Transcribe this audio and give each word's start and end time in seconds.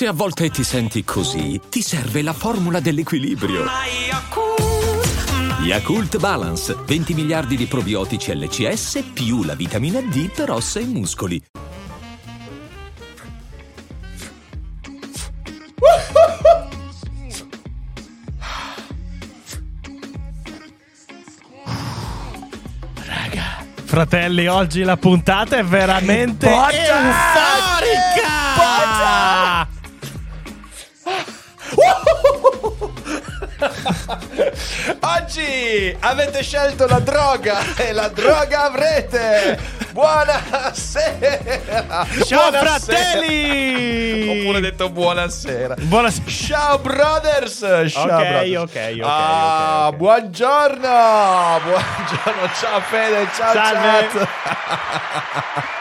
Se 0.00 0.06
a 0.06 0.12
volte 0.12 0.48
ti 0.48 0.64
senti 0.64 1.04
così, 1.04 1.60
ti 1.68 1.82
serve 1.82 2.22
la 2.22 2.32
formula 2.32 2.80
dell'equilibrio. 2.80 3.66
Yakult 5.62 6.16
Balance, 6.16 6.74
20 6.86 7.12
miliardi 7.12 7.54
di 7.54 7.66
probiotici 7.66 8.34
LCS 8.34 9.10
più 9.12 9.44
la 9.44 9.54
vitamina 9.54 10.00
D 10.00 10.30
per 10.30 10.52
ossa 10.52 10.80
e 10.80 10.86
muscoli. 10.86 11.42
Fratelli, 23.84 24.46
oggi 24.46 24.82
la 24.82 24.96
puntata 24.96 25.58
è 25.58 25.62
veramente 25.62 26.46
euforica! 26.46 27.20
Oggi 35.00 35.96
avete 36.00 36.42
scelto 36.42 36.86
la 36.86 36.98
droga 37.00 37.58
e 37.76 37.92
la 37.92 38.08
droga 38.08 38.64
avrete. 38.64 39.58
Buonasera. 39.92 42.06
Ciao 42.24 42.50
Buonasera. 42.50 42.78
fratelli! 42.78 44.40
Oppure 44.40 44.60
detto 44.60 44.88
buonasera. 44.90 45.74
Buonasera. 45.78 46.30
Ciao 46.30 46.78
brothers. 46.78 47.58
Ciao 47.88 48.04
Ok, 48.04 48.08
brothers. 48.08 48.56
ok, 48.56 48.66
ok, 48.66 49.00
Ah, 49.04 49.82
ok, 49.86 49.92
ok. 49.92 49.96
buongiorno. 49.96 51.60
Buongiorno. 51.64 52.50
Ciao 52.60 52.80
Fede. 52.88 53.28
Ciao 53.36 53.52
Salve. 53.52 54.08
chat. 54.12 55.78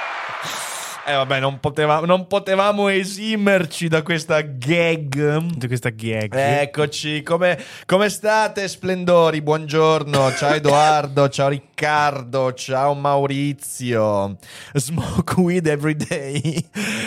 Eh 1.09 1.15
vabbè, 1.15 1.39
non, 1.39 1.59
poteva- 1.59 2.01
non 2.01 2.27
potevamo 2.27 2.87
esimerci 2.87 3.87
da 3.87 4.03
questa 4.03 4.41
gag. 4.41 5.39
Di 5.55 5.65
questa 5.65 5.89
gag. 5.89 6.31
Eccoci, 6.35 7.23
come, 7.23 7.57
come 7.87 8.09
state 8.09 8.67
splendori? 8.67 9.41
Buongiorno, 9.41 10.31
ciao 10.35 10.53
Edoardo, 10.53 11.27
ciao 11.29 11.47
Riccardo, 11.47 12.53
ciao 12.53 12.93
Maurizio. 12.93 14.37
Smoke 14.73 15.39
weed 15.41 15.65
every 15.65 15.95
day. 15.95 16.63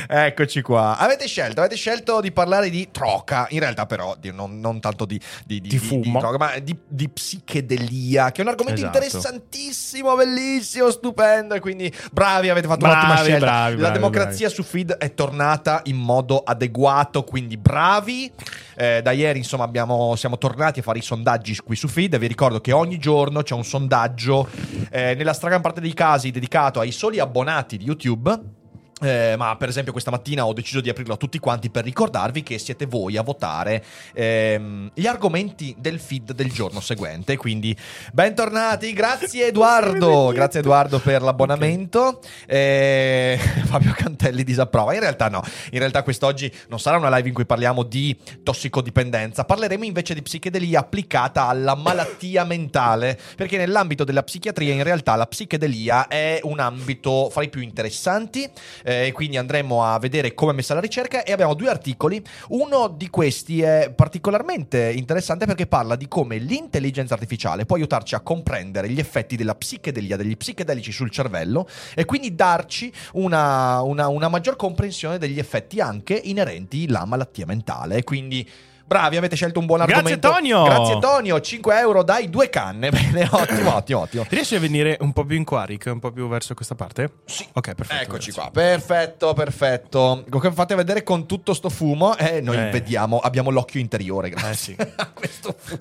Eccoci 0.09 0.63
qua. 0.63 0.99
Avete 0.99 1.29
scelto, 1.29 1.61
avete 1.61 1.77
scelto 1.77 2.21
di 2.21 2.33
parlare 2.33 2.71
di 2.71 2.89
troca, 2.91 3.47
in 3.51 3.61
realtà 3.61 3.87
però 3.87 4.17
di- 4.19 4.33
non, 4.33 4.59
non 4.59 4.81
tanto 4.81 5.05
di, 5.05 5.21
di, 5.47 5.61
Di 5.61 5.79
fumo. 5.79 6.19
droga, 6.19 6.39
ma 6.39 6.59
di, 6.59 6.77
di 6.89 7.09
psichedelia, 7.09 8.33
che 8.33 8.41
è 8.41 8.45
un 8.45 8.51
argomento 8.51 8.81
Esatto. 8.81 8.97
interessantissimo, 8.99 10.17
bellissimo, 10.17 10.91
stupendo. 10.91 11.55
E 11.55 11.61
quindi 11.61 11.93
bravi, 12.11 12.49
avete 12.49 12.67
fatto 12.67 12.81
Bravi, 12.81 12.95
un'ottima 13.05 13.23
scelta. 13.23 13.39
bravi, 13.47 13.77
bravi, 13.77 13.91
democrazia 13.93 14.49
su 14.49 14.63
feed 14.63 14.93
è 14.93 15.15
tornata 15.15 15.83
in 15.85 15.97
modo 15.97 16.39
adeguato, 16.39 17.25
quindi 17.25 17.57
bravi. 17.57 18.31
Eh, 18.77 19.01
da 19.03 19.11
ieri, 19.13 19.39
insomma, 19.39 19.65
abbiamo- 19.65 20.17
siamo 20.17 20.39
tornati 20.39 20.81
a 20.81 20.83
fare 20.83 20.99
i 20.99 21.03
sondaggi 21.03 21.57
qui 21.57 21.77
su 21.77 21.89
feed. 21.89 22.19
Vi 22.19 22.27
ricordo 22.27 22.61
che 22.61 22.73
ogni 22.73 22.99
giorno 22.99 23.43
c'è 23.43 23.55
un 23.55 23.65
sondaggio, 23.65 24.49
eh, 24.91 25.15
nella 25.15 25.33
stragrande 25.33 25.63
parte 25.67 25.81
dei 25.81 25.95
casi, 25.95 26.31
dedicato 26.31 26.81
ai 26.81 26.91
soli 26.91 27.19
abbonati 27.19 27.77
di 27.77 27.85
YouTube. 27.85 28.61
Eh, 29.03 29.35
ma 29.37 29.57
per 29.57 29.69
esempio 29.69 29.91
questa 29.91 30.13
mattina 30.13 30.47
ho 30.47 30.53
deciso 30.53 30.81
di 30.81 30.89
aprirlo 30.89 31.15
a 31.15 31.17
tutti 31.17 31.41
quanti 31.41 31.71
per 31.71 31.83
ricordarvi 31.83 32.45
che 32.45 32.57
siete 32.59 32.87
voi 32.87 33.17
a 33.17 33.23
votare 33.23 33.85
ehm, 34.15 34.93
gli 34.95 35.07
argomenti 35.07 35.75
del 35.77 35.99
feed 35.99 36.33
del 36.33 36.53
giorno 36.53 36.79
seguente. 36.79 37.37
Quindi 37.37 37.77
bentornati, 38.13 38.93
grazie 38.93 39.49
Edoardo, 39.53 40.31
grazie 40.33 40.61
Edoardo 40.61 41.01
per 41.01 41.23
l'abbonamento. 41.23 42.21
Eh, 42.47 43.37
Fabio 43.67 43.93
Cantelli 43.97 44.45
disapprova. 44.45 44.95
In 44.95 45.01
realtà 45.01 45.29
no, 45.29 45.43
in 45.73 45.81
realtà 45.81 46.05
quest'oggi 46.05 46.53
non 46.69 46.79
sarà 46.79 46.97
una 46.97 47.15
live 47.17 47.27
in 47.27 47.35
cui 47.35 47.45
parliamo 47.45 47.83
di 47.83 48.17
tossicodipendenza, 48.45 49.45
parleremo 49.45 49.85
invece 49.85 50.15
di 50.15 50.23
psichedelia 50.23 50.79
applicata 50.79 51.49
alla 51.49 51.75
malattia 51.75 52.45
mentale, 52.45 53.19
perché 53.35 53.57
nell'ambito 53.57 54.05
della 54.05 54.23
psichiatria 54.23 54.75
in 54.75 54.85
realtà 54.85 55.17
la 55.17 55.27
psichedelia 55.27 56.07
è 56.07 56.39
un 56.45 56.61
ambito 56.61 57.31
fra 57.31 57.43
i 57.43 57.49
più 57.49 57.63
interessanti. 57.63 58.49
eh, 58.85 58.92
e 58.93 59.13
quindi 59.13 59.37
andremo 59.37 59.85
a 59.85 59.99
vedere 59.99 60.35
come 60.35 60.53
è 60.53 60.55
messa 60.55 60.75
la 60.75 60.81
ricerca 60.81 61.25
e 61.25 61.33
abbiamo 61.33 61.55
due 61.55 61.69
articoli. 61.69 62.23
Uno 62.49 62.89
di 62.89 63.09
questi 63.11 63.63
è 63.63 63.93
particolarmente 63.95 64.93
interessante 64.93 65.47
perché 65.47 65.67
parla 65.67 65.97
di 65.97 66.09
come 66.09 66.39
l'intelligenza 66.39 67.15
artificiale 67.15 67.65
può 67.65 67.77
aiutarci 67.77 68.15
a 68.15 68.21
comprendere 68.21 68.89
gli 68.89 68.99
effetti 68.99 69.37
della 69.37 69.55
psichedelia, 69.55 70.17
degli 70.17 70.37
psichedelici 70.37 70.93
sul 70.93 71.11
cervello 71.11 71.69
e 71.95 72.05
quindi 72.05 72.35
darci 72.35 72.93
una, 73.15 73.81
una- 73.83 74.09
una 74.09 74.29
maggior 74.29 74.57
comprensione 74.57 75.19
degli 75.19 75.39
effetti 75.39 75.81
anche 75.81 76.21
inerenti 76.23 76.85
alla 76.89 77.05
malattia 77.05 77.47
mentale. 77.47 78.03
Quindi 78.05 78.49
bravi, 78.93 79.17
avete 79.17 79.37
scelto 79.37 79.59
un 79.59 79.65
buon 79.67 79.79
Grazie, 79.79 79.97
argomento. 79.97 80.29
Tonio! 80.31 80.65
Grazie 80.65 80.99
Tonio, 80.99 81.41
5 81.41 81.79
euro 81.79 82.03
dai 82.03 82.29
due 82.29 82.51
canne. 82.51 82.91
Bene, 82.93 83.27
ottimo, 83.31 83.75
ottimo, 83.75 84.01
ottimo. 84.01 84.27
Riesci 84.29 84.55
a 84.55 84.59
venire 84.61 84.99
un 85.01 85.13
po' 85.15 85.25
più 85.25 85.37
in 85.37 85.45
qua, 85.45 85.65
Rick? 85.65 85.87
Un 85.91 85.99
po' 85.99 86.11
più 86.13 86.29
verso 86.29 86.53
questa 86.55 86.75
parte? 86.75 87.11
Sì. 87.25 87.47
Ok, 87.55 87.75
perfetto. 87.75 88.03
Eccoci 88.03 88.31
grazie. 88.31 88.33
qua, 88.43 88.51
perfetto, 88.51 89.33
perfetto. 89.33 90.25
Come 90.29 90.53
fate 90.53 90.75
vedere 90.75 91.03
con 91.03 91.27
tutto 91.27 91.55
sto 91.55 91.71
fumo, 91.71 92.17
eh, 92.19 92.41
noi 92.43 92.57
Eh. 92.59 92.71
vediamo, 92.71 93.19
abbiamo 93.19 93.49
l'occhio 93.51 93.81
interiore, 93.81 94.29
grazie 94.29 94.75
Eh 94.77 94.85
sì. 94.85 94.93
a 94.97 95.11
questo 95.11 95.55
fumo. 95.57 95.81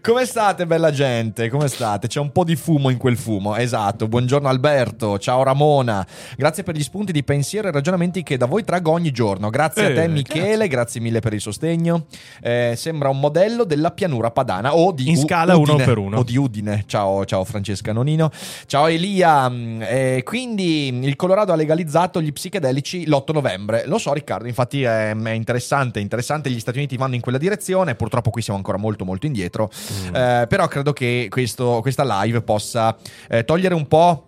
Come 0.00 0.24
state, 0.24 0.66
bella 0.66 0.90
gente? 0.90 1.48
Come 1.50 1.68
state? 1.68 2.06
C'è 2.08 2.20
un 2.20 2.32
po' 2.32 2.44
di 2.44 2.56
fumo 2.56 2.88
in 2.88 2.96
quel 2.96 3.18
fumo, 3.18 3.54
esatto. 3.56 4.08
Buongiorno 4.08 4.48
Alberto, 4.48 5.18
ciao 5.18 5.42
Ramona. 5.42 6.06
Grazie 6.36 6.62
per 6.62 6.74
gli 6.74 6.82
spunti 6.82 7.12
di 7.12 7.22
pensiero 7.22 7.68
e 7.68 7.70
ragionamenti 7.72 8.22
che 8.22 8.36
da 8.38 8.46
voi 8.46 8.64
traggo 8.64 8.92
ogni 8.92 9.10
giorno. 9.10 9.50
Grazie 9.50 9.84
a 9.84 9.88
Eh, 9.90 9.94
te 9.94 10.08
Michele, 10.08 10.68
grazie. 10.68 11.00
mille 11.00 11.20
per 11.20 11.34
il 11.34 11.40
sostegno. 11.40 11.97
Eh, 12.42 12.74
sembra 12.76 13.08
un 13.08 13.20
modello 13.20 13.64
della 13.64 13.90
pianura 13.90 14.30
padana 14.30 14.74
o 14.74 14.92
di 14.92 15.08
In 15.08 15.16
U- 15.16 15.20
scala 15.20 15.56
uno 15.56 15.72
Udine, 15.72 15.84
per 15.84 15.98
uno. 15.98 16.18
O 16.18 16.22
di 16.22 16.36
Udine. 16.36 16.84
Ciao, 16.86 17.24
ciao 17.24 17.44
Francesca 17.44 17.92
Nonino. 17.92 18.30
Ciao 18.66 18.86
Elia. 18.86 19.48
Mm, 19.48 19.82
eh, 19.82 20.22
quindi 20.24 20.88
il 20.88 21.16
Colorado 21.16 21.52
ha 21.52 21.56
legalizzato 21.56 22.20
gli 22.20 22.32
psichedelici 22.32 23.06
l'8 23.06 23.32
novembre. 23.32 23.86
Lo 23.86 23.98
so 23.98 24.12
Riccardo, 24.12 24.48
infatti 24.48 24.82
è, 24.82 25.14
è 25.14 25.30
interessante, 25.30 26.00
interessante. 26.00 26.50
Gli 26.50 26.60
Stati 26.60 26.78
Uniti 26.78 26.96
vanno 26.96 27.14
in 27.14 27.20
quella 27.20 27.38
direzione. 27.38 27.94
Purtroppo 27.94 28.30
qui 28.30 28.42
siamo 28.42 28.58
ancora 28.58 28.78
molto 28.78 29.04
molto 29.04 29.26
indietro. 29.26 29.70
Mm. 30.08 30.14
Eh, 30.14 30.46
però 30.48 30.66
credo 30.68 30.92
che 30.92 31.26
questo- 31.30 31.80
questa 31.82 32.22
live 32.22 32.42
possa 32.42 32.96
eh, 33.28 33.44
togliere 33.44 33.74
un 33.74 33.86
po' 33.86 34.24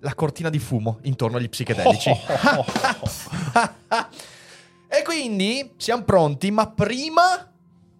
la 0.00 0.14
cortina 0.14 0.50
di 0.50 0.58
fumo 0.58 0.98
intorno 1.02 1.36
agli 1.38 1.48
psichedelici. 1.48 2.10
e 4.98 5.02
quindi 5.02 5.72
siamo 5.76 6.04
pronti, 6.04 6.50
ma 6.50 6.66
prima... 6.68 7.48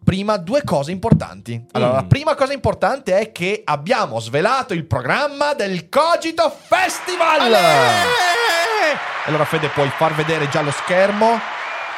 Prima 0.04 0.36
due 0.36 0.62
cose 0.64 0.90
importanti. 0.90 1.64
Allora, 1.72 1.92
Mm. 1.92 1.94
la 1.94 2.04
prima 2.04 2.34
cosa 2.34 2.52
importante 2.52 3.18
è 3.18 3.32
che 3.32 3.62
abbiamo 3.64 4.20
svelato 4.20 4.74
il 4.74 4.84
programma 4.84 5.54
del 5.54 5.88
Cogito 5.88 6.50
Festival. 6.50 7.40
Allora, 9.24 9.46
Fede, 9.46 9.68
puoi 9.68 9.88
far 9.88 10.14
vedere 10.14 10.46
già 10.50 10.60
lo 10.60 10.72
schermo? 10.72 11.40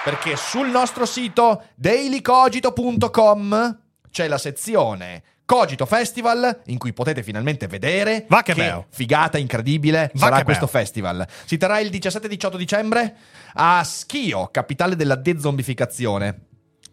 Perché 0.05 0.37
sul 0.37 0.69
nostro 0.69 1.05
sito 1.05 1.65
dailycogito.com 1.75 3.78
c'è 4.09 4.28
la 4.28 4.39
sezione 4.39 5.23
Cogito 5.47 5.87
Festival 5.87 6.62
in 6.67 6.77
cui 6.77 6.93
potete 6.93 7.23
finalmente 7.23 7.69
vedere 7.69 8.27
Va 8.29 8.43
che 8.43 8.53
bello. 8.55 8.87
figata 8.89 9.39
incredibile 9.39 10.11
Va 10.15 10.19
sarà 10.27 10.37
che 10.39 10.45
questo 10.45 10.67
festival. 10.67 11.25
Si 11.45 11.57
terrà 11.57 11.79
il 11.79 11.89
17-18 11.89 12.57
dicembre 12.57 13.15
a 13.55 13.83
Schio, 13.84 14.49
capitale 14.51 14.97
della 14.97 15.15
dezombificazione. 15.15 16.41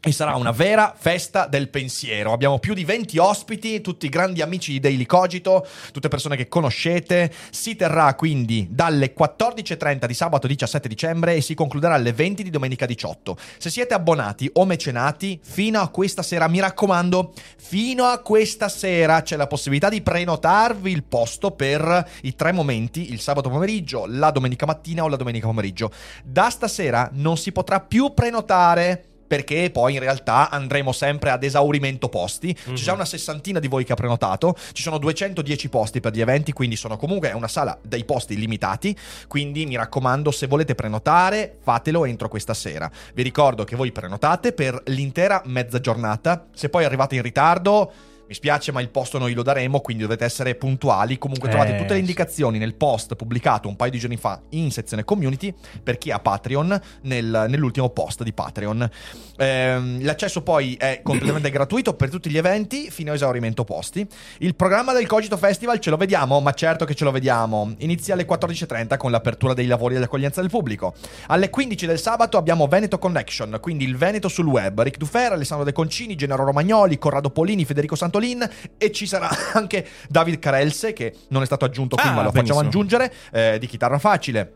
E 0.06 0.12
sarà 0.12 0.36
una 0.36 0.52
vera 0.52 0.94
festa 0.98 1.48
del 1.48 1.70
pensiero. 1.70 2.34
Abbiamo 2.34 2.60
più 2.60 2.74
di 2.74 2.84
20 2.84 3.18
ospiti, 3.20 3.80
tutti 3.80 4.10
grandi 4.10 4.42
amici 4.42 4.74
di 4.74 4.82
Daily 4.82 5.06
Cogito, 5.06 5.66
tutte 5.94 6.10
persone 6.10 6.36
che 6.36 6.50
conoscete. 6.50 7.32
Si 7.52 7.78
terrà 7.78 8.14
quindi 8.16 8.68
dalle 8.70 9.14
14.30 9.18 10.06
di 10.06 10.14
sabato 10.14 10.46
17 10.46 10.90
dicembre 10.90 11.36
e 11.36 11.42
si 11.42 11.54
concluderà 11.54 11.94
alle 11.94 12.12
20 12.12 12.44
di 12.44 12.50
domenica 12.50 12.86
18. 12.86 13.38
Se 13.58 13.70
siete 13.70 13.94
abbonati 13.94 14.50
o 14.56 14.66
mecenati, 14.66 15.40
fino 15.42 15.80
a 15.80 15.88
questa 15.88 16.22
sera, 16.22 16.50
mi 16.50 16.60
raccomando, 16.60 17.32
fino 17.56 18.04
a 18.04 18.18
questa 18.18 18.68
sera 18.68 19.22
c'è 19.22 19.38
la 19.38 19.48
possibilità 19.48 19.88
di 19.88 20.02
prenotarvi 20.02 20.92
il 20.92 21.04
posto 21.04 21.52
per 21.52 22.10
i 22.24 22.36
tre 22.36 22.52
momenti, 22.52 23.14
il 23.14 23.22
sabato 23.22 23.50
pomeriggio, 23.50 24.04
la 24.06 24.32
domenica 24.32 24.66
mattina 24.66 25.06
o 25.06 25.08
la 25.08 25.16
domenica 25.16 25.48
pomeriggio. 25.48 25.94
Da 26.26 26.50
stasera 26.50 27.10
non 27.14 27.38
si 27.38 27.54
potrà 27.54 27.80
più 27.80 28.14
prenotare 28.14 29.06
perché 29.34 29.72
poi 29.72 29.96
in 29.96 30.00
realtà 30.00 30.52
andremo 30.52 30.92
sempre 30.92 31.32
ad 31.32 31.42
esaurimento 31.42 32.08
posti. 32.08 32.54
C'è 32.54 32.74
già 32.74 32.94
una 32.94 33.04
sessantina 33.04 33.58
di 33.58 33.68
voi 33.68 33.84
che 33.84 33.94
ha 33.94 33.96
prenotato, 33.96 34.56
ci 34.74 34.84
sono 34.84 35.00
210 35.00 35.70
posti 35.70 36.00
per 36.02 36.14
gli 36.14 36.22
eventi, 36.22 36.52
quindi 36.52 36.76
sono 36.76 36.98
comunque 36.98 37.32
è 37.32 37.34
una 37.34 37.48
sala 37.48 37.76
dei 37.82 38.06
posti 38.06 38.38
limitati, 38.38 38.96
quindi 39.28 39.66
mi 39.66 39.76
raccomando 39.76 40.30
se 40.30 40.46
volete 40.46 40.76
prenotare 40.76 41.58
fatelo 41.64 42.06
entro 42.06 42.30
questa 42.30 42.54
sera. 42.54 42.92
Vi 43.16 43.24
ricordo 43.24 43.64
che 43.64 43.76
voi 43.76 43.92
prenotate 43.92 44.54
per 44.54 44.80
l'intera 44.86 45.42
mezza 45.46 45.80
giornata, 45.80 46.46
se 46.54 46.70
poi 46.70 46.86
arrivate 46.86 47.16
in 47.16 47.24
ritardo 47.24 47.92
Mi 48.26 48.34
spiace, 48.36 48.72
ma 48.72 48.80
il 48.80 48.90
posto 48.90 49.18
noi 49.18 49.34
lo 49.34 49.44
daremo, 49.44 49.82
quindi 49.82 50.04
dovete 50.04 50.24
essere 50.24 50.56
puntuali. 50.56 51.18
Comunque 51.18 51.50
trovate 51.50 51.76
Eh, 51.76 51.78
tutte 51.78 51.94
le 51.94 52.00
indicazioni 52.00 52.58
nel 52.58 52.74
post 52.74 53.16
pubblicato 53.16 53.68
un 53.68 53.76
paio 53.76 53.92
di 53.92 54.00
giorni 54.00 54.16
fa 54.16 54.42
in 54.52 54.72
sezione 54.72 55.04
community 55.04 55.54
per 55.84 55.98
chi 55.98 56.10
ha 56.10 56.20
Patreon 56.20 56.82
nel- 57.02 57.46
nell'ultimo 57.50 57.90
post 57.90 58.24
di 58.24 58.32
Patreon. 58.32 58.90
Ehm, 59.38 60.04
l'accesso 60.04 60.42
poi 60.42 60.76
è 60.76 61.02
completamente 61.04 61.50
gratuito 61.52 61.94
per 61.96 62.10
tutti 62.10 62.30
gli 62.30 62.38
eventi 62.38 62.90
fino 62.92 63.12
a 63.12 63.16
esaurimento 63.16 63.64
posti. 63.64 64.06
Il 64.40 64.56
programma 64.56 64.94
del 64.94 65.08
Cogito 65.08 65.38
Festival 65.38 65.80
ce 65.80 65.90
lo 65.90 65.98
vediamo, 65.98 66.40
ma 66.40 66.54
certo 66.54 66.86
che 66.86 66.94
ce 66.96 67.04
lo 67.04 67.12
vediamo. 67.12 67.74
Inizia 67.80 68.14
alle 68.14 68.26
14.30 68.28 68.98
con 68.98 69.12
l'apertura 69.12 69.54
dei 69.54 69.66
lavori 69.68 69.94
dell'accoglienza 69.96 70.42
del 70.42 70.50
pubblico. 70.50 70.94
Alle 71.28 71.50
15 71.50 71.86
del 71.86 72.00
sabato 72.00 72.38
abbiamo 72.38 72.68
Veneto 72.68 72.98
Connection, 73.00 73.58
quindi 73.62 73.86
il 73.86 73.98
Veneto 73.98 74.28
sul 74.28 74.46
web. 74.46 74.82
Ric 74.82 74.98
Dufer, 74.98 75.32
Alessandro 75.34 75.66
De 75.66 75.72
Concini, 75.72 76.16
Gennaro 76.16 76.44
Romagnoli, 76.44 76.98
Corrado 76.98 77.30
Polini, 77.30 77.66
Federico 77.66 77.96
Santolin 77.96 78.48
e 78.78 78.92
ci 78.92 79.06
sarà 79.08 79.30
anche 79.54 79.88
David 80.10 80.40
Carelse 80.40 80.94
che 80.94 81.14
non 81.30 81.42
è 81.42 81.46
stato 81.46 81.66
aggiunto 81.66 81.96
qui 81.96 82.08
Ah, 82.08 82.12
ma 82.14 82.24
lo 82.24 82.32
facciamo 82.32 82.60
benissimo. 82.60 82.68
aggiungere 82.68 83.14
eh, 83.32 83.58
di 83.60 83.68
chitarra 83.68 83.98
facile. 84.00 84.54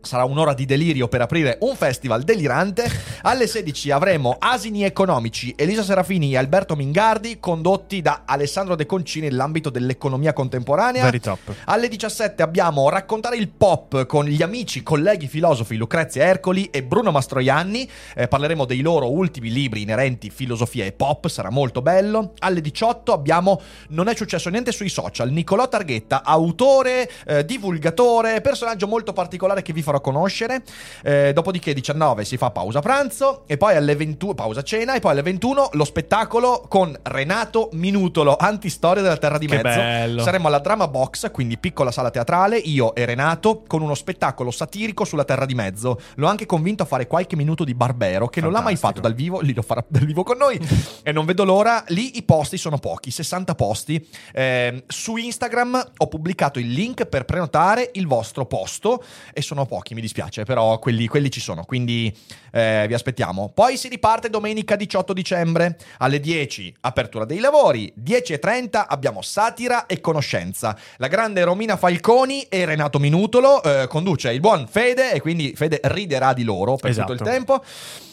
Sarà 0.00 0.24
un'ora 0.24 0.54
di 0.54 0.64
delirio 0.64 1.08
per 1.08 1.22
aprire 1.22 1.58
un 1.62 1.74
festival 1.74 2.22
delirante. 2.22 2.88
Alle 3.22 3.48
16 3.48 3.90
avremo 3.90 4.36
Asini 4.38 4.84
Economici, 4.84 5.52
Elisa 5.56 5.82
Serafini 5.82 6.32
e 6.32 6.36
Alberto 6.36 6.76
Mingardi, 6.76 7.38
condotti 7.40 8.00
da 8.00 8.22
Alessandro 8.24 8.76
De 8.76 8.86
Concini 8.86 9.26
nell'ambito 9.26 9.70
dell'economia 9.70 10.32
contemporanea. 10.32 11.02
Very 11.02 11.18
top. 11.18 11.52
Alle 11.64 11.88
17 11.88 12.42
abbiamo 12.42 12.88
Raccontare 12.88 13.36
il 13.36 13.48
pop 13.48 14.06
con 14.06 14.24
gli 14.24 14.40
amici, 14.40 14.84
colleghi 14.84 15.26
filosofi 15.26 15.76
Lucrezia 15.76 16.24
Ercoli 16.24 16.70
e 16.70 16.84
Bruno 16.84 17.10
Mastroianni. 17.10 17.90
Eh, 18.14 18.28
parleremo 18.28 18.64
dei 18.64 18.80
loro 18.80 19.10
ultimi 19.10 19.50
libri 19.50 19.82
inerenti 19.82 20.30
filosofia 20.30 20.84
e 20.84 20.92
pop, 20.92 21.26
sarà 21.26 21.50
molto 21.50 21.82
bello. 21.82 22.34
Alle 22.38 22.60
18 22.60 23.12
abbiamo 23.12 23.60
Non 23.88 24.08
è 24.08 24.14
successo 24.14 24.48
niente 24.48 24.70
sui 24.70 24.88
social. 24.88 25.30
Nicolò 25.30 25.68
Targhetta, 25.68 26.22
autore, 26.22 27.10
eh, 27.26 27.44
divulgatore, 27.44 28.40
personaggio 28.40 28.86
molto 28.86 29.12
particolare 29.12 29.60
che 29.62 29.72
vi 29.72 29.82
farò 29.88 30.00
conoscere. 30.00 30.62
Eh, 31.02 31.32
dopodiché 31.32 31.72
19 31.72 32.24
si 32.24 32.36
fa 32.36 32.50
pausa 32.50 32.80
pranzo 32.80 33.44
e 33.46 33.56
poi 33.56 33.74
alle 33.76 33.96
21 33.96 34.34
pausa 34.34 34.62
cena 34.62 34.94
e 34.94 35.00
poi 35.00 35.12
alle 35.12 35.22
21 35.22 35.70
lo 35.72 35.84
spettacolo 35.84 36.64
con 36.68 36.96
Renato 37.02 37.70
Minutolo, 37.72 38.36
antistoria 38.36 39.02
della 39.02 39.16
Terra 39.16 39.38
di 39.38 39.46
Che 39.46 39.60
Mezzo. 39.62 39.78
bello. 39.78 40.22
Saremo 40.22 40.48
alla 40.48 40.58
Drama 40.58 40.88
Box, 40.88 41.30
quindi 41.30 41.58
piccola 41.58 41.90
sala 41.90 42.10
teatrale, 42.10 42.56
io 42.58 42.94
e 42.94 43.04
Renato, 43.04 43.62
con 43.66 43.82
uno 43.82 43.94
spettacolo 43.94 44.50
satirico 44.50 45.04
sulla 45.04 45.24
Terra 45.24 45.46
di 45.46 45.54
Mezzo. 45.54 45.98
L'ho 46.16 46.26
anche 46.26 46.46
convinto 46.46 46.82
a 46.82 46.86
fare 46.86 47.06
qualche 47.06 47.36
minuto 47.36 47.64
di 47.64 47.74
Barbero, 47.74 48.28
che 48.28 48.40
non 48.40 48.52
l'ha 48.52 48.60
mai 48.60 48.76
Fantastico. 48.76 48.86
fatto 48.88 49.00
dal 49.00 49.14
vivo, 49.14 49.40
lì 49.40 49.54
lo 49.54 49.62
farà 49.62 49.84
dal 49.88 50.04
vivo 50.04 50.22
con 50.22 50.36
noi. 50.36 50.58
e 51.02 51.12
non 51.12 51.24
vedo 51.24 51.44
l'ora. 51.44 51.82
Lì 51.88 52.16
i 52.18 52.22
posti 52.22 52.58
sono 52.58 52.78
pochi, 52.78 53.10
60 53.10 53.54
posti. 53.54 54.06
Eh, 54.32 54.84
su 54.86 55.16
Instagram 55.16 55.92
ho 55.96 56.06
pubblicato 56.08 56.58
il 56.58 56.70
link 56.70 57.06
per 57.06 57.24
prenotare 57.24 57.90
il 57.94 58.06
vostro 58.06 58.44
posto 58.46 59.02
e 59.32 59.40
sono 59.42 59.64
pochi, 59.66 59.77
mi 59.94 60.00
dispiace, 60.00 60.44
però 60.44 60.78
quelli, 60.78 61.06
quelli 61.06 61.30
ci 61.30 61.40
sono, 61.40 61.64
quindi 61.64 62.14
eh, 62.52 62.84
vi 62.86 62.94
aspettiamo. 62.94 63.50
Poi 63.54 63.76
si 63.76 63.88
riparte 63.88 64.30
domenica 64.30 64.76
18 64.76 65.12
dicembre 65.12 65.76
alle 65.98 66.20
10, 66.20 66.74
apertura 66.80 67.24
dei 67.24 67.38
lavori, 67.38 67.92
10.30 68.02 68.84
abbiamo 68.88 69.22
satira 69.22 69.86
e 69.86 70.00
conoscenza. 70.00 70.76
La 70.96 71.08
grande 71.08 71.42
Romina 71.44 71.76
Falconi 71.76 72.42
e 72.42 72.64
Renato 72.64 72.98
Minutolo 72.98 73.62
eh, 73.62 73.86
conduce 73.88 74.32
il 74.32 74.40
buon 74.40 74.66
Fede 74.68 75.12
e 75.12 75.20
quindi 75.20 75.52
Fede 75.54 75.80
riderà 75.84 76.32
di 76.32 76.44
loro 76.44 76.76
per 76.76 76.90
Esatto. 76.90 77.12
tutto 77.12 77.24
il 77.24 77.28
tempo. 77.28 77.62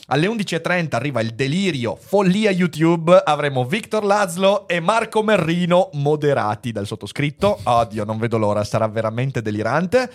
Alle 0.08 0.28
11.30 0.28 0.90
arriva 0.92 1.20
il 1.22 1.32
delirio, 1.34 1.96
follia 2.00 2.52
YouTube. 2.52 3.20
Avremo 3.26 3.66
Victor 3.66 4.04
Lazlo 4.04 4.68
e 4.68 4.80
Marco 4.80 5.24
Merrino 5.24 5.90
moderati 5.94 6.72
dal 6.72 6.86
sottoscritto. 6.86 7.60
Oddio, 7.64 8.04
non 8.04 8.20
vedo 8.20 8.38
l'ora, 8.38 8.64
sarà 8.64 8.88
veramente 8.88 9.42
delirante. 9.42 10.12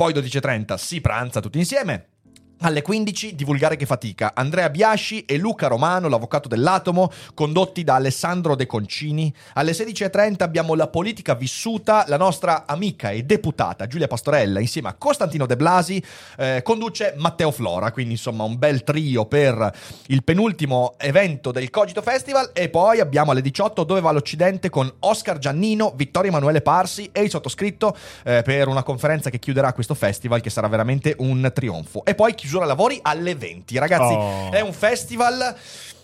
Poi 0.00 0.14
12.30 0.14 0.76
si 0.76 1.02
pranza 1.02 1.40
tutti 1.40 1.58
insieme. 1.58 2.19
Alle 2.62 2.82
15 2.82 3.34
divulgare 3.34 3.76
che 3.76 3.86
fatica. 3.86 4.32
Andrea 4.34 4.68
Biasci 4.68 5.24
e 5.24 5.38
Luca 5.38 5.66
Romano, 5.66 6.08
l'avvocato 6.08 6.46
dell'atomo, 6.46 7.10
condotti 7.32 7.84
da 7.84 7.94
Alessandro 7.94 8.54
De 8.54 8.66
Concini. 8.66 9.32
Alle 9.54 9.72
16.30 9.72 10.42
abbiamo 10.42 10.74
la 10.74 10.88
politica 10.88 11.34
vissuta, 11.34 12.04
la 12.06 12.18
nostra 12.18 12.66
amica 12.66 13.12
e 13.12 13.22
deputata 13.22 13.86
Giulia 13.86 14.08
Pastorella 14.08 14.60
insieme 14.60 14.88
a 14.88 14.92
Costantino 14.92 15.46
De 15.46 15.56
Blasi 15.56 16.04
eh, 16.36 16.60
conduce 16.62 17.14
Matteo 17.16 17.50
Flora, 17.50 17.92
quindi 17.92 18.12
insomma 18.12 18.44
un 18.44 18.58
bel 18.58 18.84
trio 18.84 19.24
per 19.24 19.72
il 20.08 20.22
penultimo 20.22 20.96
evento 20.98 21.52
del 21.52 21.70
Cogito 21.70 22.02
Festival 22.02 22.50
e 22.52 22.68
poi 22.68 23.00
abbiamo 23.00 23.30
alle 23.30 23.40
18 23.40 23.84
dove 23.84 24.02
va 24.02 24.10
l'Occidente 24.10 24.68
con 24.68 24.92
Oscar 24.98 25.38
Giannino, 25.38 25.94
Vittorio 25.96 26.28
Emanuele 26.28 26.60
Parsi 26.60 27.08
e 27.10 27.22
il 27.22 27.30
sottoscritto 27.30 27.96
eh, 28.22 28.42
per 28.42 28.68
una 28.68 28.82
conferenza 28.82 29.30
che 29.30 29.38
chiuderà 29.38 29.72
questo 29.72 29.94
festival 29.94 30.42
che 30.42 30.50
sarà 30.50 30.68
veramente 30.68 31.14
un 31.20 31.50
trionfo. 31.54 32.04
E 32.04 32.14
poi 32.14 32.34
chiusura 32.50 32.66
lavori 32.66 32.98
alle 33.02 33.34
20. 33.36 33.78
Ragazzi, 33.78 34.12
Oh. 34.12 34.50
è 34.50 34.60
un 34.60 34.72
festival 34.72 35.54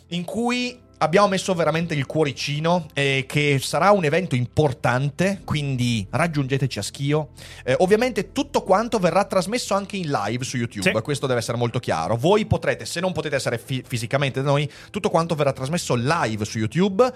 in 0.08 0.25
cui 0.25 0.78
abbiamo 0.98 1.26
messo 1.28 1.52
veramente 1.54 1.93
il 1.94 2.06
cuoricino 2.06 2.87
e 2.94 3.25
che 3.28 3.58
sarà 3.60 3.90
un 3.90 4.04
evento 4.04 4.34
importante, 4.37 5.43
quindi 5.44 6.06
raggiungeteci 6.08 6.78
a 6.78 6.82
Schio. 6.82 7.31
Eh, 7.64 7.75
ovviamente 7.81 8.31
tutto 8.32 8.62
quanto 8.62 8.98
verrà 8.98 9.25
trasmesso 9.25 9.75
anche 9.75 9.96
in 9.96 10.08
live 10.08 10.44
su 10.44 10.56
YouTube, 10.56 10.90
Sì. 10.94 11.00
questo 11.02 11.26
deve 11.26 11.40
essere 11.40 11.58
molto 11.58 11.81
chiaro. 11.81 12.16
Voi 12.16 12.46
potrete, 12.46 12.87
se 12.87 13.00
non 13.00 13.12
potete 13.12 13.34
essere 13.37 13.58
fi- 13.58 13.82
fisicamente 13.87 14.40
da 14.40 14.49
noi, 14.49 14.70
tutto 14.90 15.10
quanto 15.10 15.34
verrà 15.34 15.52
trasmesso 15.52 15.94
live 15.96 16.44
su 16.44 16.58
YouTube. 16.58 17.12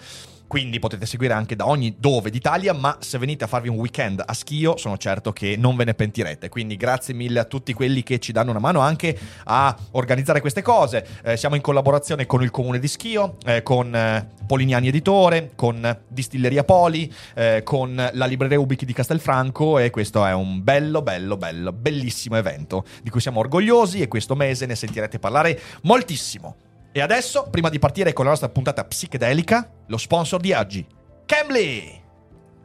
Quindi 0.50 0.80
potete 0.80 1.06
seguire 1.06 1.32
anche 1.32 1.54
da 1.54 1.68
ogni 1.68 1.94
dove 1.96 2.28
d'Italia, 2.28 2.72
ma 2.72 2.96
se 2.98 3.18
venite 3.18 3.44
a 3.44 3.46
farvi 3.46 3.68
un 3.68 3.76
weekend 3.76 4.20
a 4.26 4.34
Schio, 4.34 4.76
sono 4.76 4.98
certo 4.98 5.32
che 5.32 5.54
non 5.56 5.76
ve 5.76 5.84
ne 5.84 5.94
pentirete. 5.94 6.48
Quindi 6.48 6.74
grazie 6.74 7.14
mille 7.14 7.38
a 7.38 7.44
tutti 7.44 7.72
quelli 7.72 8.02
che 8.02 8.18
ci 8.18 8.32
danno 8.32 8.50
una 8.50 8.58
mano 8.58 8.80
anche 8.80 9.16
a 9.44 9.76
organizzare 9.92 10.40
queste 10.40 10.60
cose. 10.60 11.06
Eh, 11.22 11.36
siamo 11.36 11.54
in 11.54 11.60
collaborazione 11.60 12.26
con 12.26 12.42
il 12.42 12.50
comune 12.50 12.80
di 12.80 12.88
Schio, 12.88 13.36
eh, 13.44 13.62
con 13.62 13.94
eh, 13.94 14.28
Polignani 14.44 14.88
Editore, 14.88 15.52
con 15.54 15.98
Distilleria 16.08 16.64
Poli, 16.64 17.14
eh, 17.34 17.62
con 17.62 17.94
la 18.12 18.26
libreria 18.26 18.58
Ubichi 18.58 18.84
di 18.84 18.92
Castelfranco 18.92 19.78
e 19.78 19.90
questo 19.90 20.26
è 20.26 20.34
un 20.34 20.64
bello, 20.64 21.00
bello, 21.00 21.36
bello, 21.36 21.72
bellissimo 21.72 22.36
evento 22.36 22.84
di 23.04 23.10
cui 23.10 23.20
siamo 23.20 23.38
orgogliosi 23.38 24.00
e 24.00 24.08
questo 24.08 24.34
mese 24.34 24.66
ne 24.66 24.74
sentirete 24.74 25.20
parlare 25.20 25.60
moltissimo. 25.82 26.69
E 26.92 27.00
adesso, 27.00 27.46
prima 27.50 27.68
di 27.68 27.78
partire 27.78 28.12
con 28.12 28.24
la 28.24 28.30
nostra 28.30 28.48
puntata 28.48 28.84
psichedelica, 28.84 29.70
lo 29.86 29.96
sponsor 29.96 30.40
di 30.40 30.52
oggi, 30.52 30.84
Cambly! 31.24 32.02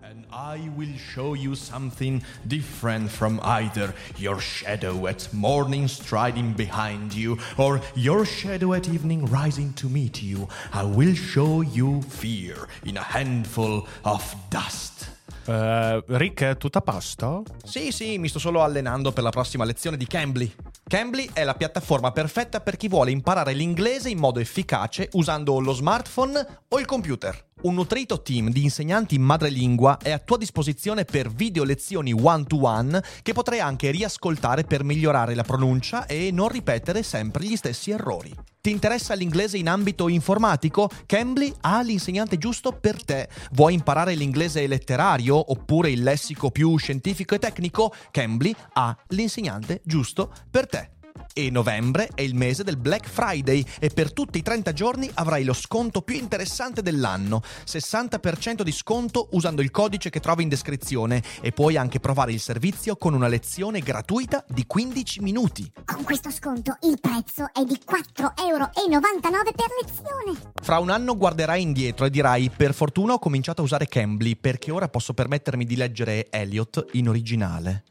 And 0.01 0.25
I 0.31 0.67
will 0.75 0.97
show 0.97 1.35
you 1.35 1.53
something 1.53 2.23
different 2.47 3.11
from 3.11 3.39
either 3.43 3.93
your 4.17 4.39
shadow 4.39 5.05
at 5.05 5.31
morning 5.31 5.87
striding 5.87 6.55
behind 6.55 7.13
you 7.13 7.37
or 7.57 7.79
your 7.93 8.25
shadow 8.25 8.73
at 8.73 8.87
evening 8.87 9.25
rising 9.29 9.73
to 9.75 9.87
meet 9.87 10.23
you. 10.23 10.47
I 10.73 10.83
will 10.83 11.13
show 11.13 11.61
you 11.61 12.01
fear 12.01 12.67
in 12.83 12.97
a 12.97 13.03
handful 13.03 13.87
of 14.03 14.35
dust. 14.49 15.14
Eh, 15.47 16.03
Rick, 16.07 16.57
tutto 16.57 16.79
a 16.79 16.81
posto? 16.81 17.43
Sì, 17.63 17.91
sì, 17.91 18.17
mi 18.17 18.27
sto 18.27 18.39
solo 18.39 18.63
allenando 18.63 19.11
per 19.11 19.23
la 19.23 19.29
prossima 19.29 19.63
lezione 19.63 19.97
di 19.97 20.07
Cambly. 20.07 20.53
Cambly 20.87 21.29
è 21.33 21.43
la 21.43 21.55
piattaforma 21.55 22.11
perfetta 22.11 22.61
per 22.61 22.77
chi 22.77 22.87
vuole 22.87 23.11
imparare 23.11 23.53
l'inglese 23.53 24.09
in 24.09 24.19
modo 24.19 24.39
efficace 24.39 25.09
usando 25.13 25.59
lo 25.59 25.73
smartphone 25.73 26.61
o 26.69 26.79
il 26.79 26.85
computer. 26.85 27.53
Un 27.61 27.73
nutrito 27.73 28.21
team 28.21 28.49
di 28.49 28.63
insegnanti 28.63 29.15
in 29.15 29.23
madrelingua 29.23 29.97
è 29.97 30.11
a 30.11 30.19
tua 30.19 30.37
disposizione 30.37 31.05
per 31.05 31.31
video 31.31 31.63
lezioni 31.63 32.13
one-to-one 32.13 33.01
che 33.23 33.33
potrai 33.33 33.59
anche 33.59 33.89
riascoltare 33.91 34.63
per 34.63 34.83
migliorare 34.83 35.33
la 35.33 35.43
pronuncia 35.43 36.05
e 36.05 36.29
non 36.31 36.49
ripetere 36.49 37.01
sempre 37.01 37.45
gli 37.45 37.55
stessi 37.55 37.91
errori. 37.91 38.54
Ti 38.65 38.71
interessa 38.71 39.13
l'inglese 39.13 39.59
in 39.59 39.69
ambito 39.69 40.07
informatico? 40.07 40.89
Cambly 41.05 41.53
ha 41.61 41.81
l'insegnante 41.83 42.39
giusto 42.39 42.71
per 42.71 43.05
te. 43.05 43.29
Vuoi 43.51 43.75
imparare 43.75 44.15
l'inglese 44.15 44.65
letterario 44.65 45.51
oppure 45.51 45.91
il 45.91 46.01
lessico 46.01 46.49
più 46.49 46.75
scientifico 46.75 47.35
e 47.35 47.37
tecnico? 47.37 47.93
Cambly 48.09 48.55
ha 48.73 48.97
l'insegnante 49.09 49.81
giusto 49.83 50.33
per 50.49 50.65
te. 50.67 50.94
E 51.37 51.49
novembre 51.49 52.09
è 52.15 52.21
il 52.21 52.33
mese 52.33 52.63
del 52.63 52.77
Black 52.77 53.09
Friday 53.09 53.65
e 53.79 53.89
per 53.89 54.13
tutti 54.13 54.37
i 54.37 54.41
30 54.41 54.71
giorni 54.71 55.11
avrai 55.15 55.43
lo 55.43 55.51
sconto 55.51 56.01
più 56.01 56.15
interessante 56.15 56.81
dell'anno, 56.81 57.41
60% 57.65 58.61
di 58.61 58.71
sconto 58.71 59.27
usando 59.31 59.61
il 59.61 59.69
codice 59.69 60.09
che 60.09 60.21
trovi 60.21 60.43
in 60.43 60.49
descrizione 60.49 61.21
e 61.41 61.51
puoi 61.51 61.75
anche 61.75 61.99
provare 61.99 62.31
il 62.31 62.39
servizio 62.39 62.95
con 62.95 63.13
una 63.13 63.27
lezione 63.27 63.79
gratuita 63.79 64.45
di 64.47 64.65
15 64.65 65.19
minuti. 65.21 65.71
Con 65.83 66.03
questo 66.03 66.31
sconto 66.31 66.77
il 66.83 66.99
prezzo 67.01 67.49
è 67.53 67.63
di 67.63 67.77
4,99 67.85 68.33
euro 68.47 68.69
per 68.71 69.67
lezione. 69.81 70.51
Fra 70.61 70.79
un 70.79 70.89
anno 70.89 71.17
guarderai 71.17 71.61
indietro 71.61 72.05
e 72.05 72.09
dirai 72.09 72.49
per 72.49 72.73
fortuna 72.73 73.13
ho 73.13 73.19
cominciato 73.19 73.61
a 73.61 73.65
usare 73.65 73.87
Cambly 73.87 74.35
perché 74.35 74.71
ora 74.71 74.87
posso 74.87 75.13
permettermi 75.13 75.65
di 75.65 75.75
leggere 75.75 76.27
Elliot 76.29 76.87
in 76.93 77.09
originale. 77.09 77.83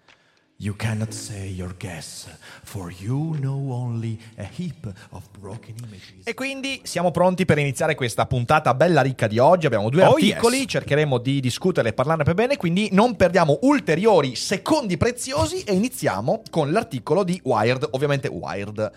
You 0.64 0.74
cannot 0.78 1.12
say 1.12 1.50
your 1.50 1.74
guess, 1.76 2.26
for 2.62 2.90
you 2.90 3.36
know 3.38 3.70
only 3.70 4.18
a 4.38 4.48
heap 4.56 4.90
of 5.10 5.22
broken 5.38 5.74
images. 5.84 6.24
E 6.24 6.32
quindi 6.32 6.80
siamo 6.84 7.10
pronti 7.10 7.44
per 7.44 7.58
iniziare 7.58 7.94
questa 7.94 8.24
puntata 8.24 8.72
bella 8.72 9.02
ricca 9.02 9.26
di 9.26 9.38
oggi. 9.38 9.66
Abbiamo 9.66 9.90
due 9.90 10.04
Oh, 10.04 10.14
articoli, 10.14 10.60
yes. 10.60 10.70
cercheremo 10.70 11.18
di 11.18 11.40
discutere 11.40 11.90
e 11.90 11.92
parlarne 11.92 12.24
per 12.24 12.32
bene, 12.32 12.56
quindi 12.56 12.88
non 12.92 13.14
perdiamo 13.14 13.58
ulteriori 13.60 14.36
secondi 14.36 14.96
preziosi 14.96 15.60
e 15.64 15.74
iniziamo 15.74 16.40
con 16.48 16.72
l'articolo 16.72 17.24
di 17.24 17.38
Wired, 17.44 17.86
ovviamente 17.90 18.28
Wired. 18.28 18.90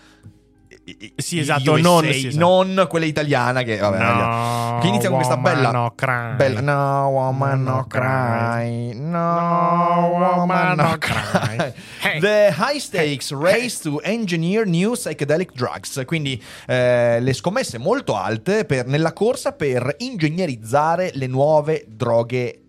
Sì, 1.16 1.38
esatto, 1.38 1.72
USA, 1.72 1.82
non- 1.82 2.04
sì, 2.12 2.26
esatto. 2.28 2.44
non 2.64 2.86
quella 2.88 3.04
italiana 3.06 3.62
che 3.62 3.76
vabbè, 3.76 3.98
No, 3.98 4.78
che 4.80 4.86
inizia 4.88 5.08
con 5.08 5.18
questa 5.18 5.36
bella 5.36 5.70
no 5.70 5.92
cry. 5.94 6.34
bella 6.36 6.60
no 6.60 7.08
woman 7.08 7.62
no 7.62 7.74
No 7.74 7.86
cry 7.86 8.92
no 8.94 10.08
woman 10.12 10.76
no 10.76 10.96
cry 10.98 11.56
cry. 11.56 11.72
Hey. 12.00 12.20
the 12.20 12.54
high 12.56 12.78
stakes 12.78 13.32
race 13.32 13.80
to 13.82 14.00
engineer 14.02 14.66
new 14.66 14.92
psychedelic 14.94 15.50
drugs 15.52 16.02
quindi 16.06 16.40
eh, 16.66 17.18
le 17.20 17.32
scommesse 17.32 17.76
molto 17.78 18.16
alte 18.16 18.64
per- 18.64 18.86
nella 18.86 19.12
corsa 19.12 19.52
per 19.52 19.94
ingegnerizzare 19.98 21.10
le 21.14 21.26
nuove 21.26 21.84
droghe 21.88 22.60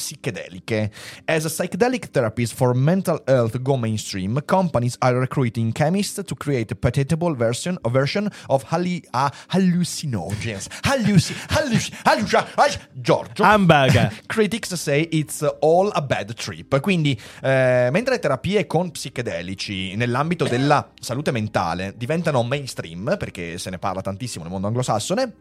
psichedeliche. 0.00 0.90
As 1.26 1.44
a 1.44 1.48
psychedelic 1.48 2.10
therapist 2.10 2.54
for 2.54 2.74
mental 2.74 3.22
health 3.26 3.60
go 3.60 3.76
mainstream, 3.76 4.40
companies 4.46 4.96
are 5.00 5.18
recruiting 5.18 5.72
chemists 5.72 6.22
to 6.24 6.34
create 6.34 6.72
a 6.72 6.74
palatable 6.74 7.36
version, 7.36 7.78
a 7.82 7.90
version 7.90 8.28
of 8.48 8.64
halli- 8.72 9.04
uh, 9.12 9.28
hallucinogens. 9.52 10.66
Halluci- 10.82 11.34
halluci- 11.54 11.92
hallucia- 12.04 12.46
ah, 12.56 12.68
Giorgio. 12.92 13.44
Hamburger. 13.44 14.10
Critics 14.26 14.74
say 14.74 15.02
it's 15.10 15.42
all 15.60 15.90
a 15.94 16.00
bad 16.00 16.32
trip. 16.34 16.80
Quindi, 16.80 17.18
eh, 17.42 17.88
mentre 17.92 18.14
le 18.14 18.18
terapie 18.18 18.66
con 18.66 18.90
psichedelici 18.90 19.94
nell'ambito 19.96 20.46
della 20.46 20.90
salute 20.98 21.30
mentale 21.30 21.94
diventano 21.96 22.42
mainstream, 22.42 23.16
perché 23.18 23.58
se 23.58 23.70
ne 23.70 23.78
parla 23.78 24.00
tantissimo 24.00 24.44
nel 24.44 24.52
mondo 24.52 24.68
anglosassone, 24.68 25.32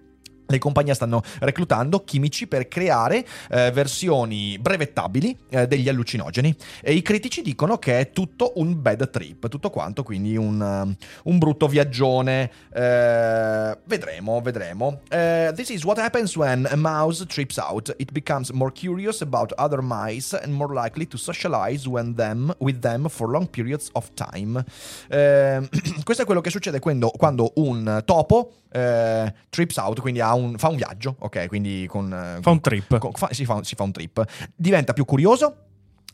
le 0.50 0.58
compagnie 0.58 0.94
stanno 0.94 1.22
reclutando 1.40 2.04
chimici 2.04 2.48
per 2.48 2.68
creare 2.68 3.26
eh, 3.50 3.72
versioni 3.72 4.58
brevettabili 4.60 5.38
eh, 5.50 5.68
degli 5.68 5.88
allucinogeni 5.88 6.56
e 6.82 6.94
i 6.94 7.02
critici 7.02 7.42
dicono 7.42 7.78
che 7.78 8.00
è 8.00 8.12
tutto 8.12 8.54
un 8.56 8.82
bad 8.82 9.10
trip, 9.12 9.48
tutto 9.48 9.70
quanto, 9.70 10.04
quindi 10.04 10.36
un, 10.36 10.60
um, 10.60 10.96
un 11.24 11.38
brutto 11.38 11.68
viaggione. 11.68 12.50
Eh, 12.74 13.78
vedremo, 13.84 14.42
vedremo. 14.42 15.02
Eh, 15.10 15.52
this 15.56 15.70
is 15.70 15.84
what 15.84 16.00
happens 16.00 16.36
when 16.36 16.68
a 16.70 16.76
mouse 16.76 17.24
trips 17.28 17.58
out. 17.58 17.94
It 17.98 18.12
becomes 18.12 18.50
more 18.52 18.72
curious 18.72 19.22
about 19.22 19.54
other 19.58 19.82
mice 19.82 20.36
and 20.36 20.54
more 20.54 20.74
likely 20.74 21.08
to 21.08 21.18
socialize 21.18 21.88
them, 22.16 22.54
with 22.60 22.80
them 22.80 23.08
for 23.08 23.30
long 23.30 23.48
periods 23.48 23.90
of 23.94 24.10
time. 24.16 24.64
Eh, 25.10 25.62
questo 26.04 26.24
è 26.24 26.26
quello 26.26 26.42
che 26.42 26.50
succede 26.50 26.80
quando, 26.80 27.12
quando 27.12 27.52
un 27.56 28.02
topo 28.06 28.54
eh, 28.72 29.34
trips 29.50 29.78
out, 29.78 30.00
quindi 30.02 30.20
un- 30.34 30.58
fa 30.58 30.70
un 30.70 30.76
viaggio, 30.76 31.16
ok? 31.20 31.48
Quindi 31.48 31.86
con... 31.88 32.12
eh, 32.14 32.42
Fa 32.42 32.50
un 32.52 32.62
trip. 32.62 32.98
con- 32.98 33.12
fa- 33.14 33.30
si, 33.32 33.46
fa, 33.46 33.64
si 33.64 33.76
fa 33.76 33.84
un 33.84 33.92
trip. 33.92 34.24
Diventa 34.56 34.94
più 34.94 35.06
curioso 35.06 35.64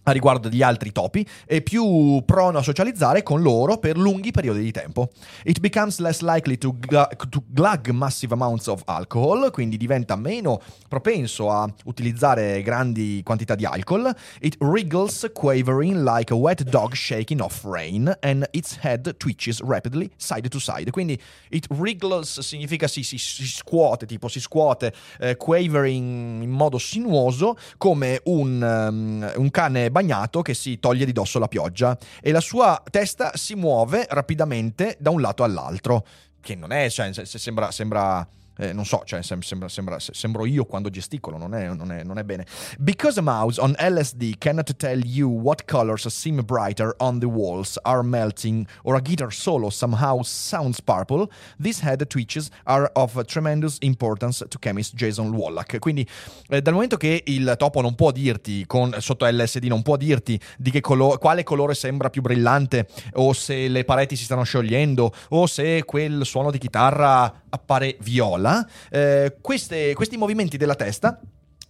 a 0.08 0.12
riguardo 0.12 0.50
degli 0.50 0.62
altri 0.62 0.92
topi 0.92 1.28
e 1.46 1.62
più 1.62 2.22
prono 2.26 2.60
a 2.60 2.62
socializzare 2.62 3.24
con 3.24 3.42
loro 3.42 3.78
per 3.78 3.98
lunghi 3.98 4.32
periodi 4.32 4.62
di 4.62 4.72
tempo. 4.72 5.10
It 5.44 5.60
becomes 5.60 6.00
less 6.00 6.22
likely 6.22 6.58
to, 6.58 6.76
gla- 6.78 7.10
to 7.30 7.44
glug 7.48 7.90
massive 7.90 8.34
amounts 8.34 8.68
of 8.68 8.84
alcohol, 8.86 9.50
quindi 9.52 9.78
diventa 9.78 10.16
meno 10.16 10.62
propenso 10.88 11.50
a 11.52 11.68
utilizzare 11.86 12.62
grandi 12.62 13.22
quantità 13.24 13.56
di 13.56 13.66
alcol. 13.66 14.16
It 14.42 14.58
wriggles 14.60 15.32
quavering 15.34 16.04
like 16.04 16.32
a 16.32 16.36
wet 16.36 16.64
dog 16.64 16.94
shaking 16.94 17.42
off 17.42 17.64
rain 17.64 18.16
and 18.22 18.48
its 18.52 18.78
head 18.82 19.18
twitches 19.18 19.62
rapidly 19.62 20.10
side 20.18 20.48
to 20.50 20.60
side. 20.60 20.92
Quindi 20.92 21.20
it 21.50 21.66
wriggles 21.70 22.40
significa 22.42 22.88
si, 22.88 23.04
si- 23.04 23.18
si 23.18 23.46
scuote, 23.48 24.06
tipo 24.06 24.28
si 24.28 24.40
scuote 24.40 24.94
eh, 25.20 25.36
quavering 25.36 26.44
in 26.44 26.50
modo 26.52 26.78
sinuoso 26.78 27.58
come 27.78 28.22
un, 28.26 28.62
um, 28.62 29.32
un 29.38 29.50
cane 29.52 29.90
bagnato 29.96 30.42
che 30.42 30.54
si 30.54 30.78
toglie 30.78 31.06
di 31.06 31.14
dosso 31.14 31.40
la 31.40 31.48
pioggia 31.48 31.98
e 32.22 32.32
la 32.34 32.42
sua 32.42 32.84
testa 32.92 33.32
si 33.36 33.56
muove 33.56 34.06
rapidamente 34.10 34.98
da 35.00 35.10
un 35.10 35.22
lato 35.22 35.44
all'altro. 35.46 36.06
Che 36.42 36.54
non 36.56 36.74
è, 36.74 36.90
cioè, 36.90 37.14
se- 37.14 37.26
se 37.26 37.40
sembra. 37.40 37.72
sembra 37.72 38.28
eh, 38.58 38.74
non 38.74 38.86
so, 38.86 39.02
cioè, 39.06 39.22
sem- 39.22 39.42
sembra, 39.42 39.68
sembra- 39.68 40.00
se- 40.00 40.14
sembro 40.14 40.46
io 40.46 40.66
quando 40.66 40.90
gesticolo, 40.90 41.38
non 41.38 41.54
è, 41.54 41.68
non, 41.74 41.92
è, 41.92 42.04
non 42.04 42.18
è 42.18 42.24
bene. 42.24 42.46
Because 42.80 43.20
a 43.20 43.24
mouse 43.24 43.60
on 43.60 43.76
LSD 43.78 44.38
cannot 44.38 44.76
tell 44.78 45.04
you 45.04 45.30
what 45.30 45.66
colors 45.66 46.08
seem 46.08 46.42
brighter 46.44 46.94
on 47.00 47.20
the 47.20 47.26
walls 47.28 47.78
are 47.84 48.04
melting, 48.04 48.68
or 48.84 48.96
a 48.96 49.02
guitar 49.02 49.32
solo 49.32 49.70
somehow 49.70 50.22
sounds 50.22 50.80
purple, 50.82 51.28
these 51.60 51.84
head 51.84 52.06
twitches 52.08 52.50
are 52.64 52.90
of 52.94 53.24
tremendous 53.26 53.78
importance 53.82 54.46
to 54.48 54.58
chemist 54.60 54.96
Jason 54.96 55.34
Wallach. 55.34 55.78
Quindi, 55.80 56.08
eh, 56.50 56.62
dal 56.62 56.74
momento 56.74 56.98
che 56.98 57.24
il 57.26 57.56
topo 57.58 57.82
non 57.82 57.96
può 57.96 58.12
dirti, 58.12 58.66
con, 58.66 58.96
sotto 59.00 59.26
LSD, 59.26 59.66
non 59.66 59.82
può 59.82 59.98
dirti 59.98 60.40
di 60.58 60.72
che 60.72 60.82
colo- 60.82 61.18
quale 61.18 61.44
colore 61.44 61.74
sembra 61.74 62.10
più 62.10 62.22
brillante, 62.22 62.88
o 63.14 63.34
se 63.34 63.68
le 63.68 63.84
pareti 63.84 64.16
si 64.16 64.24
stanno 64.24 64.44
sciogliendo, 64.44 65.12
o 65.30 65.46
se 65.46 65.84
quel 65.84 66.26
suono 66.26 66.52
di 66.52 66.58
chitarra 66.58 67.44
appare 67.56 67.98
viola, 68.02 68.66
eh, 68.90 69.36
queste- 69.42 69.94
questi 69.94 70.18
movimenti 70.18 70.58
della 70.58 70.76
testa 70.76 71.20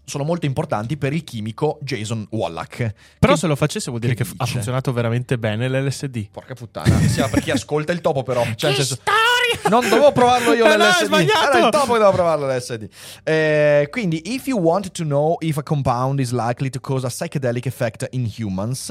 sono 0.08 0.24
molto 0.24 0.46
importanti 0.46 0.98
per 0.98 1.14
il 1.14 1.24
chimico 1.24 1.80
Jason 1.82 2.28
Wallach. 2.30 2.94
Però 3.18 3.34
Che- 3.34 3.40
se 3.40 3.48
lo 3.48 3.56
facesse 3.56 3.90
vuol 3.90 4.02
dire 4.02 4.14
che 4.14 4.24
che, 4.24 4.30
ha 4.38 4.46
funzionato 4.46 4.94
veramente 4.94 5.38
bene 5.40 5.68
l'LSD. 5.68 6.28
Porca 6.30 6.54
puttana, 6.54 7.00
sì, 7.00 7.22
ma 7.22 7.28
per 7.28 7.42
chi 7.42 7.50
ascolta 7.52 7.92
il 7.92 8.02
topo 8.02 8.22
però. 8.22 8.44
Cioè, 8.56 8.70
nel 8.70 8.80
senso- 8.86 8.96
storia! 9.02 9.35
Non 9.70 9.88
dovevo 9.88 10.12
provarlo 10.12 10.54
io 10.54 10.66
Eh 10.66 10.76
no, 10.78 10.86
l'LSD. 10.86 11.06
sbagliato! 11.06 11.52
Era 11.52 11.66
il 11.66 11.72
topo 11.72 11.94
che 11.94 12.00
dovevo 12.00 12.12
provarlo 12.12 12.48
l'LSD. 12.48 12.88
Eh, 13.24 13.88
quindi, 13.92 14.34
if 14.34 14.48
you 14.48 14.60
want 14.60 14.92
to 14.92 15.04
know 15.04 15.36
if 15.40 15.58
a 15.58 15.64
compound 15.64 16.20
is 16.20 16.32
likely 16.32 16.70
to 16.70 16.80
cause 16.80 17.06
a 17.06 17.10
psychedelic 17.10 17.66
effect 17.66 18.08
in 18.12 18.26
humans, 18.26 18.90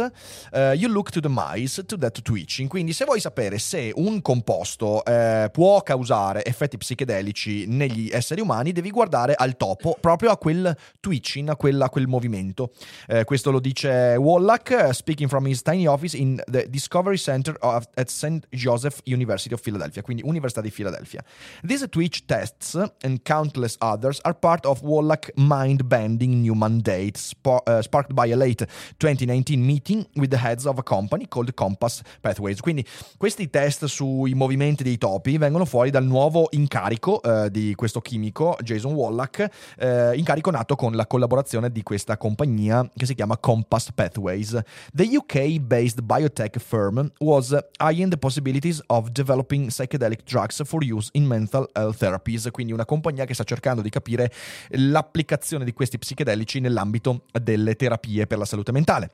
eh, 0.52 0.73
you 0.75 0.90
look 0.90 1.11
to 1.11 1.20
the 1.20 1.28
mice 1.30 1.82
to 1.84 1.96
that 1.99 2.20
twitching. 2.23 2.68
Quindi, 2.68 2.92
se 2.92 3.04
vuoi 3.04 3.20
sapere 3.20 3.58
se 3.58 3.92
un 3.94 4.20
composto 4.23 5.04
eh, 5.04 5.49
può 5.52 5.82
causare 5.82 6.44
effetti 6.44 6.76
psichedelici 6.76 7.66
negli 7.66 8.11
esseri 8.12 8.40
umani, 8.40 8.73
devi 8.73 8.90
guardare 8.90 9.34
al 9.34 9.56
topo, 9.56 9.96
proprio 10.00 10.30
a 10.30 10.37
quel 10.37 10.76
twitching, 11.00 11.49
a 11.49 11.56
quel, 11.56 11.80
a 11.80 11.88
quel 11.88 12.06
movimento. 12.06 12.70
Eh, 13.06 13.25
questo 13.25 13.50
lo 13.50 13.61
dice 13.61 14.16
Wallach, 14.16 14.70
eh, 14.70 14.92
speaking 14.92 15.28
from 15.28 15.46
his 15.46 15.62
tiny 15.62 15.87
office 15.87 16.16
in 16.16 16.40
the 16.50 16.66
Discovery 16.68 17.16
Center 17.18 17.56
of, 17.61 17.87
at 17.94 18.08
St. 18.08 18.46
Joseph 18.50 19.00
University 19.04 19.52
of 19.54 19.61
Philadelphia, 19.61 20.02
quindi 20.02 20.23
Università 20.23 20.42
di 20.52 20.70
Philadelphia. 20.70 21.22
These 21.62 21.88
Twitch 21.88 22.26
tests 22.26 22.74
and 23.02 23.22
countless 23.22 23.76
others 23.80 24.20
are 24.22 24.34
part 24.34 24.66
of 24.66 24.82
Wallach 24.82 25.30
mind-bending 25.36 26.42
new 26.42 26.54
mandate 26.54 27.16
spa- 27.16 27.62
uh, 27.66 27.80
sparked 27.80 28.12
by 28.14 28.30
a 28.32 28.36
late 28.36 28.66
2019 28.98 29.64
meeting 29.64 30.06
with 30.16 30.30
the 30.30 30.38
heads 30.38 30.66
of 30.66 30.78
a 30.78 30.82
company 30.82 31.26
called 31.26 31.52
Compass 31.54 32.02
Pathways. 32.20 32.60
Quindi 32.60 32.84
questi 33.16 33.48
test 33.50 33.86
sui 33.86 34.34
movimenti 34.34 34.82
dei 34.82 34.98
topi 34.98 35.38
vengono 35.38 35.64
fuori 35.64 35.90
dal 35.90 36.04
nuovo 36.04 36.48
incarico 36.50 37.22
eh, 37.22 37.50
di 37.50 37.74
questo 37.74 38.00
chimico, 38.00 38.56
Jason 38.62 38.92
Wallach, 38.92 39.46
eh, 39.78 40.12
incarico 40.16 40.50
nato 40.50 40.74
con 40.76 40.94
la 40.94 41.06
collaborazione 41.06 41.70
di 41.70 41.82
questa 41.82 42.16
compagnia 42.16 42.88
che 42.94 43.06
si 43.06 43.14
chiama 43.14 43.38
Compass 43.38 43.90
Pathways. 43.94 44.58
The 44.92 45.16
UK-based 45.16 46.02
biotech 46.02 46.58
firm 46.58 47.10
was 47.18 47.56
eyeing 47.78 48.10
the 48.10 48.16
possibilities 48.16 48.82
of 48.86 49.10
developing 49.10 49.68
psychedelic 49.68 50.22
drugs 50.35 50.64
for 50.64 50.83
use 50.83 51.11
in 51.12 51.25
mental 51.25 51.69
health 51.73 51.99
therapies, 51.99 52.49
quindi 52.50 52.73
una 52.73 52.85
compagnia 52.85 53.25
che 53.25 53.35
sta 53.35 53.45
cercando 53.45 53.83
di 53.83 53.88
capire 53.88 54.33
l'applicazione 54.71 55.64
di 55.64 55.73
questi 55.73 55.97
psichedelici 55.97 56.59
nell'ambito 56.59 57.26
delle 57.41 57.76
terapie 57.76 58.26
per 58.26 58.38
la 58.38 58.45
salute 58.45 58.73
mentale. 58.73 59.11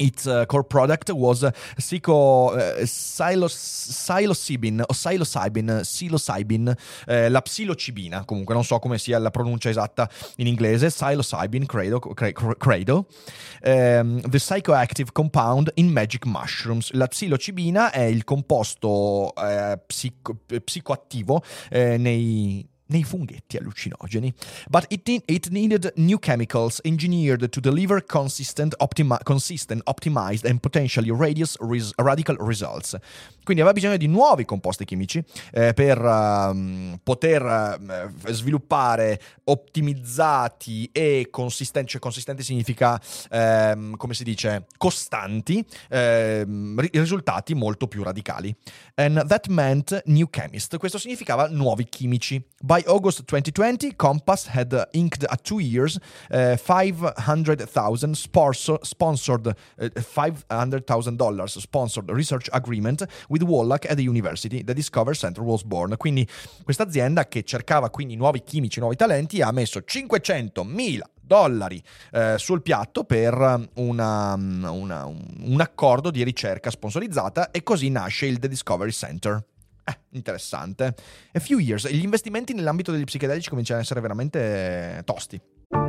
Its 0.00 0.24
uh, 0.24 0.46
core 0.46 0.64
product 0.64 1.10
was 1.10 1.46
psico, 1.76 2.54
uh, 2.54 2.86
psilos, 2.86 3.52
psilocybin 3.52 4.80
o 4.80 4.94
psilocybin, 4.94 5.80
psilocybin, 5.82 6.74
eh, 7.06 7.28
la 7.28 7.42
psilocibina, 7.42 8.24
comunque 8.24 8.54
non 8.54 8.64
so 8.64 8.78
come 8.78 8.96
sia 8.96 9.18
la 9.18 9.30
pronuncia 9.30 9.68
esatta 9.68 10.08
in 10.36 10.46
inglese, 10.46 10.88
psilocybin, 10.88 11.66
credo, 11.66 11.98
cre- 11.98 12.32
cre- 12.32 12.56
credo. 12.56 13.08
Ehm, 13.60 14.22
the 14.22 14.38
psychoactive 14.38 15.12
compound 15.12 15.70
in 15.74 15.92
magic 15.92 16.24
mushrooms. 16.24 16.92
La 16.92 17.06
psilocibina 17.06 17.90
è 17.90 18.04
il 18.04 18.24
composto 18.24 19.34
eh, 19.34 19.78
psico- 19.86 20.38
psicoattivo 20.64 21.42
eh, 21.68 21.98
nei 21.98 22.66
nei 22.90 23.04
funghetti 23.04 23.56
allucinogeni. 23.56 24.32
But 24.68 24.84
it, 24.88 25.08
ne- 25.08 25.22
it 25.26 25.48
needed 25.48 25.92
new 25.96 26.18
chemicals 26.18 26.80
engineered 26.82 27.48
to 27.48 27.60
deliver 27.60 28.04
consistent, 28.04 28.74
optimi- 28.78 29.18
consistent 29.22 29.82
optimized 29.84 30.48
and 30.48 30.60
potentially 30.60 31.10
radius 31.10 31.56
res- 31.60 31.92
radical 31.96 32.36
results. 32.38 32.96
Quindi 33.42 33.62
aveva 33.62 33.72
bisogno 33.72 33.96
di 33.96 34.06
nuovi 34.06 34.44
composti 34.44 34.84
chimici 34.84 35.24
eh, 35.52 35.72
per 35.72 35.98
ehm, 35.98 37.00
poter 37.02 37.42
eh, 37.42 38.32
sviluppare 38.32 39.20
ottimizzati 39.44 40.88
e 40.92 41.28
consistenti, 41.30 41.92
cioè 41.92 42.00
consistenti 42.00 42.42
significa, 42.42 43.00
ehm, 43.30 43.96
come 43.96 44.14
si 44.14 44.24
dice, 44.24 44.66
costanti, 44.76 45.64
ri- 45.88 46.90
risultati 46.92 47.54
molto 47.54 47.88
più 47.88 48.02
radicali. 48.02 48.54
And 48.94 49.26
that 49.26 49.48
meant 49.48 50.02
new 50.06 50.28
chemist. 50.28 50.76
Questo 50.76 50.98
significava 50.98 51.48
nuovi 51.48 51.88
chimici. 51.88 52.42
By 52.60 52.79
August 52.86 53.26
2020, 53.26 53.92
Compass 53.92 54.46
had 54.46 54.72
uh, 54.72 54.84
inked 54.92 55.24
a 55.28 55.36
two 55.36 55.58
years, 55.60 55.98
uh, 56.30 56.56
500,000 56.56 58.14
sponsor- 58.14 58.78
sponsored, 58.82 59.46
uh, 59.46 59.88
$500,000 60.00 61.58
sponsored 61.60 62.10
research 62.10 62.48
agreement 62.52 63.04
with 63.28 63.42
Wallach 63.42 63.86
at 63.86 63.96
the 63.96 64.02
university. 64.02 64.62
The 64.62 64.74
Discover 64.74 65.14
Center 65.14 65.42
was 65.42 65.62
born. 65.62 65.94
Quindi 65.96 66.26
questa 66.64 66.84
azienda 66.84 67.26
che 67.26 67.42
cercava 67.42 67.90
quindi 67.90 68.16
nuovi 68.16 68.42
chimici, 68.42 68.80
nuovi 68.80 68.96
talenti, 68.96 69.40
ha 69.42 69.50
messo 69.52 69.80
500.000 69.80 71.00
dollari 71.20 71.80
eh, 72.12 72.34
sul 72.38 72.60
piatto 72.60 73.04
per 73.04 73.68
una- 73.74 74.34
una- 74.34 75.04
un 75.06 75.60
accordo 75.60 76.10
di 76.10 76.24
ricerca 76.24 76.70
sponsorizzata 76.70 77.50
e 77.52 77.62
così 77.62 77.88
nasce 77.88 78.26
il 78.26 78.38
The 78.40 78.48
Discovery 78.48 78.90
Center. 78.90 79.44
Eh, 79.90 79.98
interessante. 80.10 80.94
A 81.32 81.40
few 81.40 81.58
years. 81.58 81.88
Gli 81.90 82.02
investimenti 82.02 82.54
nell'ambito 82.54 82.92
degli 82.92 83.04
psichedelici 83.04 83.48
cominciano 83.48 83.80
a 83.80 83.82
essere 83.82 84.00
veramente 84.00 85.02
tosti. 85.04 85.40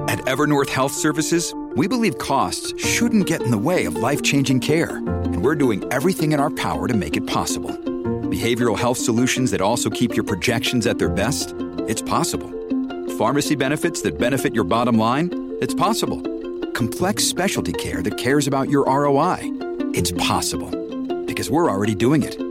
At 0.07 0.27
Evernorth 0.27 0.69
Health 0.69 0.91
Services, 0.91 1.53
we 1.75 1.87
believe 1.87 2.17
costs 2.17 2.73
shouldn't 2.77 3.25
get 3.25 3.41
in 3.41 3.51
the 3.51 3.57
way 3.57 3.85
of 3.85 3.95
life 3.95 4.21
changing 4.21 4.59
care, 4.59 4.97
and 4.97 5.43
we're 5.43 5.55
doing 5.55 5.83
everything 5.91 6.33
in 6.33 6.39
our 6.39 6.51
power 6.51 6.87
to 6.87 6.95
make 6.95 7.15
it 7.15 7.25
possible. 7.25 7.71
Behavioral 8.29 8.77
health 8.77 8.97
solutions 8.97 9.51
that 9.51 9.61
also 9.61 9.89
keep 9.89 10.15
your 10.15 10.23
projections 10.23 10.85
at 10.85 10.97
their 10.97 11.09
best? 11.09 11.53
It's 11.87 12.01
possible. 12.01 12.49
Pharmacy 13.17 13.55
benefits 13.55 14.01
that 14.01 14.17
benefit 14.17 14.53
your 14.53 14.63
bottom 14.63 14.97
line? 14.97 15.29
It's 15.61 15.73
possible. 15.73 16.21
Complex 16.73 17.23
specialty 17.23 17.73
care 17.73 18.01
that 18.01 18.17
cares 18.17 18.47
about 18.47 18.69
your 18.69 18.85
ROI? 18.85 19.39
It's 19.93 20.11
possible. 20.11 20.69
Because 21.25 21.49
we're 21.49 21.69
already 21.69 21.95
doing 21.95 22.23
it. 22.23 22.50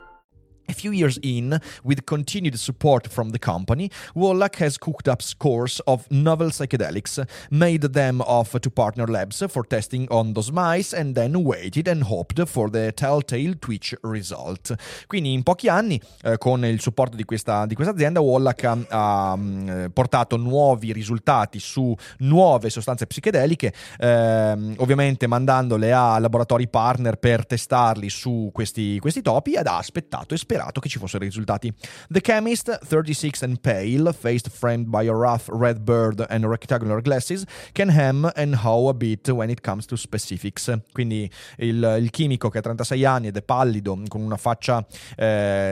Few 0.81 0.93
years 0.93 1.19
in, 1.21 1.61
with 1.83 2.07
continued 2.07 2.57
support 2.57 3.05
from 3.05 3.29
the 3.29 3.37
company, 3.37 3.91
Wallach 4.15 4.55
has 4.55 4.79
cooked 4.79 5.07
up 5.07 5.21
scores 5.21 5.79
of 5.85 6.09
novel 6.09 6.49
psychedelics, 6.49 7.23
made 7.51 7.93
them 7.93 8.19
off 8.21 8.59
to 8.59 8.69
partner 8.71 9.05
labs 9.05 9.45
for 9.47 9.63
testing 9.63 10.07
on 10.09 10.33
those 10.33 10.51
mice, 10.51 10.91
and 10.91 11.13
then 11.13 11.43
waited 11.43 11.87
and 11.87 12.01
hoped 12.05 12.49
for 12.49 12.71
the 12.71 12.91
telltale 12.93 13.53
twitch 13.59 13.95
result. 14.01 14.73
Quindi 15.05 15.33
in 15.33 15.43
pochi 15.43 15.69
anni, 15.69 16.01
eh, 16.23 16.39
con 16.39 16.65
il 16.65 16.81
supporto 16.81 17.15
di 17.15 17.25
questa, 17.25 17.67
di 17.67 17.75
questa 17.75 17.93
azienda, 17.93 18.19
Wallach 18.19 18.63
ha, 18.63 18.77
ha, 18.89 19.35
mm, 19.37 19.85
portato 19.93 20.35
nuovi 20.35 20.93
risultati 20.93 21.59
su 21.59 21.95
nuove 22.21 22.71
sostanze 22.71 23.05
psichedeliche, 23.05 23.71
ehm, 23.99 24.73
ovviamente 24.77 25.27
mandandole 25.27 25.93
a 25.93 26.17
laboratori 26.17 26.67
partner 26.67 27.17
per 27.17 27.45
testarli 27.45 28.09
su 28.09 28.49
questi, 28.51 28.97
questi 28.97 29.21
topi 29.21 29.53
ed 29.53 29.67
ha 29.67 29.77
aspettato 29.77 30.33
e 30.33 30.37
sperato 30.37 30.69
che 30.79 30.89
ci 30.89 30.99
fossero 30.99 31.23
i 31.23 31.27
risultati. 31.27 31.73
The 32.09 32.21
chemist, 32.21 32.79
36 32.87 33.43
and 33.43 33.59
pale, 33.59 34.13
faced 34.13 34.49
framed 34.49 34.87
by 34.87 35.07
a 35.07 35.13
rough 35.13 35.47
red 35.49 35.79
bird 35.79 36.25
and 36.29 36.45
rectangular 36.45 37.01
glasses, 37.01 37.43
can 37.73 37.89
hem 37.89 38.29
and 38.35 38.55
how 38.63 38.87
a 38.87 38.93
bit 38.93 39.27
when 39.29 39.49
it 39.49 39.61
comes 39.61 39.85
to 39.85 39.95
specifics. 39.95 40.71
Quindi 40.91 41.29
il, 41.57 41.97
il 41.99 42.09
chimico 42.09 42.49
che 42.49 42.59
ha 42.59 42.61
36 42.61 43.05
anni 43.05 43.27
ed 43.27 43.37
è 43.37 43.41
pallido, 43.41 43.99
con 44.07 44.21
una 44.21 44.37
faccia, 44.37 44.85
eh, 45.15 45.71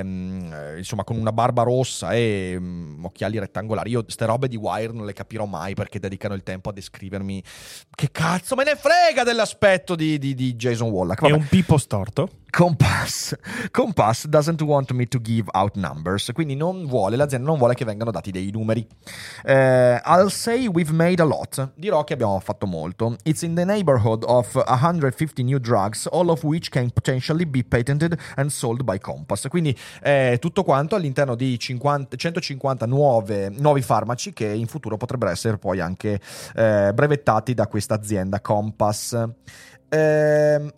insomma, 0.77 1.03
con 1.03 1.17
una 1.17 1.31
barba 1.31 1.63
rossa 1.63 2.11
e 2.13 2.55
mm, 2.59 3.05
occhiali 3.05 3.39
rettangolari. 3.39 3.91
Io 3.91 4.03
ste 4.07 4.25
robe 4.25 4.47
di 4.47 4.55
Wire 4.55 4.93
non 4.93 5.05
le 5.05 5.13
capirò 5.13 5.45
mai 5.45 5.73
perché 5.73 5.99
dedicano 5.99 6.33
il 6.33 6.43
tempo 6.43 6.69
a 6.69 6.73
descrivermi. 6.73 7.43
Che 7.95 8.09
cazzo 8.11 8.55
me 8.55 8.63
ne 8.63 8.75
frega 8.75 9.23
dell'aspetto 9.23 9.95
di, 9.95 10.17
di- 10.17 10.35
di 10.35 10.55
Jason 10.55 10.89
Wallach? 10.89 11.19
È 11.19 11.29
Vabbè. 11.29 11.33
un 11.33 11.47
pipo 11.47 11.77
storto. 11.77 12.29
Compass. 12.49 13.35
Compass 13.71 14.25
doesn't 14.27 14.61
want 14.61 14.91
me 14.93 15.07
to 15.07 15.19
give 15.21 15.49
out 15.53 15.75
numbers, 15.75 16.31
quindi 16.33 16.55
non 16.55 16.85
vuole, 16.87 17.15
l'azienda 17.15 17.47
non 17.47 17.57
vuole 17.57 17.75
che 17.75 17.85
vengano 17.85 18.11
dati 18.11 18.31
dei 18.31 18.49
numeri. 18.51 18.85
Eh, 19.43 20.01
I'll 20.05 20.29
say 20.29 20.67
we've 20.67 20.91
made 20.91 21.21
a 21.21 21.25
lot. 21.25 21.73
Dirò 21.75 22.03
che 22.03 22.13
abbiamo 22.13 22.39
fatto 22.39 22.65
molto. 22.65 23.15
It's 23.23 23.43
in 23.43 23.53
the 23.55 23.65
neighborhood 23.65 24.23
of 24.25 24.55
150 24.55 25.43
new 25.43 25.59
drugs, 25.59 26.07
all 26.11 26.29
of 26.29 26.43
which 26.43 26.69
can 26.69 26.89
potentially 26.91 27.45
be 27.45 27.63
patented 27.63 28.17
and 28.35 28.49
sold 28.49 28.83
by 28.83 28.97
Compass. 28.97 29.47
Quindi 29.47 29.77
eh, 30.01 30.37
tutto 30.39 30.63
quanto 30.63 30.95
all'interno 30.95 31.35
di 31.35 31.57
50 31.57 32.15
150 32.15 32.85
nuove, 32.85 33.49
nuovi 33.49 33.81
farmaci 33.81 34.33
che 34.33 34.47
in 34.47 34.67
futuro 34.67 34.97
potrebbero 34.97 35.31
essere 35.31 35.57
poi 35.57 35.79
anche 35.79 36.19
eh, 36.55 36.91
brevettati 36.93 37.53
da 37.53 37.67
questa 37.67 37.95
azienda 37.95 38.41
Compass. 38.41 39.27
Ehm, 39.89 40.71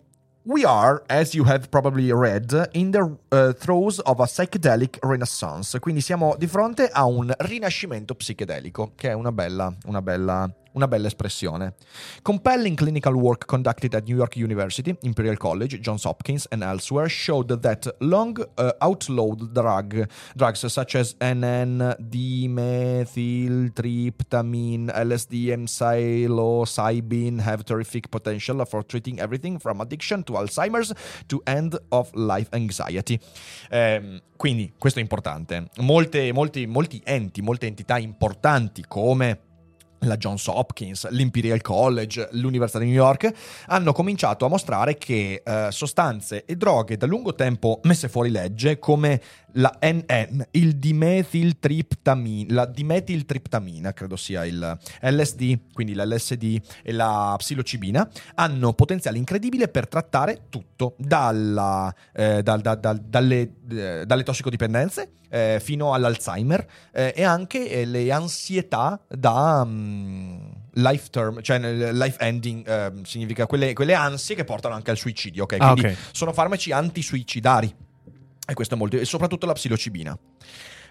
We 0.44 0.64
are, 0.64 1.04
as 1.08 1.34
you 1.34 1.44
have 1.44 1.70
probably 1.70 2.10
read, 2.10 2.70
in 2.72 2.90
the 2.90 3.16
uh, 3.30 3.52
throes 3.52 4.00
of 4.00 4.18
a 4.18 4.26
psychedelic 4.26 4.98
renaissance. 5.00 5.78
Quindi 5.78 6.00
siamo 6.00 6.34
di 6.36 6.48
fronte 6.48 6.88
a 6.88 7.04
un 7.04 7.32
rinascimento 7.38 8.16
psichedelico, 8.16 8.90
che 8.96 9.10
è 9.10 9.12
una 9.12 9.30
bella, 9.30 9.72
una 9.84 10.02
bella, 10.02 10.52
una 10.74 10.88
bella 10.88 11.06
espressione. 11.06 11.74
Compelling 12.22 12.76
clinical 12.76 13.14
work 13.14 13.44
conducted 13.46 13.94
at 13.94 14.06
New 14.06 14.16
York 14.16 14.36
University, 14.36 14.96
Imperial 15.02 15.36
College, 15.36 15.78
Johns 15.80 16.04
Hopkins, 16.04 16.46
and 16.50 16.62
elsewhere 16.62 17.08
showed 17.08 17.60
that 17.60 17.94
long 18.00 18.36
uh, 18.56 18.72
outlawed 18.78 19.52
drug, 19.52 20.08
drugs 20.34 20.66
such 20.66 20.96
as 20.96 21.14
NN, 21.18 21.96
dimethyltryptamine, 21.98 24.90
LSD, 24.92 25.52
and 25.52 25.68
psilocybin 25.68 27.40
have 27.40 27.64
terrific 27.64 28.10
potential 28.10 28.64
for 28.64 28.82
treating 28.82 29.20
everything 29.20 29.58
from 29.58 29.80
addiction 29.80 30.24
to 30.24 30.32
Alzheimer's 30.34 30.92
to 31.28 31.40
end 31.46 31.78
of 31.90 32.10
life 32.14 32.48
anxiety. 32.52 33.20
Ehm, 33.70 34.20
quindi 34.36 34.72
questo 34.78 34.98
è 34.98 35.02
importante. 35.02 35.68
Molte, 35.78 36.32
molti, 36.32 36.66
molti 36.66 37.00
enti, 37.04 37.42
molte 37.42 37.66
entità 37.66 37.98
importanti 37.98 38.84
come 38.88 39.50
la 40.02 40.16
Johns 40.16 40.46
Hopkins, 40.46 41.08
l'Imperial 41.10 41.60
College, 41.60 42.28
l'Università 42.32 42.78
di 42.78 42.86
New 42.86 42.94
York, 42.94 43.32
hanno 43.66 43.92
cominciato 43.92 44.44
a 44.44 44.48
mostrare 44.48 44.96
che 44.96 45.42
eh, 45.44 45.68
sostanze 45.70 46.44
e 46.44 46.56
droghe 46.56 46.96
da 46.96 47.06
lungo 47.06 47.34
tempo 47.34 47.80
messe 47.84 48.08
fuori 48.08 48.30
legge, 48.30 48.78
come 48.78 49.20
la 49.54 49.76
NN, 49.82 50.44
il 50.52 50.76
dimethyltryptamina, 50.76 52.54
la 52.54 52.66
dimetiltriptamina, 52.66 53.92
credo 53.92 54.16
sia 54.16 54.44
il 54.44 54.78
LSD, 55.02 55.58
quindi 55.72 55.94
l'LSD 55.94 56.60
e 56.82 56.92
la 56.92 57.34
psilocibina, 57.38 58.08
hanno 58.34 58.72
potenziale 58.72 59.18
incredibile 59.18 59.68
per 59.68 59.88
trattare 59.88 60.42
tutto, 60.48 60.94
dalla, 60.98 61.94
eh, 62.12 62.42
dal- 62.42 62.60
dal- 62.60 62.80
dal- 62.80 63.00
dalle, 63.00 63.52
eh, 63.70 64.04
dalle 64.06 64.22
tossicodipendenze 64.22 65.10
eh, 65.28 65.60
fino 65.62 65.94
all'Alzheimer 65.94 66.66
eh, 66.92 67.12
e 67.16 67.22
anche 67.24 67.68
eh, 67.70 67.84
le 67.86 68.10
ansietà 68.12 69.00
da 69.08 69.64
mm, 69.64 70.36
life 70.74 71.08
term, 71.10 71.40
cioè 71.40 71.58
life 71.92 72.18
ending, 72.20 72.66
ehm, 72.68 73.02
significa 73.04 73.46
quelle, 73.46 73.72
quelle 73.72 73.94
ansie 73.94 74.34
che 74.34 74.44
portano 74.44 74.74
anche 74.74 74.90
al 74.90 74.96
suicidio, 74.98 75.44
ok? 75.44 75.56
Ah, 75.58 75.72
Quindi 75.72 75.92
ok. 75.92 75.96
sono 76.12 76.32
farmaci 76.32 76.72
antisuicidari. 76.72 77.74
E 78.46 78.54
questo 78.54 78.74
è 78.74 78.76
molto, 78.76 78.96
e 78.96 79.04
soprattutto 79.04 79.46
la 79.46 79.52
psilocibina. 79.52 80.18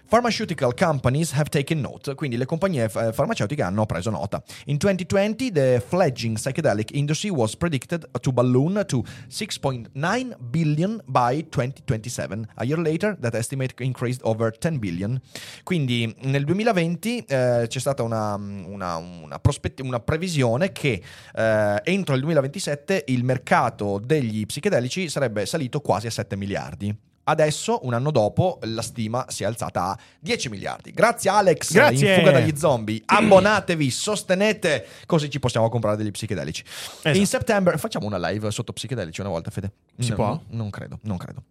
Pharmaceutical 0.08 0.74
companies 0.74 1.32
have 1.32 1.48
taken 1.48 1.80
note, 1.80 2.14
quindi 2.14 2.36
le 2.36 2.44
compagnie 2.44 2.84
eh, 2.84 3.12
farmaceutiche 3.14 3.62
hanno 3.62 3.86
preso 3.86 4.10
nota. 4.10 4.42
In 4.66 4.76
2020, 4.76 5.50
the 5.52 5.82
fledgling 5.86 6.36
psychedelic 6.36 6.90
industry 6.92 7.30
was 7.30 7.56
predicted 7.56 8.06
to 8.20 8.30
balloon 8.30 8.84
to 8.86 9.02
6.9 9.30 10.36
billion 10.38 11.00
by 11.06 11.46
2027. 11.48 12.48
A 12.56 12.64
year 12.64 12.78
later, 12.78 13.16
that 13.20 13.34
estimate 13.34 13.74
increased 13.82 14.20
over 14.24 14.50
10 14.50 14.78
billion. 14.78 15.18
Quindi 15.62 16.14
nel 16.24 16.44
2020 16.44 17.24
eh, 17.26 17.64
c'è 17.66 17.78
stata 17.78 18.02
una, 18.02 18.34
una, 18.34 18.96
una 18.96 19.38
prospett- 19.38 19.80
una 19.80 20.00
previsione 20.00 20.72
che 20.72 21.02
eh, 21.34 21.80
entro 21.84 22.14
il 22.14 22.20
2027 22.20 23.04
il 23.06 23.24
mercato 23.24 23.98
degli 23.98 24.44
psichedelici 24.44 25.08
sarebbe 25.08 25.46
salito 25.46 25.80
quasi 25.80 26.06
a 26.06 26.10
7 26.10 26.36
miliardi. 26.36 27.10
Adesso, 27.24 27.80
un 27.84 27.94
anno 27.94 28.10
dopo, 28.10 28.58
la 28.62 28.82
stima 28.82 29.26
si 29.28 29.44
è 29.44 29.46
alzata 29.46 29.84
a 29.90 29.98
10 30.18 30.48
miliardi. 30.48 30.90
Grazie 30.90 31.30
Alex, 31.30 31.72
Grazie. 31.72 32.14
in 32.14 32.18
fuga 32.18 32.32
dagli 32.32 32.56
zombie. 32.56 33.00
Abbonatevi, 33.06 33.90
sostenete, 33.90 34.86
così 35.06 35.30
ci 35.30 35.38
possiamo 35.38 35.68
comprare 35.68 35.96
degli 35.96 36.10
psichedelici. 36.10 36.64
Esatto. 36.64 37.16
In 37.16 37.26
settembre 37.26 37.78
facciamo 37.78 38.06
una 38.06 38.18
live 38.30 38.50
sotto 38.50 38.72
psichedelici 38.72 39.20
una 39.20 39.30
volta, 39.30 39.50
Fede. 39.50 39.70
Si 39.98 40.10
No, 40.10 40.14
può? 40.16 40.26
no, 40.26 40.42
non 40.48 40.70
credo, 40.70 40.98
non 41.02 41.16
credo. 41.16 41.42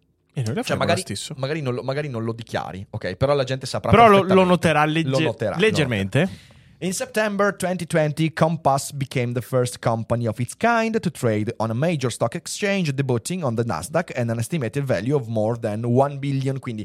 Cioè, 0.62 0.76
magari, 0.76 1.02
lo 1.06 1.34
magari 1.36 1.60
non 1.60 1.74
lo, 1.74 1.82
magari 1.82 2.08
non 2.08 2.24
lo 2.24 2.32
dichiari, 2.32 2.86
ok? 2.88 3.16
Però 3.16 3.34
la 3.34 3.44
gente 3.44 3.66
saprà 3.66 3.90
Però 3.90 4.08
lo, 4.08 4.22
lo 4.22 4.44
noterà, 4.44 4.84
legge- 4.86 5.08
Lo 5.10 5.18
noterà, 5.18 5.54
lo 5.56 5.60
leggermente. 5.60 6.20
noterà. 6.20 6.50
In 6.82 6.92
September 6.92 7.52
2020, 7.52 8.32
Compass 8.32 8.90
became 8.90 9.34
the 9.34 9.40
first 9.40 9.78
company 9.78 10.26
of 10.26 10.40
its 10.40 10.56
kind 10.56 11.00
to 11.00 11.10
trade 11.12 11.54
on 11.60 11.70
a 11.70 11.74
major 11.74 12.10
stock 12.10 12.34
exchange, 12.34 12.92
debuting 12.92 13.44
on 13.44 13.54
the 13.54 13.62
Nasdaq 13.62 14.10
and 14.16 14.32
an 14.32 14.40
estimated 14.40 14.84
value 14.84 15.14
of 15.14 15.28
more 15.28 15.56
than 15.56 15.84
1 15.84 16.18
billion. 16.18 16.58
Quindi 16.58 16.84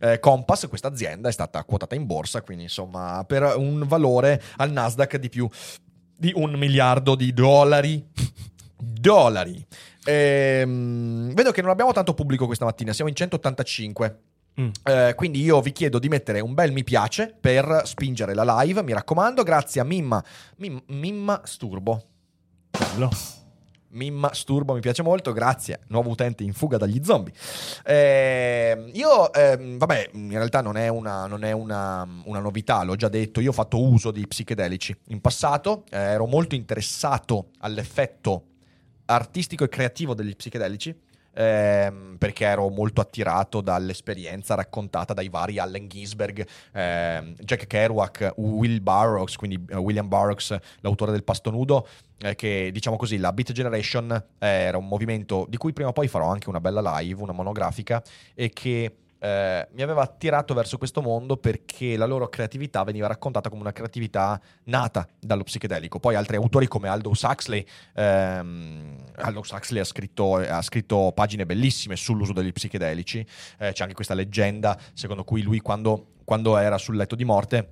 eh, 0.00 0.18
Compass, 0.18 0.66
questa 0.66 0.88
azienda, 0.88 1.28
è 1.28 1.32
stata 1.32 1.62
quotata 1.62 1.94
in 1.94 2.06
borsa, 2.06 2.42
quindi 2.42 2.64
insomma 2.64 3.22
per 3.24 3.54
un 3.56 3.84
valore 3.86 4.42
al 4.56 4.72
Nasdaq 4.72 5.16
di 5.16 5.28
più 5.28 5.48
di 6.18 6.32
un 6.34 6.50
miliardo 6.54 7.14
di 7.14 7.32
dollari. 7.32 8.04
dollari. 8.76 9.64
Ehm, 10.06 11.32
vedo 11.34 11.52
che 11.52 11.62
non 11.62 11.70
abbiamo 11.70 11.92
tanto 11.92 12.14
pubblico 12.14 12.46
questa 12.46 12.64
mattina, 12.64 12.92
siamo 12.92 13.10
in 13.10 13.14
185. 13.14 14.20
Mm. 14.60 14.70
Eh, 14.84 15.12
quindi 15.14 15.42
io 15.42 15.60
vi 15.60 15.72
chiedo 15.72 15.98
di 15.98 16.08
mettere 16.08 16.40
un 16.40 16.54
bel 16.54 16.72
mi 16.72 16.82
piace 16.82 17.34
per 17.38 17.82
spingere 17.84 18.34
la 18.34 18.62
live, 18.62 18.82
mi 18.82 18.92
raccomando, 18.92 19.42
grazie 19.42 19.80
a 19.80 19.84
Mimma, 19.84 20.24
Mim- 20.56 20.82
Mimma 20.86 21.42
Sturbo. 21.44 22.02
Bello. 22.70 23.10
Mimma 23.88 24.32
Sturbo 24.34 24.74
mi 24.74 24.80
piace 24.80 25.02
molto, 25.02 25.32
grazie, 25.32 25.80
nuovo 25.88 26.10
utente 26.10 26.42
in 26.42 26.52
fuga 26.52 26.76
dagli 26.76 27.02
zombie. 27.02 27.32
Eh, 27.84 28.90
io, 28.92 29.32
ehm, 29.32 29.78
vabbè, 29.78 30.10
in 30.12 30.30
realtà 30.30 30.60
non 30.60 30.76
è, 30.76 30.88
una, 30.88 31.26
non 31.26 31.44
è 31.44 31.52
una, 31.52 32.06
una 32.24 32.40
novità, 32.40 32.82
l'ho 32.82 32.96
già 32.96 33.08
detto, 33.08 33.40
io 33.40 33.50
ho 33.50 33.54
fatto 33.54 33.80
uso 33.80 34.10
di 34.10 34.26
psichedelici 34.26 34.94
in 35.08 35.20
passato, 35.20 35.84
eh, 35.90 35.98
ero 35.98 36.26
molto 36.26 36.54
interessato 36.54 37.50
all'effetto 37.60 38.44
artistico 39.06 39.64
e 39.64 39.68
creativo 39.68 40.14
degli 40.14 40.34
psichedelici. 40.34 40.94
Ehm, 41.36 42.16
perché 42.18 42.46
ero 42.46 42.68
molto 42.70 43.00
attirato 43.00 43.60
dall'esperienza 43.60 44.54
raccontata 44.54 45.12
dai 45.12 45.28
vari 45.28 45.58
Allen 45.58 45.86
Ginsberg, 45.88 46.46
ehm, 46.72 47.34
Jack 47.34 47.66
Kerouac, 47.66 48.32
Will 48.36 48.82
Burroughs, 48.82 49.36
quindi 49.36 49.62
eh, 49.68 49.76
William 49.76 50.08
Burroughs, 50.08 50.56
l'autore 50.80 51.12
del 51.12 51.24
Pasto 51.24 51.50
Nudo, 51.50 51.86
eh, 52.18 52.34
che 52.34 52.70
diciamo 52.72 52.96
così, 52.96 53.18
la 53.18 53.32
Beat 53.32 53.52
Generation 53.52 54.10
eh, 54.38 54.46
era 54.46 54.78
un 54.78 54.88
movimento 54.88 55.46
di 55.48 55.58
cui 55.58 55.72
prima 55.72 55.90
o 55.90 55.92
poi 55.92 56.08
farò 56.08 56.30
anche 56.30 56.48
una 56.48 56.60
bella 56.60 56.98
live, 56.98 57.22
una 57.22 57.32
monografica, 57.32 58.02
e 58.34 58.48
che 58.50 58.96
eh, 59.18 59.66
mi 59.72 59.82
aveva 59.82 60.02
attirato 60.02 60.54
verso 60.54 60.78
questo 60.78 61.02
mondo 61.02 61.36
perché 61.36 61.96
la 61.96 62.06
loro 62.06 62.28
creatività 62.28 62.84
veniva 62.84 63.06
raccontata 63.06 63.48
come 63.48 63.62
una 63.62 63.72
creatività 63.72 64.40
nata 64.64 65.06
dallo 65.18 65.42
psichedelico. 65.42 65.98
Poi 65.98 66.14
altri 66.14 66.36
autori 66.36 66.66
come 66.66 66.88
Aldous 66.88 67.22
Huxley, 67.22 67.64
ehm, 67.94 68.96
Aldous 69.16 69.50
Huxley 69.50 69.80
ha 69.80 69.84
scritto, 69.84 70.34
ha 70.36 70.62
scritto 70.62 71.12
pagine 71.14 71.46
bellissime 71.46 71.96
sull'uso 71.96 72.32
degli 72.32 72.52
psichedelici, 72.52 73.26
Eh, 73.58 73.72
c'è 73.72 73.82
anche 73.82 73.94
questa 73.94 74.14
leggenda 74.14 74.78
secondo 74.92 75.24
cui 75.24 75.42
lui 75.42 75.60
quando, 75.60 76.14
quando 76.24 76.56
era 76.56 76.78
sul 76.78 76.96
letto 76.96 77.14
di 77.14 77.24
morte 77.24 77.70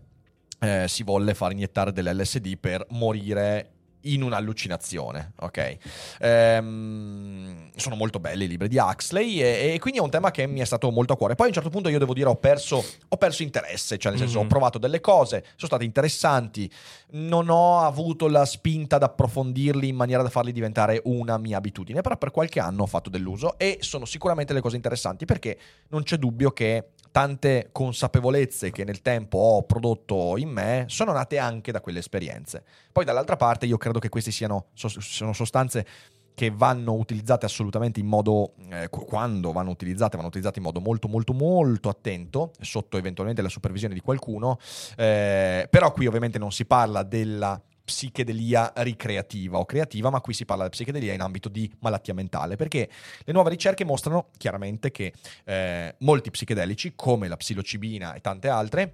eh, 0.60 0.86
si 0.88 1.02
volle 1.02 1.34
far 1.34 1.52
iniettare 1.52 1.92
dell'LSD 1.92 2.56
per 2.56 2.86
morire 2.90 3.73
in 4.04 4.22
un'allucinazione, 4.22 5.32
ok? 5.40 5.76
Ehm, 6.20 7.70
sono 7.76 7.96
molto 7.96 8.20
belli 8.20 8.44
i 8.44 8.48
libri 8.48 8.68
di 8.68 8.76
Huxley 8.78 9.40
e, 9.40 9.72
e 9.74 9.78
quindi 9.78 9.98
è 9.98 10.02
un 10.02 10.10
tema 10.10 10.30
che 10.30 10.46
mi 10.46 10.60
è 10.60 10.64
stato 10.64 10.90
molto 10.90 11.12
a 11.12 11.16
cuore. 11.16 11.34
Poi 11.34 11.46
a 11.46 11.48
un 11.48 11.54
certo 11.54 11.70
punto 11.70 11.88
io 11.88 11.98
devo 11.98 12.14
dire 12.14 12.28
ho 12.28 12.36
perso, 12.36 12.84
ho 13.08 13.16
perso 13.16 13.42
interesse, 13.42 13.98
cioè 13.98 14.10
nel 14.12 14.20
senso 14.20 14.38
Mhm. 14.38 14.44
ho 14.44 14.48
provato 14.48 14.78
delle 14.78 15.00
cose, 15.00 15.40
sono 15.56 15.66
state 15.68 15.84
interessanti, 15.84 16.70
non 17.10 17.48
ho 17.48 17.80
avuto 17.80 18.28
la 18.28 18.44
spinta 18.44 18.96
ad 18.96 19.02
approfondirli 19.02 19.88
in 19.88 19.96
maniera 19.96 20.22
da 20.22 20.28
farli 20.28 20.52
diventare 20.52 21.00
una 21.04 21.38
mia 21.38 21.56
abitudine, 21.58 22.00
però 22.00 22.16
per 22.16 22.30
qualche 22.30 22.60
anno 22.60 22.82
ho 22.82 22.86
fatto 22.86 23.10
dell'uso 23.10 23.58
e 23.58 23.78
sono 23.80 24.04
sicuramente 24.04 24.52
le 24.52 24.60
cose 24.60 24.76
interessanti 24.76 25.24
perché 25.24 25.58
non 25.88 26.02
c'è 26.02 26.16
dubbio 26.16 26.50
che 26.50 26.88
tante 27.14 27.68
consapevolezze 27.70 28.72
che 28.72 28.82
nel 28.82 29.00
tempo 29.00 29.38
ho 29.38 29.62
prodotto 29.62 30.36
in 30.36 30.48
me 30.48 30.86
sono 30.88 31.12
nate 31.12 31.38
anche 31.38 31.70
da 31.70 31.80
quelle 31.80 32.00
esperienze. 32.00 32.64
Poi 32.90 33.04
dall'altra 33.04 33.36
parte 33.36 33.66
io 33.66 33.76
credo 33.76 34.00
che 34.00 34.08
queste 34.08 34.32
siano, 34.32 34.70
sostanze 34.74 35.86
che 36.34 36.50
vanno 36.50 36.94
utilizzate 36.94 37.46
assolutamente 37.46 38.00
in 38.00 38.06
modo, 38.06 38.54
eh, 38.68 38.88
qu- 38.90 39.06
quando 39.06 39.52
vanno 39.52 39.70
utilizzate, 39.70 40.16
vanno 40.16 40.26
utilizzate 40.26 40.58
in 40.58 40.64
modo 40.64 40.80
molto 40.80 41.06
molto 41.06 41.32
molto 41.32 41.88
attento, 41.88 42.50
sotto 42.58 42.98
eventualmente 42.98 43.42
la 43.42 43.48
supervisione 43.48 43.94
di 43.94 44.00
qualcuno, 44.00 44.58
eh, 44.96 45.68
però 45.70 45.92
qui 45.92 46.08
ovviamente 46.08 46.40
non 46.40 46.50
si 46.50 46.64
parla 46.64 47.04
della 47.04 47.62
psichedelia 47.84 48.72
ricreativa 48.76 49.58
o 49.58 49.64
creativa, 49.64 50.10
ma 50.10 50.20
qui 50.20 50.32
si 50.32 50.44
parla 50.44 50.64
di 50.64 50.70
psichedelia 50.70 51.12
in 51.12 51.20
ambito 51.20 51.48
di 51.48 51.70
malattia 51.80 52.14
mentale, 52.14 52.56
perché 52.56 52.88
le 53.24 53.32
nuove 53.32 53.50
ricerche 53.50 53.84
mostrano 53.84 54.30
chiaramente 54.38 54.90
che 54.90 55.12
eh, 55.44 55.94
molti 55.98 56.30
psichedelici, 56.30 56.94
come 56.96 57.28
la 57.28 57.36
psilocibina 57.36 58.14
e 58.14 58.20
tante 58.20 58.48
altre, 58.48 58.92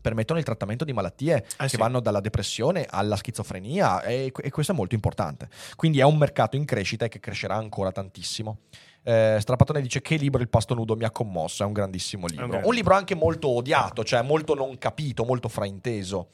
permettono 0.00 0.38
il 0.38 0.44
trattamento 0.44 0.84
di 0.84 0.92
malattie 0.92 1.44
che 1.56 1.68
sì. 1.68 1.76
vanno 1.76 2.00
dalla 2.00 2.20
depressione 2.20 2.86
alla 2.88 3.16
schizofrenia 3.16 4.02
e, 4.02 4.32
e 4.34 4.50
questo 4.50 4.72
è 4.72 4.74
molto 4.74 4.94
importante. 4.94 5.48
Quindi 5.76 5.98
è 5.98 6.04
un 6.04 6.16
mercato 6.16 6.56
in 6.56 6.64
crescita 6.64 7.06
e 7.06 7.08
che 7.08 7.20
crescerà 7.20 7.56
ancora 7.56 7.92
tantissimo. 7.92 8.58
Eh, 9.08 9.38
Strapattone 9.40 9.80
dice 9.80 10.02
che 10.02 10.16
libro 10.16 10.42
Il 10.42 10.50
pasto 10.50 10.74
nudo 10.74 10.94
mi 10.94 11.04
ha 11.04 11.10
commosso, 11.10 11.62
è 11.62 11.66
un 11.66 11.72
grandissimo 11.72 12.26
libro. 12.26 12.58
Ok. 12.58 12.66
Un 12.66 12.74
libro 12.74 12.94
anche 12.94 13.14
molto 13.14 13.48
odiato, 13.48 14.04
cioè 14.04 14.20
molto 14.20 14.54
non 14.54 14.76
capito, 14.76 15.24
molto 15.24 15.48
frainteso. 15.48 16.28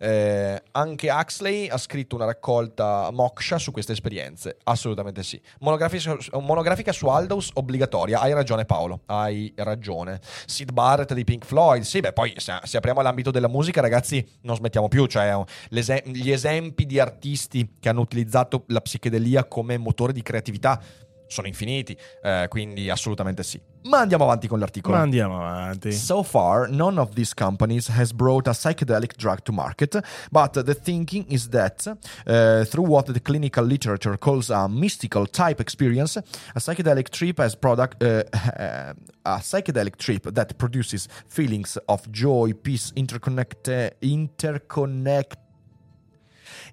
Eh, 0.00 0.60
anche 0.72 1.08
Huxley 1.08 1.68
ha 1.68 1.78
scritto 1.78 2.16
una 2.16 2.24
raccolta 2.24 3.10
Moksha 3.12 3.58
su 3.58 3.70
queste 3.70 3.92
esperienze, 3.92 4.56
assolutamente 4.64 5.22
sì. 5.22 5.40
Monografica, 5.60 6.16
monografica 6.40 6.90
su 6.90 7.06
Aldous 7.06 7.50
obbligatoria, 7.54 8.18
hai 8.18 8.32
ragione 8.32 8.64
Paolo, 8.64 9.02
hai 9.06 9.52
ragione. 9.54 10.20
Sid 10.46 10.72
Barrett 10.72 11.14
di 11.14 11.22
Pink 11.22 11.44
Floyd, 11.44 11.84
sì, 11.84 12.00
beh 12.00 12.12
poi 12.12 12.32
se, 12.38 12.58
se 12.64 12.76
apriamo 12.76 13.02
l'ambito 13.02 13.30
della 13.30 13.48
musica 13.48 13.80
ragazzi 13.80 14.26
non 14.42 14.56
smettiamo 14.56 14.88
più, 14.88 15.06
cioè 15.06 15.32
gli 15.68 16.30
esempi 16.32 16.86
di 16.86 16.98
artisti 16.98 17.74
che 17.78 17.88
hanno 17.88 18.00
utilizzato 18.00 18.64
la 18.66 18.80
psichedelia 18.80 19.44
come 19.44 19.78
motore 19.78 20.12
di 20.12 20.22
creatività 20.22 20.82
sono 21.26 21.46
infiniti, 21.46 21.96
eh, 22.22 22.46
quindi 22.48 22.90
assolutamente 22.90 23.42
sì. 23.42 23.60
Ma 23.86 24.00
andiamo 24.00 24.24
avanti 24.24 24.48
con 24.48 24.58
l'articolo. 24.58 24.96
Ma 24.96 25.02
andiamo 25.02 25.36
avanti. 25.36 25.92
So 25.92 26.22
far, 26.22 26.68
none 26.68 26.98
of 26.98 27.12
these 27.14 27.34
companies 27.34 27.88
has 27.88 28.12
brought 28.12 28.48
a 28.48 28.52
psychedelic 28.52 29.14
drug 29.16 29.42
to 29.42 29.52
market, 29.52 30.00
but 30.30 30.60
the 30.62 30.74
thinking 30.74 31.24
is 31.28 31.48
that 31.50 31.86
uh, 32.26 32.64
through 32.64 32.88
what 32.88 33.12
the 33.12 33.20
clinical 33.20 33.64
literature 33.64 34.18
calls 34.18 34.50
a 34.50 34.66
mystical 34.68 35.26
type 35.26 35.60
experience, 35.60 36.16
a 36.16 36.58
psychedelic 36.58 37.10
trip 37.10 37.38
has 37.38 37.54
product 37.54 38.02
uh, 38.02 38.24
a 39.24 39.38
psychedelic 39.38 39.96
trip 39.96 40.24
that 40.34 40.56
produces 40.58 41.08
feelings 41.28 41.78
of 41.88 42.10
joy, 42.10 42.52
peace, 42.52 42.92
interconnect 42.96 43.92
interconnect 44.00 45.45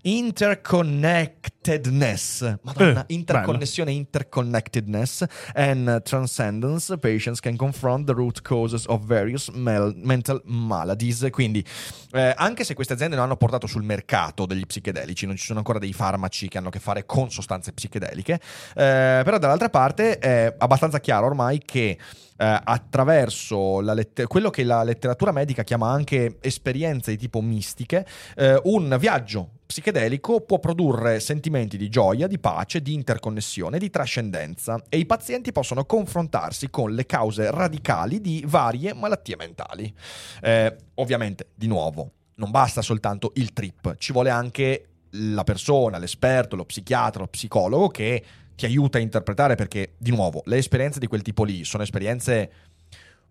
interconnectedness. 0.03 2.57
Madonna, 2.61 3.05
Eh, 3.07 3.13
interconnessione 3.13 3.91
interconnectedness 3.91 5.25
and 5.53 6.01
transcendence. 6.03 6.97
Patients 6.97 7.39
can 7.39 7.55
confront 7.55 8.05
the 8.05 8.13
root 8.13 8.41
causes 8.41 8.85
of 8.87 9.05
various 9.05 9.49
mel- 9.49 9.93
mental 9.95 10.41
maladies. 10.45 11.27
Quindi 11.31 11.63
eh, 12.11 12.33
anche 12.35 12.63
se 12.63 12.73
queste 12.73 12.93
aziende 12.93 13.15
non 13.15 13.25
hanno 13.25 13.37
portato 13.37 13.67
sul 13.67 13.83
mercato 13.83 14.45
degli 14.45 14.65
psichedelici 14.65 15.25
non 15.25 15.35
ci 15.35 15.45
sono 15.45 15.59
ancora 15.59 15.79
dei 15.79 15.93
farmaci 15.93 16.47
che 16.47 16.57
hanno 16.57 16.67
a 16.67 16.71
che 16.71 16.79
fare 16.79 17.05
con 17.05 17.31
sostanze 17.31 17.71
psichedeliche 17.73 18.33
eh, 18.33 19.21
però 19.23 19.37
dall'altra 19.37 19.69
parte 19.69 20.19
è 20.19 20.53
abbastanza 20.57 20.99
chiaro 20.99 21.27
ormai 21.27 21.59
che 21.63 21.97
eh, 22.37 22.61
attraverso 22.63 23.81
la 23.81 23.93
lett- 23.93 24.25
quello 24.27 24.49
che 24.49 24.63
la 24.63 24.83
letteratura 24.83 25.31
medica 25.31 25.63
chiama 25.63 25.89
anche 25.89 26.37
esperienze 26.41 27.11
di 27.11 27.17
tipo 27.17 27.41
mistiche, 27.41 28.05
eh, 28.35 28.59
un 28.65 28.95
viaggio 28.99 29.49
psichedelico 29.65 30.41
può 30.41 30.59
produrre 30.59 31.19
sentimenti 31.19 31.77
di 31.77 31.89
gioia, 31.89 32.27
di 32.27 32.39
pace, 32.39 32.81
di 32.81 32.93
interconnessione, 32.93 33.79
di 33.79 33.89
trascendenza 33.89 34.81
e 34.89 34.97
i 34.97 35.05
pazienti 35.05 35.51
possono 35.51 35.85
confrontarsi 35.85 36.69
con 36.69 36.93
le 36.93 37.05
cause 37.05 37.49
radicali 37.51 38.21
di 38.21 38.43
varie 38.45 38.93
malattie 38.93 39.35
mentali. 39.35 39.93
Eh, 40.41 40.75
ovviamente, 40.95 41.49
di 41.55 41.67
nuovo, 41.67 42.11
non 42.35 42.51
basta 42.51 42.81
soltanto 42.81 43.31
il 43.35 43.53
trip, 43.53 43.95
ci 43.97 44.11
vuole 44.11 44.29
anche 44.29 44.87
la 45.11 45.43
persona, 45.43 45.97
l'esperto, 45.97 46.55
lo 46.55 46.65
psichiatra, 46.65 47.21
lo 47.21 47.27
psicologo 47.27 47.87
che 47.89 48.23
ti 48.55 48.65
aiuta 48.65 48.97
a 48.97 49.01
interpretare 49.01 49.55
perché, 49.55 49.93
di 49.97 50.11
nuovo, 50.11 50.41
le 50.45 50.57
esperienze 50.57 50.99
di 50.99 51.07
quel 51.07 51.21
tipo 51.21 51.43
lì 51.43 51.63
sono 51.63 51.83
esperienze 51.83 52.51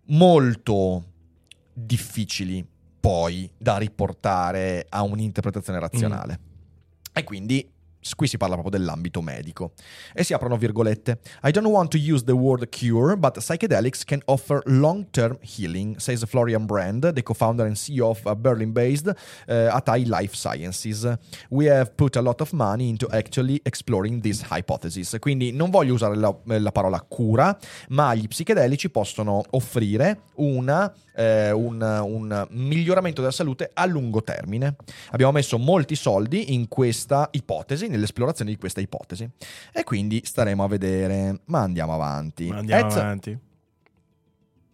molto 0.07 1.03
difficili 1.73 2.65
poi 3.03 3.51
da 3.57 3.75
riportare 3.75 4.85
a 4.87 5.01
un'interpretazione 5.01 5.77
razionale. 5.77 6.39
E 7.11 7.25
quindi 7.25 7.69
Qui 8.15 8.27
si 8.27 8.37
parla 8.37 8.55
proprio 8.55 8.77
dell'ambito 8.77 9.21
medico. 9.21 9.71
E 10.13 10.23
si 10.23 10.33
aprono 10.33 10.57
virgolette. 10.57 11.19
I 11.43 11.51
don't 11.51 11.67
want 11.67 11.89
to 11.91 11.97
use 11.97 12.25
the 12.25 12.33
word 12.33 12.67
cure, 12.69 13.15
but 13.15 13.39
psychedelics 13.39 14.03
can 14.03 14.19
offer 14.25 14.61
long-term 14.65 15.37
healing, 15.41 15.97
says 15.97 16.23
Florian 16.25 16.65
Brand, 16.65 17.13
the 17.13 17.23
co-founder 17.23 17.65
and 17.65 17.75
CEO 17.75 18.09
of 18.09 18.25
uh, 18.25 18.35
Berlin-based 18.35 19.07
uh, 19.07 19.13
Atai 19.73 20.05
Life 20.05 20.35
Sciences. 20.35 21.07
We 21.49 21.65
have 21.67 21.95
put 21.95 22.17
a 22.17 22.21
lot 22.21 22.41
of 22.41 22.51
money 22.51 22.89
into 22.89 23.07
actually 23.11 23.61
exploring 23.63 24.21
this 24.21 24.41
hypothesis. 24.41 25.15
Quindi 25.19 25.51
non 25.53 25.69
voglio 25.69 25.93
usare 25.93 26.15
la, 26.15 26.35
la 26.43 26.71
parola 26.71 27.01
cura, 27.01 27.57
ma 27.89 28.13
gli 28.13 28.27
psichedelici 28.27 28.89
possono 28.89 29.43
offrire 29.51 30.19
una 30.35 30.93
eh, 31.15 31.51
un, 31.51 31.81
un, 31.81 32.47
miglioramento 32.51 33.21
della 33.21 33.33
salute 33.33 33.69
a 33.73 33.85
lungo 33.85 34.23
termine. 34.23 34.75
Abbiamo 35.11 35.31
messo 35.31 35.57
molti 35.57 35.95
soldi 35.95 36.53
in 36.53 36.67
questa 36.67 37.27
ipotesi, 37.31 37.87
nell'esplorazione 37.87 38.51
di 38.51 38.57
questa 38.57 38.81
ipotesi. 38.81 39.29
E 39.71 39.83
quindi 39.83 40.21
staremo 40.23 40.63
a 40.63 40.67
vedere. 40.67 41.41
Ma 41.45 41.59
andiamo 41.61 41.93
avanti. 41.93 42.47
Ma 42.47 42.57
andiamo 42.57 42.87
Ez- 42.87 42.95
avanti. 42.95 43.37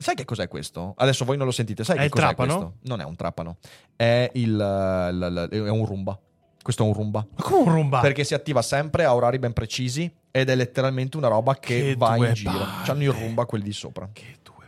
Sai 0.01 0.15
che 0.15 0.23
cos'è 0.23 0.47
questo? 0.47 0.93
Adesso 0.95 1.25
voi 1.25 1.35
non 1.35 1.45
lo 1.45 1.51
sentite. 1.51 1.83
Sai 1.83 1.97
È 1.97 1.99
che 1.99 2.05
il 2.05 2.11
cos'è 2.11 2.23
trapano? 2.27 2.55
questo? 2.55 2.75
Non 2.83 3.01
è 3.01 3.03
un 3.03 3.15
trapano. 3.17 3.57
È, 3.97 4.29
il, 4.35 4.55
l- 4.55 5.49
l- 5.49 5.49
è 5.49 5.69
un 5.69 5.85
rumba. 5.85 6.17
Questo 6.61 6.83
è 6.83 6.87
un 6.87 6.93
rumba. 6.93 7.25
Ma 7.35 7.43
come 7.43 7.61
un 7.63 7.73
rumba? 7.73 7.99
Perché 7.99 8.23
si 8.23 8.33
attiva 8.33 8.61
sempre 8.61 9.03
a 9.03 9.13
orari 9.13 9.39
ben 9.39 9.51
precisi 9.51 10.09
ed 10.31 10.49
è 10.49 10.55
letteralmente 10.55 11.17
una 11.17 11.27
roba 11.27 11.55
che, 11.55 11.81
Che 11.81 11.95
va 11.97 12.15
in 12.15 12.33
giro. 12.33 12.51
palle. 12.51 12.65
C'hanno 12.85 13.03
il 13.03 13.11
rumba 13.11 13.45
quelli 13.45 13.65
di 13.65 13.73
sopra. 13.73 14.09
Che 14.13 14.37
due. 14.41 14.58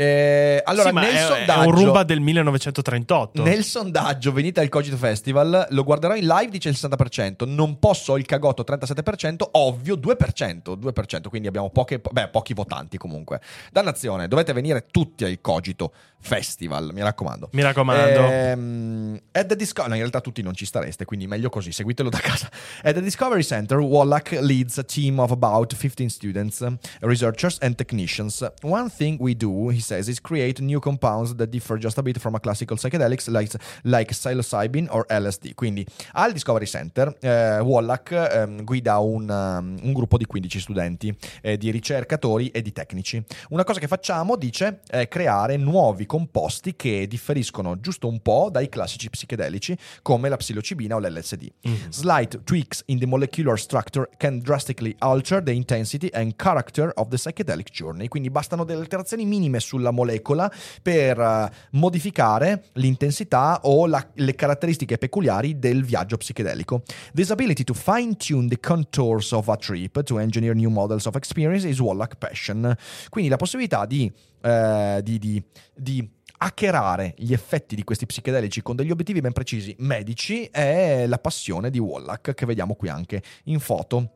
Eh, 0.00 0.62
allora, 0.64 0.88
Sì, 0.88 0.94
nel 0.94 1.14
è, 1.14 1.18
sondaggio... 1.18 1.62
è 1.62 1.66
un 1.66 1.72
rumba 1.72 2.02
del 2.04 2.20
1938. 2.20 3.42
Nel 3.42 3.62
sondaggio 3.64 4.32
venite 4.32 4.60
al 4.60 4.70
Cogito 4.70 4.96
Festival, 4.96 5.66
lo 5.68 5.84
guarderò 5.84 6.14
in 6.14 6.26
live, 6.26 6.48
dice 6.50 6.70
il 6.70 6.76
60%, 6.80 7.46
non 7.46 7.78
posso 7.78 8.16
il 8.16 8.24
cagotto 8.24 8.64
37%, 8.66 9.36
ovvio 9.52 9.96
2%, 9.96 10.78
2%, 10.78 11.28
quindi 11.28 11.48
abbiamo 11.48 11.68
poche, 11.68 12.00
beh, 12.00 12.28
pochi 12.28 12.54
votanti 12.54 12.96
comunque. 12.96 13.42
Dannazione, 13.70 14.26
dovete 14.26 14.54
venire 14.54 14.86
tutti 14.90 15.24
al 15.24 15.38
Cogito 15.42 15.92
Festival, 16.18 16.92
mi 16.94 17.02
raccomando. 17.02 17.50
Mi 17.52 17.60
raccomando. 17.60 18.20
Ehm, 18.20 19.20
at 19.32 19.46
the 19.48 19.56
Disco- 19.56 19.82
no, 19.86 19.92
in 19.92 20.00
realtà 20.00 20.22
tutti 20.22 20.40
non 20.40 20.54
ci 20.54 20.64
stareste, 20.64 21.04
quindi 21.04 21.26
meglio 21.26 21.50
così, 21.50 21.72
seguitelo 21.72 22.08
da 22.08 22.18
casa. 22.24 22.48
At 22.82 22.94
the 22.94 23.02
Discovery 23.02 23.42
Center, 23.42 23.78
Wallach 23.78 24.30
leads 24.40 24.78
a 24.78 24.82
team 24.82 25.18
of 25.18 25.30
about 25.30 25.74
15 25.74 26.08
students, 26.08 26.64
researchers 27.00 27.58
and 27.60 27.74
technicians. 27.74 28.46
One 28.62 28.88
thing 28.88 29.18
we 29.20 29.36
do, 29.36 29.68
he 29.70 29.80
says, 29.90 30.08
is 30.08 30.20
create 30.20 30.62
new 30.62 30.78
compounds 30.78 31.34
that 31.34 31.48
differ 31.48 31.78
just 31.78 31.98
a 31.98 32.02
bit 32.02 32.18
from 32.18 32.34
a 32.34 32.40
classical 32.40 32.76
psychedelics 32.76 33.28
like, 33.28 33.50
like 33.82 34.12
psilocybin 34.12 34.88
or 34.90 35.04
LSD. 35.08 35.54
Quindi 35.54 35.84
al 36.12 36.32
Discovery 36.32 36.66
Center, 36.66 37.16
eh, 37.20 37.58
Wallach 37.60 38.12
ehm, 38.12 38.64
guida 38.64 38.98
un, 38.98 39.28
um, 39.28 39.78
un 39.82 39.92
gruppo 39.92 40.16
di 40.16 40.26
15 40.26 40.60
studenti, 40.60 41.14
eh, 41.42 41.56
di 41.56 41.70
ricercatori 41.70 42.48
e 42.48 42.62
di 42.62 42.72
tecnici. 42.72 43.22
Una 43.50 43.64
cosa 43.64 43.80
che 43.80 43.88
facciamo, 43.88 44.36
dice, 44.36 44.80
è 44.86 45.08
creare 45.08 45.56
nuovi 45.56 46.06
composti 46.06 46.76
che 46.76 47.06
differiscono 47.08 47.80
giusto 47.80 48.06
un 48.06 48.20
po' 48.20 48.48
dai 48.50 48.68
classici 48.68 49.10
psichedelici 49.10 49.76
come 50.02 50.28
la 50.28 50.36
psilocibina 50.36 50.94
o 50.94 51.00
l'LSD. 51.00 51.50
Slight 51.88 52.44
tweaks 52.44 52.82
in 52.86 52.98
the 52.98 53.06
molecular 53.06 53.58
structure 53.58 54.08
can 54.16 54.38
drastically 54.38 54.94
alter 54.98 55.42
the 55.42 55.52
intensity 55.52 56.08
and 56.12 56.36
character 56.36 56.92
of 56.94 57.08
the 57.08 57.16
psychedelic 57.16 57.70
journey. 57.70 58.08
Quindi 58.08 58.30
bastano 58.30 58.64
delle 58.64 58.80
alterazioni 58.80 59.24
minime 59.24 59.58
sulla 59.80 59.90
molecola 59.90 60.52
per 60.82 61.18
eh, 61.18 61.50
modificare 61.72 62.64
l'intensità 62.74 63.60
o 63.62 63.86
la- 63.86 64.06
le 64.14 64.34
caratteristiche 64.34 64.98
peculiari 64.98 65.58
del 65.58 65.82
viaggio 65.82 66.18
psichedelico. 66.18 66.82
This 67.14 67.30
ability 67.30 67.64
to 67.64 67.74
fine 67.74 68.14
tune 68.16 68.48
the 68.48 68.60
contours 68.60 69.32
of 69.32 69.48
a 69.48 69.56
trip 69.56 70.02
to 70.02 70.18
engineer 70.18 70.54
new 70.54 70.70
models 70.70 71.06
of 71.06 71.16
experience 71.16 71.66
is 71.66 71.80
Wallach 71.80 72.16
passion. 72.18 72.76
Quindi 73.08 73.30
la 73.30 73.36
possibilità 73.36 73.86
di, 73.86 74.12
eh, 74.42 75.00
di, 75.02 75.18
di, 75.18 75.42
di 75.74 76.08
hackerare 76.42 77.14
gli 77.16 77.32
effetti 77.32 77.74
di 77.74 77.84
questi 77.84 78.06
psichedelici 78.06 78.62
con 78.62 78.76
degli 78.76 78.90
obiettivi 78.90 79.20
ben 79.20 79.32
precisi 79.32 79.74
medici 79.80 80.44
è 80.44 81.06
la 81.06 81.18
passione 81.18 81.70
di 81.70 81.78
Wallach 81.78 82.32
che 82.34 82.46
vediamo 82.46 82.74
qui 82.74 82.88
anche 82.88 83.22
in 83.44 83.60
foto. 83.60 84.14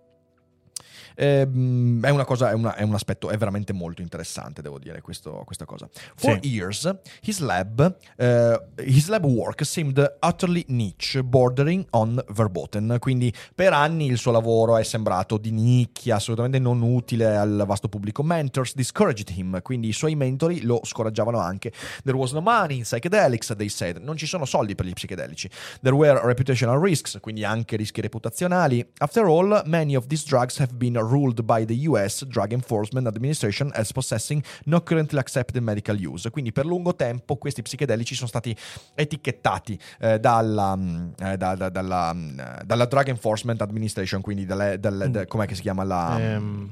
Ehm, 1.16 2.02
è 2.04 2.10
una 2.10 2.24
cosa, 2.24 2.50
è, 2.50 2.54
una- 2.54 2.74
è 2.74 2.82
un 2.82 2.94
aspetto, 2.94 3.30
è 3.30 3.36
veramente 3.36 3.72
molto 3.72 4.02
interessante, 4.02 4.62
devo 4.62 4.78
dire, 4.78 5.00
questo- 5.00 5.42
questa 5.44 5.64
cosa. 5.64 5.88
For 6.16 6.38
Sì. 6.42 6.48
years, 6.48 6.94
his 7.22 7.38
lab, 7.40 7.96
eh, 8.16 8.60
his 8.84 9.08
lab 9.08 9.24
work 9.24 9.64
seemed 9.64 10.16
utterly 10.20 10.64
niche, 10.68 11.22
bordering 11.22 11.84
on 11.90 12.22
verboten. 12.28 12.96
Quindi 13.00 13.32
per 13.54 13.72
anni 13.72 14.06
il 14.06 14.18
suo 14.18 14.32
lavoro 14.32 14.76
è 14.76 14.82
sembrato 14.82 15.38
di 15.38 15.50
nicchia, 15.50 16.16
assolutamente 16.16 16.58
non 16.58 16.82
utile 16.82 17.36
al 17.36 17.64
vasto 17.66 17.88
pubblico. 17.88 18.22
Mentors 18.22 18.74
discouraged 18.74 19.30
him, 19.30 19.60
quindi 19.62 19.88
i 19.88 19.92
suoi 19.92 20.14
mentori 20.14 20.62
lo 20.62 20.80
scoraggiavano 20.82 21.38
anche. 21.38 21.72
There 22.04 22.16
was 22.16 22.32
no 22.32 22.40
money 22.40 22.76
in 22.78 22.82
psychedelics, 22.82 23.54
they 23.56 23.68
said. 23.68 23.96
Non 23.98 24.16
ci 24.16 24.26
sono 24.26 24.44
soldi 24.44 24.74
per 24.74 24.86
gli 24.86 24.92
psichedelici. 24.92 25.48
There 25.82 25.94
were 25.94 26.20
reputational 26.24 26.80
risks, 26.80 27.18
quindi 27.20 27.44
anche 27.44 27.76
rischi 27.76 28.00
reputazionali. 28.00 28.86
After 28.98 29.24
all, 29.24 29.62
many 29.66 29.94
of 29.94 30.06
these 30.06 30.24
drugs 30.26 30.58
have 30.58 30.72
been 30.74 30.96
ruled 31.08 31.42
by 31.42 31.64
the 31.64 31.74
US 31.88 32.24
Drug 32.24 32.52
Enforcement 32.52 33.06
Administration 33.06 33.70
as 33.74 33.92
possessing 33.92 34.42
no 34.64 34.80
currently 34.82 35.18
accepted 35.18 35.62
medical 35.62 35.96
use. 35.98 36.30
Quindi 36.30 36.52
per 36.52 36.64
lungo 36.66 36.94
tempo 36.94 37.36
questi 37.36 37.62
psichedelici 37.62 38.14
sono 38.14 38.28
stati 38.28 38.54
etichettati 38.94 39.78
eh, 40.00 40.18
dalla, 40.18 40.76
mm, 40.76 41.08
eh, 41.18 41.36
da- 41.36 41.54
da- 41.54 41.68
dalla, 41.68 42.12
mm, 42.14 42.38
eh, 42.38 42.44
dalla 42.64 42.86
Drug 42.86 43.08
Enforcement 43.08 43.60
Administration, 43.62 44.20
quindi 44.20 44.44
dalle, 44.46 44.78
dalle- 44.78 45.10
da- 45.10 45.26
com'è 45.26 45.46
che 45.46 45.54
si 45.54 45.62
chiama 45.62 45.84
la, 45.84 46.18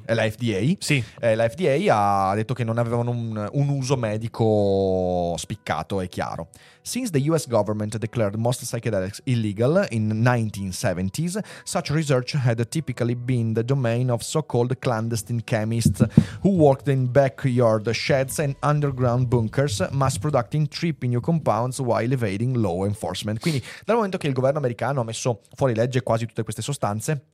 è 0.05 0.15
la 0.15 0.29
FDA. 0.31 0.75
Sì. 0.79 1.03
Eh, 1.21 1.35
la 1.35 1.49
FDA 1.49 2.31
ha 2.31 2.35
detto 2.35 2.55
che 2.55 2.65
non 2.65 2.79
avevano 2.79 3.11
un, 3.11 3.49
un 3.53 3.69
uso 3.69 3.97
medico 3.97 5.35
spiccato 5.37 6.01
e 6.01 6.09
chiaro. 6.09 6.49
Since 6.85 7.13
the 7.13 7.21
US 7.31 7.47
government 7.47 7.99
declared 8.01 8.37
most 8.37 8.65
psychedelics 8.65 9.21
illegal 9.25 9.79
in 9.93 10.11
1970s, 10.25 11.41
such 11.65 11.91
research 11.91 12.33
had 12.33 12.59
typically 12.71 13.15
been 13.15 13.55
the 13.55 13.63
domain 13.63 14.11
of 14.11 14.25
so-called 14.25 14.81
clandestine 14.81 15.43
chemists 15.43 16.03
who 16.43 16.51
worked 16.51 16.89
in 16.89 17.07
backyard 17.07 17.89
sheds 17.95 18.41
and 18.41 18.57
underground 18.65 19.29
bunkers, 19.29 19.81
mass 19.93 20.19
producing 20.19 20.67
trippy 20.67 21.09
new 21.09 21.21
compounds 21.21 21.81
while 21.81 22.13
evading 22.13 22.55
law 22.55 22.85
enforcement. 22.85 23.39
Quindi 23.39 23.63
dal 23.85 23.95
momento 23.95 24.19
che 24.19 24.27
il 24.27 24.35
governo 24.35 24.59
americano 24.59 25.03
ha 25.03 25.05
messo 25.05 25.43
fuori 25.55 25.77
legge 25.77 26.03
quasi 26.03 26.27
tutte 26.27 26.43
queste 26.43 26.63
sostanze, 26.63 27.27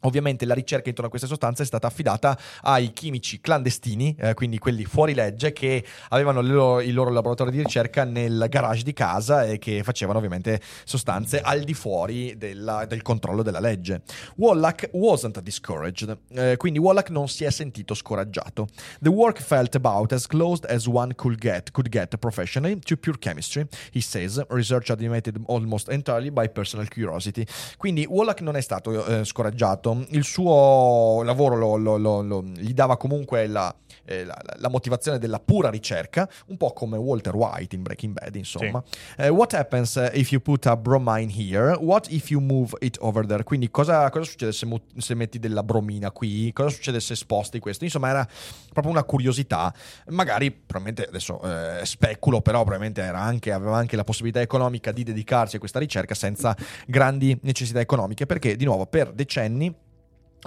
Ovviamente 0.00 0.44
la 0.46 0.54
ricerca 0.54 0.88
intorno 0.88 1.06
a 1.06 1.10
queste 1.10 1.28
sostanze 1.28 1.62
è 1.62 1.66
stata 1.66 1.86
affidata 1.86 2.38
ai 2.62 2.92
chimici 2.92 3.40
clandestini, 3.40 4.16
eh, 4.18 4.34
quindi 4.34 4.58
quelli 4.58 4.84
fuori 4.84 5.14
legge 5.14 5.52
che 5.52 5.84
avevano 6.08 6.40
le 6.40 6.52
loro- 6.52 6.80
i 6.80 6.90
loro 6.90 7.10
laboratori 7.10 7.50
di 7.50 7.58
ricerca 7.58 8.04
nel 8.04 8.46
garage 8.48 8.82
di 8.82 8.92
casa 8.92 9.44
e 9.44 9.58
che 9.58 9.82
facevano 9.82 10.18
ovviamente 10.18 10.60
sostanze 10.84 11.40
al 11.40 11.62
di 11.62 11.74
fuori 11.74 12.36
della- 12.36 12.86
del 12.86 13.02
controllo 13.02 13.42
della 13.42 13.60
legge. 13.60 14.02
Wallach 14.36 14.88
wasn't 14.92 15.40
discouraged, 15.40 16.16
eh, 16.32 16.56
quindi 16.56 16.78
Wallach 16.78 17.10
non 17.10 17.28
si 17.28 17.44
è 17.44 17.50
sentito 17.50 17.94
scoraggiato. 17.94 18.68
The 19.00 19.08
work 19.08 19.40
felt 19.40 19.74
about 19.74 20.12
as 20.12 20.26
close 20.26 20.66
as 20.66 20.86
one 20.86 21.14
could 21.14 21.38
get, 21.38 21.70
could 21.72 21.88
get 21.88 22.16
professionally 22.16 22.78
to 22.78 22.96
pure 22.96 23.18
chemistry, 23.18 23.66
he 23.92 24.00
says, 24.00 24.42
research 24.48 24.90
animated 24.90 25.38
almost 25.46 25.88
entirely 25.88 26.30
by 26.30 26.48
personal 26.48 26.88
curiosity. 26.88 27.44
Quindi 27.76 28.06
Wallach 28.08 28.40
non 28.40 28.56
è 28.56 28.60
stato 28.60 29.04
eh, 29.04 29.24
scoraggiato, 29.24 29.89
il 30.10 30.24
suo 30.24 31.22
lavoro 31.22 31.56
lo- 31.56 31.76
lo- 31.76 32.22
lo- 32.22 32.42
gli 32.42 32.72
dava 32.72 32.96
comunque 32.96 33.46
la, 33.46 33.74
eh, 34.04 34.24
la- 34.24 34.38
la 34.56 34.68
motivazione 34.68 35.18
della 35.18 35.38
pura 35.40 35.70
ricerca, 35.70 36.28
un 36.48 36.56
po' 36.56 36.72
come 36.72 36.96
Walter 36.96 37.34
White 37.34 37.74
in 37.74 37.82
Breaking 37.82 38.12
Bad, 38.12 38.34
insomma. 38.36 38.82
Eh, 39.16 39.28
what 39.28 39.52
happens 39.54 39.96
eh, 39.96 40.10
if 40.14 40.30
you 40.32 40.40
put 40.40 40.66
a 40.66 40.76
bromine 40.76 41.30
here? 41.32 41.74
What 41.78 42.08
if 42.10 42.30
you 42.30 42.40
move 42.40 42.76
it 42.80 42.96
over 43.00 43.26
there? 43.26 43.42
Quindi 43.44 43.70
cosa, 43.70 44.08
cosa 44.10 44.24
succede 44.24 44.52
se, 44.52 44.66
mu- 44.66 44.80
se 44.96 45.14
metti 45.14 45.38
della 45.38 45.62
bromina 45.62 46.10
qui? 46.10 46.52
Cosa 46.52 46.68
succede 46.70 47.00
se 47.00 47.14
sposti 47.14 47.58
questo? 47.58 47.84
Insomma, 47.84 48.08
era 48.10 48.28
proprio 48.72 48.92
una 48.92 49.04
curiosità. 49.04 49.72
Magari, 50.08 50.50
probabilmente, 50.50 51.08
adesso 51.08 51.40
eh, 51.42 51.84
speculo, 51.84 52.40
però 52.40 52.60
probabilmente 52.60 53.02
era 53.02 53.20
anche, 53.20 53.52
aveva 53.52 53.76
anche 53.76 53.96
la 53.96 54.04
possibilità 54.04 54.40
economica 54.40 54.92
di 54.92 55.02
dedicarsi 55.02 55.56
a 55.56 55.58
questa 55.58 55.78
ricerca 55.78 56.14
senza 56.14 56.56
grandi 56.86 57.38
necessità 57.42 57.80
economiche, 57.80 58.26
perché 58.26 58.56
di 58.56 58.64
nuovo 58.64 58.86
per 58.86 59.12
decenni 59.12 59.72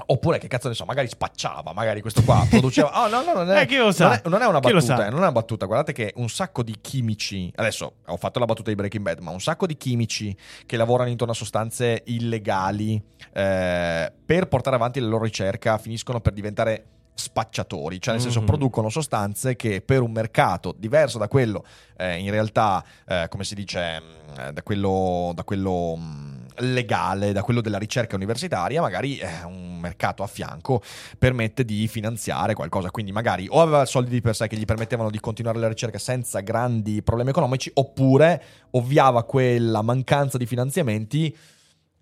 Oppure 0.07 0.39
che 0.39 0.47
cazzo 0.47 0.67
ne 0.69 0.73
so, 0.73 0.85
magari 0.85 1.07
spacciava, 1.07 1.71
magari 1.73 2.01
questo 2.01 2.23
qua 2.23 2.45
produceva. 2.49 3.03
Oh, 3.03 3.07
no, 3.07 3.23
no, 3.23 3.33
non 3.33 3.51
è, 3.51 3.61
Eh, 3.61 3.65
chi 3.67 3.77
lo 3.77 3.91
sa? 3.91 4.05
non 4.07 4.13
è, 4.13 4.21
non 4.29 4.41
è 4.41 4.45
una 4.47 4.59
battuta, 4.59 5.05
eh, 5.05 5.09
non 5.09 5.19
è 5.19 5.21
una 5.21 5.31
battuta. 5.31 5.65
Guardate 5.67 5.93
che 5.93 6.13
un 6.15 6.29
sacco 6.29 6.63
di 6.63 6.75
chimici. 6.81 7.51
Adesso 7.55 7.93
ho 8.07 8.17
fatto 8.17 8.39
la 8.39 8.45
battuta 8.45 8.69
di 8.69 8.75
Breaking 8.75 9.03
Bad, 9.03 9.19
ma 9.19 9.31
un 9.31 9.39
sacco 9.41 9.65
di 9.67 9.77
chimici 9.77 10.35
che 10.65 10.77
lavorano 10.77 11.09
intorno 11.09 11.33
a 11.33 11.35
sostanze 11.35 12.01
illegali 12.05 13.01
eh, 13.33 14.11
per 14.25 14.47
portare 14.47 14.75
avanti 14.75 14.99
la 14.99 15.07
loro 15.07 15.23
ricerca 15.25 15.77
finiscono 15.77 16.19
per 16.21 16.33
diventare 16.33 16.85
spacciatori, 17.15 18.01
cioè 18.01 18.13
nel 18.15 18.23
senso 18.23 18.39
Mhm. 18.39 18.45
producono 18.47 18.89
sostanze 18.89 19.55
che 19.55 19.81
per 19.81 20.01
un 20.01 20.11
mercato 20.11 20.73
diverso 20.75 21.19
da 21.19 21.27
quello, 21.27 21.63
eh, 21.95 22.17
in 22.17 22.31
realtà, 22.31 22.83
eh, 23.07 23.27
come 23.29 23.43
si 23.43 23.53
dice, 23.53 23.99
mh, 24.01 24.49
da 24.51 24.63
quello, 24.63 25.31
da 25.35 25.43
quello 25.43 25.95
mh, 25.95 26.32
legale, 26.59 27.31
da 27.31 27.41
quello 27.41 27.61
della 27.61 27.77
ricerca 27.77 28.15
universitaria, 28.15 28.81
magari 28.81 29.17
eh, 29.17 29.43
un 29.45 29.79
mercato 29.79 30.23
a 30.23 30.27
fianco 30.27 30.81
permette 31.17 31.65
di 31.65 31.87
finanziare 31.87 32.53
qualcosa. 32.53 32.91
Quindi 32.91 33.11
magari 33.11 33.47
o 33.49 33.61
aveva 33.61 33.85
soldi 33.85 34.09
di 34.09 34.21
per 34.21 34.35
sé 34.35 34.47
che 34.47 34.55
gli 34.55 34.65
permettevano 34.65 35.09
di 35.09 35.19
continuare 35.19 35.59
la 35.59 35.67
ricerca 35.67 35.97
senza 35.97 36.39
grandi 36.41 37.01
problemi 37.01 37.31
economici, 37.31 37.71
oppure 37.73 38.43
ovviava 38.71 39.23
quella 39.23 39.81
mancanza 39.81 40.37
di 40.37 40.45
finanziamenti 40.45 41.35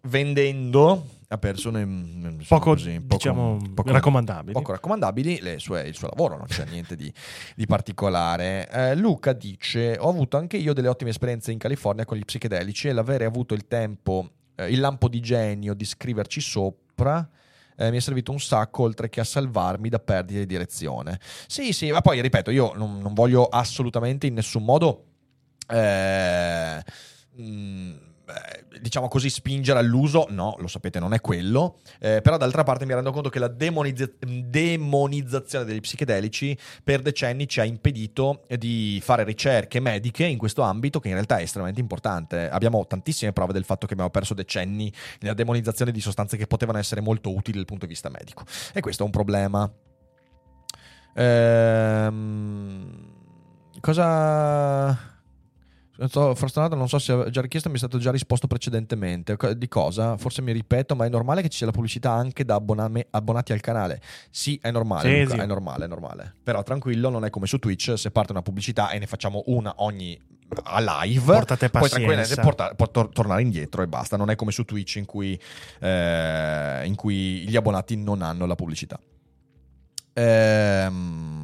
vendendo 0.03 1.19
a 1.31 1.37
persone 1.37 1.85
mm, 1.85 2.25
insomma, 2.39 2.59
Poco, 2.59 2.71
così, 2.71 2.99
diciamo, 3.01 3.57
raccomandabili. 3.85 4.51
poco 4.51 4.73
raccomandabili 4.73 5.39
le 5.39 5.59
sue- 5.59 5.87
il 5.87 5.95
suo 5.95 6.09
lavoro, 6.09 6.35
non 6.37 6.45
c'è 6.47 6.65
niente 6.65 6.95
di, 6.95 7.11
di 7.55 7.65
particolare. 7.65 8.69
Eh, 8.69 8.95
Luca 8.95 9.31
dice: 9.31 9.97
Ho 9.99 10.09
avuto 10.09 10.37
anche 10.37 10.57
io 10.57 10.73
delle 10.73 10.89
ottime 10.89 11.11
esperienze 11.11 11.51
in 11.51 11.57
California 11.57 12.03
con 12.05 12.17
gli 12.17 12.25
psichedelici 12.25 12.89
e 12.89 12.93
l'avere 12.93 13.23
avuto 13.23 13.53
il 13.53 13.67
tempo, 13.67 14.29
eh, 14.55 14.69
il 14.69 14.79
lampo 14.79 15.07
di 15.07 15.19
genio 15.19 15.73
di 15.73 15.85
scriverci 15.85 16.41
sopra. 16.41 17.27
eh, 17.77 17.89
mi 17.89 17.97
è 17.97 17.99
servito 17.99 18.31
un 18.31 18.39
sacco 18.39 18.83
oltre 18.83 19.09
che 19.09 19.19
a 19.19 19.23
salvarmi 19.23 19.89
da 19.89 19.99
perdite 19.99 20.39
di 20.39 20.45
direzione. 20.45 21.19
Sì, 21.47 21.73
sì, 21.73 21.91
ma 21.91 22.01
poi 22.01 22.21
ripeto, 22.21 22.51
io 22.51 22.73
non, 22.75 22.99
non 22.99 23.13
voglio 23.13 23.45
assolutamente 23.45 24.27
in 24.27 24.35
nessun 24.35 24.63
modo 24.63 25.05
eh, 25.67 26.83
mm, 27.39 27.91
eh, 27.91 28.10
diciamo 28.81 29.07
così, 29.07 29.29
spingere 29.29 29.79
all'uso, 29.79 30.27
no, 30.29 30.55
lo 30.59 30.67
sapete, 30.67 30.99
non 30.99 31.13
è 31.13 31.21
quello. 31.21 31.79
Eh, 31.99 32.21
però 32.21 32.37
d'altra 32.37 32.63
parte 32.63 32.85
mi 32.85 32.93
rendo 32.93 33.11
conto 33.11 33.29
che 33.29 33.39
la 33.39 33.47
demonizza- 33.47 34.09
demonizzazione 34.19 35.65
degli 35.65 35.79
psichedelici 35.79 36.57
per 36.83 37.01
decenni 37.01 37.47
ci 37.47 37.59
ha 37.59 37.63
impedito 37.63 38.43
di 38.57 38.99
fare 39.03 39.23
ricerche 39.23 39.79
mediche 39.79 40.25
in 40.25 40.37
questo 40.37 40.61
ambito, 40.61 40.99
che 40.99 41.09
in 41.09 41.15
realtà 41.15 41.37
è 41.37 41.43
estremamente 41.43 41.81
importante. 41.81 42.49
Abbiamo 42.49 42.85
tantissime 42.87 43.33
prove 43.33 43.53
del 43.53 43.65
fatto 43.65 43.85
che 43.85 43.93
abbiamo 43.93 44.11
perso 44.11 44.33
decenni 44.33 44.91
nella 45.19 45.33
demonizzazione 45.33 45.91
di 45.91 46.01
sostanze 46.01 46.37
che 46.37 46.47
potevano 46.47 46.77
essere 46.77 47.01
molto 47.01 47.33
utili 47.33 47.57
dal 47.57 47.65
punto 47.65 47.85
di 47.85 47.91
vista 47.91 48.09
medico. 48.09 48.43
E 48.73 48.81
questo 48.81 49.03
è 49.03 49.05
un 49.05 49.11
problema. 49.11 49.71
Ehm, 51.13 52.91
cosa. 53.79 55.09
Sto 56.07 56.33
frustrato, 56.35 56.75
non 56.75 56.87
so 56.89 56.97
se 56.99 57.11
ho 57.13 57.29
già 57.29 57.41
richiesto, 57.41 57.69
mi 57.69 57.75
è 57.75 57.77
stato 57.77 57.97
già 57.97 58.11
risposto 58.11 58.47
precedentemente. 58.47 59.37
Di 59.55 59.67
cosa? 59.67 60.17
Forse 60.17 60.41
mi 60.41 60.51
ripeto, 60.51 60.95
ma 60.95 61.05
è 61.05 61.09
normale 61.09 61.41
che 61.41 61.49
ci 61.49 61.57
sia 61.57 61.65
la 61.67 61.71
pubblicità 61.71 62.11
anche 62.11 62.43
da 62.45 62.55
abboname- 62.55 63.07
abbonati 63.11 63.51
al 63.53 63.59
canale? 63.61 64.01
Sì, 64.29 64.57
è 64.61 64.71
normale, 64.71 65.09
Sì, 65.09 65.23
Luca, 65.23 65.35
sì. 65.35 65.39
è 65.41 65.45
normale, 65.45 65.85
è 65.85 65.87
normale. 65.87 66.35
Però 66.43 66.63
tranquillo, 66.63 67.09
non 67.09 67.25
è 67.25 67.29
come 67.29 67.45
su 67.47 67.59
Twitch, 67.59 67.97
se 67.97 68.11
parte 68.11 68.31
una 68.31 68.41
pubblicità 68.41 68.89
e 68.89 68.99
ne 68.99 69.05
facciamo 69.07 69.43
una 69.47 69.73
ogni 69.77 70.19
a 70.63 71.03
live, 71.03 71.33
Portate 71.33 71.69
poi 71.69 71.87
tranquillamente 71.87 72.35
porta- 72.41 72.73
può 72.75 72.89
tor- 72.89 73.09
tornare 73.13 73.41
indietro 73.41 73.83
e 73.83 73.87
basta. 73.87 74.17
Non 74.17 74.29
è 74.29 74.35
come 74.35 74.51
su 74.51 74.65
Twitch 74.65 74.95
in 74.95 75.05
cui, 75.05 75.39
eh, 75.79 76.81
in 76.85 76.95
cui 76.95 77.47
gli 77.47 77.55
abbonati 77.55 77.95
non 77.95 78.21
hanno 78.21 78.45
la 78.45 78.55
pubblicità. 78.55 78.99
Ehm, 80.13 81.40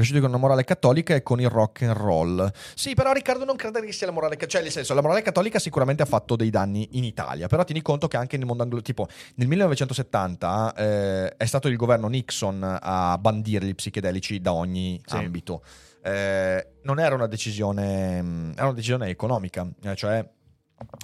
Cresciuti 0.00 0.20
con 0.20 0.30
una 0.30 0.38
morale 0.38 0.64
cattolica 0.64 1.14
e 1.14 1.22
con 1.22 1.42
il 1.42 1.50
rock 1.50 1.82
and 1.82 1.92
roll. 1.94 2.50
Sì, 2.74 2.94
però 2.94 3.12
Riccardo 3.12 3.44
non 3.44 3.54
crede 3.56 3.82
che 3.84 3.92
sia 3.92 4.06
la 4.06 4.12
morale 4.12 4.32
cattolica. 4.36 4.52
Cioè, 4.56 4.62
nel 4.62 4.72
senso, 4.72 4.94
la 4.94 5.02
morale 5.02 5.20
cattolica 5.20 5.58
sicuramente 5.58 6.02
ha 6.02 6.06
fatto 6.06 6.36
dei 6.36 6.48
danni 6.48 6.88
in 6.92 7.04
Italia. 7.04 7.48
Però 7.48 7.62
tieni 7.64 7.82
conto 7.82 8.08
che 8.08 8.16
anche 8.16 8.38
nel 8.38 8.46
mondo 8.46 8.62
anglo, 8.62 8.80
tipo 8.80 9.06
nel 9.34 9.46
1970 9.48 10.74
eh, 10.74 11.36
è 11.36 11.44
stato 11.44 11.68
il 11.68 11.76
governo 11.76 12.08
Nixon 12.08 12.78
a 12.80 13.18
bandire 13.18 13.66
gli 13.66 13.74
psichedelici 13.74 14.40
da 14.40 14.54
ogni 14.54 14.98
Sì. 15.04 15.16
ambito. 15.16 15.62
Eh, 16.02 16.66
non 16.84 16.98
era 16.98 17.14
una 17.14 17.26
decisione, 17.26 18.22
mh, 18.22 18.52
era 18.54 18.64
una 18.64 18.72
decisione 18.74 19.08
economica, 19.08 19.68
eh, 19.82 19.94
cioè 19.96 20.26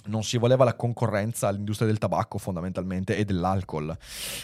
non 0.07 0.25
si 0.25 0.39
voleva 0.39 0.65
la 0.65 0.73
concorrenza 0.73 1.49
all'industria 1.49 1.87
del 1.87 1.99
tabacco 1.99 2.39
fondamentalmente 2.39 3.15
e 3.15 3.27
dell'alcol. 3.27 3.95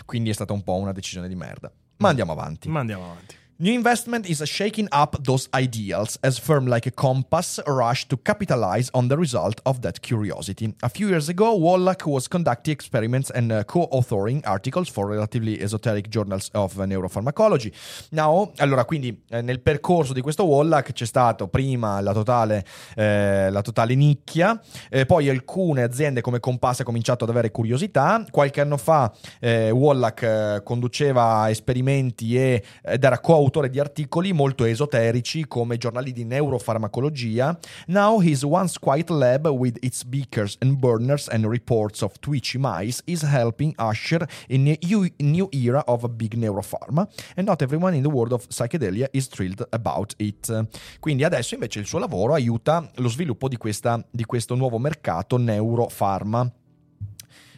Quindi 0.05 0.29
è 0.29 0.35
stata 0.35 0.53
un 0.53 0.63
po' 0.63 0.75
una 0.75 0.93
decisione 0.93 1.27
di 1.27 1.37
merda. 1.37 1.73
Ma 1.97 2.11
andiamo 2.11 2.33
avanti. 2.33 2.69
Ma 2.69 2.81
andiamo 2.81 3.05
avanti. 3.05 3.41
New 3.59 3.73
investment 3.73 4.29
is 4.29 4.43
shaking 4.49 4.89
up 4.93 5.23
those 5.23 5.49
ideals 5.55 6.19
as 6.23 6.39
firm 6.39 6.67
like 6.67 6.87
a 6.87 6.91
Compass 6.91 7.61
rush 7.67 8.09
to 8.09 8.17
capitalize 8.17 8.91
on 8.93 9.09
the 9.09 9.17
result 9.17 9.61
of 9.65 9.83
that 9.83 10.01
curiosity. 10.01 10.75
A 10.83 10.89
few 10.89 11.09
years 11.09 11.29
ago, 11.29 11.55
Wallach 11.55 12.07
was 12.07 12.29
conducting 12.29 12.73
experiments 12.73 13.31
and 13.31 13.53
uh, 13.53 13.63
co-authoring 13.65 14.43
articles 14.47 14.89
for 14.89 15.07
relatively 15.07 15.61
esoteric 15.61 16.09
journals 16.09 16.51
of 16.55 16.79
uh, 16.79 16.87
neuropharmacology. 16.87 17.73
Now, 18.11 18.53
allora, 18.57 18.85
quindi 18.85 19.23
eh, 19.29 19.43
nel 19.43 19.61
percorso 19.61 20.13
di 20.13 20.23
questo 20.23 20.45
Wallach 20.45 20.93
c'è 20.93 21.07
stato 21.07 21.47
prima 21.47 22.01
la 22.01 22.13
totale, 22.13 22.65
eh, 22.97 23.51
la 23.51 23.61
totale 23.61 23.95
nicchia, 23.95 24.61
eh, 24.91 25.05
poi 25.07 25.29
alcune 25.29 25.83
aziende 25.83 26.21
come 26.21 26.41
Compass 26.41 26.77
hanno 26.77 26.87
cominciato 26.87 27.25
ad 27.25 27.31
avere 27.31 27.51
curiosità. 27.51 28.25
Qualche 28.31 28.61
anno 28.61 28.79
fa 28.79 29.13
eh, 29.41 29.71
Wallach 29.71 30.23
eh, 30.23 30.61
conduceva 30.65 31.49
esperimenti 31.51 32.37
e, 32.37 32.65
ed 32.83 33.05
era 33.05 33.21
coautore 33.43 33.71
di 33.71 33.81
articoli 33.81 34.33
molto 34.33 34.65
esoterici 34.65 35.49
come 35.49 35.77
giornali 35.77 36.13
di 36.13 36.25
neurofarmacologia. 36.25 37.59
Now 37.89 38.21
his 38.21 38.45
once 38.45 38.79
quiet 38.79 39.11
lab 39.11 39.49
with 39.49 39.79
its 39.81 40.05
beakers 40.05 40.57
and 40.61 40.77
burners 40.77 41.29
and 41.29 41.45
reports 41.47 42.03
of 42.03 42.13
twitchy 42.21 42.59
mice 42.61 43.03
is 43.07 43.23
helping 43.23 43.75
usher 43.79 44.25
in 44.47 44.69
a 44.69 44.79
new, 45.19 45.49
era 45.51 45.83
of 45.87 46.09
big 46.11 46.35
neuropharma 46.35 47.09
and 47.35 47.49
not 47.49 47.63
everyone 47.63 47.97
in 47.97 48.03
the 48.03 48.11
world 48.11 48.33
of 48.33 48.47
psychedelia 48.49 49.09
is 49.13 49.27
thrilled 49.27 49.67
about 49.71 50.15
it. 50.19 50.69
Quindi 51.01 51.25
adesso 51.25 51.55
invece 51.55 51.81
il 51.81 51.87
suo 51.87 51.99
lavoro 51.99 52.35
aiuta 52.35 52.89
lo 52.97 53.09
sviluppo 53.09 53.49
di, 53.49 53.57
questa, 53.57 54.01
di 54.09 54.25
questo 54.25 54.55
nuovo 54.55 54.79
mercato 54.79 55.37
neurofarma. 55.37 56.62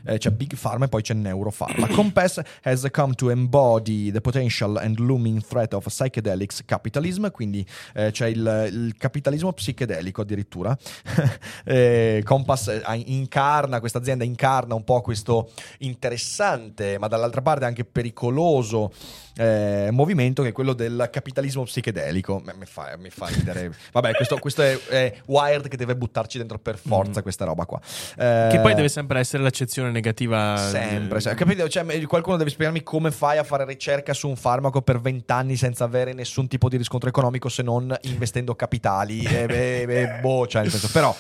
Eh, 0.07 0.19
c'è 0.19 0.31
Big 0.31 0.55
Pharma 0.57 0.85
e 0.85 0.89
poi 0.89 1.03
c'è 1.03 1.15
Neuropharma. 1.15 1.87
Compass 1.95 2.41
has 2.63 2.87
come 2.91 3.15
to 3.15 3.31
embody 3.31 4.11
the 4.11 4.21
potential 4.21 4.77
and 4.77 4.99
looming 4.99 5.41
threat 5.43 5.73
of 5.75 5.87
psychedelics 5.87 6.63
capitalism, 6.65 7.31
quindi 7.31 7.67
eh, 7.95 8.11
c'è 8.11 8.27
il, 8.27 8.69
il 8.73 8.95
capitalismo 8.99 9.53
psichedelico 9.53 10.23
addirittura. 10.23 10.77
Eh, 11.67 12.23
Compass 12.25 12.69
eh, 12.69 12.83
incarna, 13.07 13.81
questa 13.81 13.99
azienda 13.99 14.25
incarna 14.25 14.75
un 14.75 14.85
po' 14.85 15.01
questo 15.01 15.51
interessante, 15.79 16.99
ma 16.99 17.09
dall'altra 17.09 17.41
parte 17.41 17.65
anche 17.65 17.85
pericoloso 17.85 18.93
eh, 19.37 19.89
movimento 19.91 20.43
che 20.43 20.49
è 20.49 20.53
quello 20.53 20.73
del 20.73 21.09
capitalismo 21.11 21.63
psichedelico. 21.65 22.43
Mi 22.59 22.67
fa, 22.67 22.97
mi 22.99 23.11
fa 23.11 23.27
ridere. 23.27 23.73
Vabbè, 23.93 24.15
questo, 24.15 24.39
questo 24.39 24.63
è, 24.63 24.79
è 24.89 25.15
Wired 25.27 25.69
che 25.69 25.77
deve 25.77 25.97
buttarci 25.97 26.39
dentro 26.39 26.59
per 26.59 26.79
forza 26.79 27.23
questa 27.23 27.45
roba 27.45 27.65
qua. 27.67 27.81
Eh, 28.17 28.49
Che 28.51 28.61
poi 28.61 28.75
deve 28.75 28.89
sempre 28.89 29.19
essere 29.19 29.43
l'accezione 29.43 29.91
negativa. 29.91 30.57
Sempre, 30.57 31.21
se- 31.21 31.35
capito? 31.35 31.69
Cioè, 31.69 32.07
qualcuno 32.07 32.37
deve 32.37 32.51
spiegarmi 32.51 32.83
come 32.83 33.11
fai 33.11 33.39
a 33.39 33.45
fare 33.45 33.65
ricerca 33.65 34.13
su 34.13 34.29
un 34.29 34.37
farmaco 34.37 34.83
per 34.83 35.01
vent'anni 35.01 35.57
senza 35.57 35.85
avere 35.85 36.13
nessun 36.13 36.49
tipo 36.49 36.69
di 36.69 36.77
riscontro 36.77 37.09
economico 37.09 37.49
se 37.49 37.63
non 37.63 37.95
investendo 38.03 38.55
capitali. 38.55 39.23
E, 39.25 39.47
beh, 39.47 39.87
beh, 39.87 40.19
boh, 40.21 40.47
cioè, 40.47 40.63
nel 40.63 40.71
senso, 40.71 40.89
però. 40.93 41.15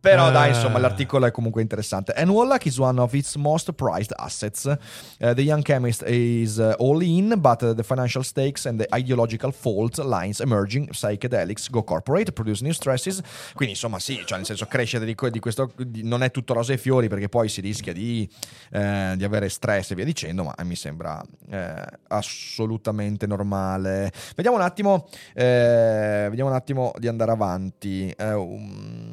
Però 0.00 0.26
Ah. 0.26 0.30
dai, 0.30 0.48
insomma, 0.50 0.78
l'articolo 0.78 1.26
è 1.26 1.30
comunque 1.30 1.60
interessante. 1.60 2.12
And 2.12 2.30
Wallach 2.30 2.64
is 2.64 2.78
one 2.78 2.98
of 2.98 3.12
its 3.12 3.34
most 3.36 3.70
prized 3.72 4.12
assets. 4.16 4.64
Uh, 4.64 5.34
the 5.34 5.42
young 5.42 5.62
chemist 5.62 6.02
is 6.06 6.56
uh, 6.56 6.72
all 6.78 7.02
in, 7.02 7.34
but 7.38 7.62
uh, 7.62 7.74
the 7.74 7.82
financial 7.82 8.22
stakes 8.24 8.64
and 8.64 8.80
the 8.80 8.86
ideological 8.96 9.52
fault 9.52 9.98
lines 9.98 10.40
emerging. 10.40 10.88
Psychedelics 10.90 11.70
go 11.70 11.82
corporate, 11.84 12.32
produce 12.32 12.62
new 12.64 12.72
stresses. 12.72 13.20
Quindi, 13.52 13.74
insomma, 13.74 13.98
sì, 13.98 14.22
cioè, 14.24 14.38
nel 14.38 14.46
senso, 14.46 14.64
crescere 14.66 15.04
di, 15.04 15.14
di 15.30 15.38
questo 15.38 15.70
di- 15.76 16.02
non 16.02 16.22
è 16.22 16.30
tutto 16.30 16.54
rose 16.54 16.72
e 16.72 16.78
fiori 16.78 17.08
perché 17.08 17.28
poi 17.28 17.48
si 17.50 17.60
rischia 17.60 17.92
di, 17.92 18.26
eh, 18.70 19.14
di 19.16 19.24
avere 19.24 19.50
stress 19.50 19.90
e 19.90 19.94
via 19.94 20.04
dicendo, 20.06 20.44
ma 20.44 20.54
mi 20.64 20.76
sembra 20.76 21.22
eh, 21.50 21.84
assolutamente 22.08 23.26
normale. 23.26 24.10
Vediamo 24.34 24.56
un 24.56 24.62
attimo, 24.62 25.08
eh, 25.34 26.26
vediamo 26.30 26.48
un 26.48 26.56
attimo 26.56 26.92
di 26.96 27.06
andare 27.06 27.32
avanti. 27.32 28.08
Eh, 28.16 28.32
um, 28.32 29.12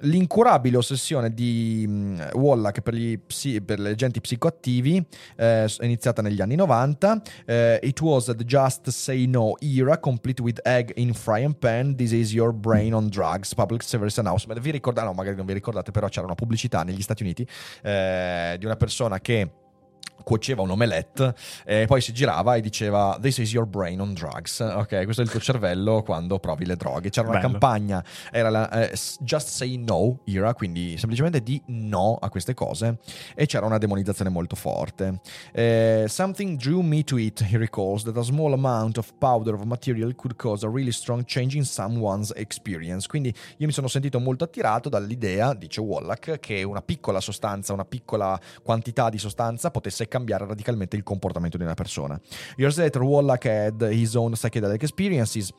l'incurabile 0.00 0.76
ossessione 0.76 1.32
di 1.32 1.84
mh, 1.86 2.30
Wallach 2.34 2.80
per, 2.80 2.94
gli 2.94 3.18
psi- 3.18 3.60
per 3.60 3.80
gli 3.80 3.86
agenti 3.86 4.20
psicoattivi 4.20 5.04
eh, 5.36 5.68
iniziata 5.80 6.22
negli 6.22 6.40
anni 6.40 6.54
90. 6.54 7.22
Eh, 7.46 7.80
it 7.82 8.00
was 8.00 8.26
the 8.26 8.44
just 8.44 8.88
say 8.90 9.26
no 9.26 9.54
era, 9.60 9.98
complete 9.98 10.42
with 10.42 10.60
egg 10.64 10.92
in 10.96 11.12
frying 11.14 11.54
pan. 11.54 11.94
This 11.96 12.12
is 12.12 12.32
your 12.32 12.52
brain 12.52 12.94
on 12.94 13.08
drugs. 13.08 13.54
Public 13.54 13.82
service 13.82 14.18
announcement. 14.20 14.60
Vi 14.60 14.70
ricordate? 14.70 15.06
No, 15.06 15.12
magari 15.12 15.36
non 15.36 15.46
vi 15.46 15.52
ricordate, 15.52 15.90
però 15.90 16.08
c'era 16.08 16.26
una 16.26 16.34
pubblicità 16.34 16.82
negli 16.82 17.02
Stati 17.02 17.22
Uniti 17.22 17.46
eh, 17.82 18.56
di 18.58 18.64
una 18.64 18.76
persona 18.76 19.20
che 19.20 19.50
cuoceva 20.24 20.62
un 20.62 20.70
omelette 20.70 21.34
e 21.64 21.86
poi 21.86 22.00
si 22.00 22.12
girava 22.12 22.56
e 22.56 22.60
diceva 22.60 23.18
This 23.20 23.38
is 23.38 23.52
your 23.52 23.66
brain 23.66 24.00
on 24.00 24.14
drugs. 24.14 24.60
Ok, 24.60 25.04
questo 25.04 25.22
è 25.22 25.24
il 25.24 25.30
tuo 25.30 25.40
cervello 25.40 26.02
quando 26.02 26.38
provi 26.38 26.64
le 26.64 26.76
droghe. 26.76 27.10
C'era 27.10 27.28
una 27.28 27.38
Bello. 27.38 27.50
campagna, 27.50 28.04
era 28.30 28.50
la 28.50 28.70
eh, 28.70 28.98
Just 29.20 29.48
Say 29.48 29.76
No 29.76 30.20
era, 30.24 30.54
quindi 30.54 30.96
semplicemente 30.98 31.42
di 31.42 31.60
no 31.66 32.16
a 32.20 32.28
queste 32.28 32.54
cose 32.54 32.98
e 33.34 33.46
c'era 33.46 33.66
una 33.66 33.78
demonizzazione 33.78 34.30
molto 34.30 34.56
forte. 34.56 35.20
Eh, 35.52 36.04
something 36.08 36.58
drew 36.58 36.80
me 36.80 37.04
to 37.04 37.16
it, 37.16 37.44
he 37.50 37.56
recalls, 37.56 38.02
that 38.04 38.16
a 38.16 38.22
small 38.22 38.52
amount 38.52 38.98
of 38.98 39.12
powder 39.18 39.54
of 39.54 39.62
material 39.64 40.14
could 40.14 40.36
cause 40.36 40.64
a 40.64 40.68
really 40.68 40.92
strong 40.92 41.24
change 41.24 41.56
in 41.56 41.64
someone's 41.64 42.32
experience. 42.36 43.06
Quindi 43.06 43.32
io 43.58 43.66
mi 43.66 43.72
sono 43.72 43.88
sentito 43.88 44.18
molto 44.18 44.44
attirato 44.44 44.88
dall'idea, 44.88 45.54
dice 45.54 45.80
Wallach, 45.80 46.38
che 46.40 46.62
una 46.62 46.82
piccola 46.82 47.20
sostanza, 47.20 47.72
una 47.72 47.84
piccola 47.84 48.38
quantità 48.62 49.08
di 49.08 49.18
sostanza 49.18 49.70
potesse 49.70 50.07
cambiare 50.08 50.46
radicalmente 50.46 50.96
il 50.96 51.02
comportamento 51.02 51.56
di 51.56 51.64
una 51.64 51.74
persona. 51.74 52.20
Years 52.56 52.76
later, 52.78 53.02
Wallach 53.02 53.44
had 53.44 53.82
his 53.90 54.14
own 54.14 54.32
psychedelic 54.32 54.82
experiences. 54.82 55.52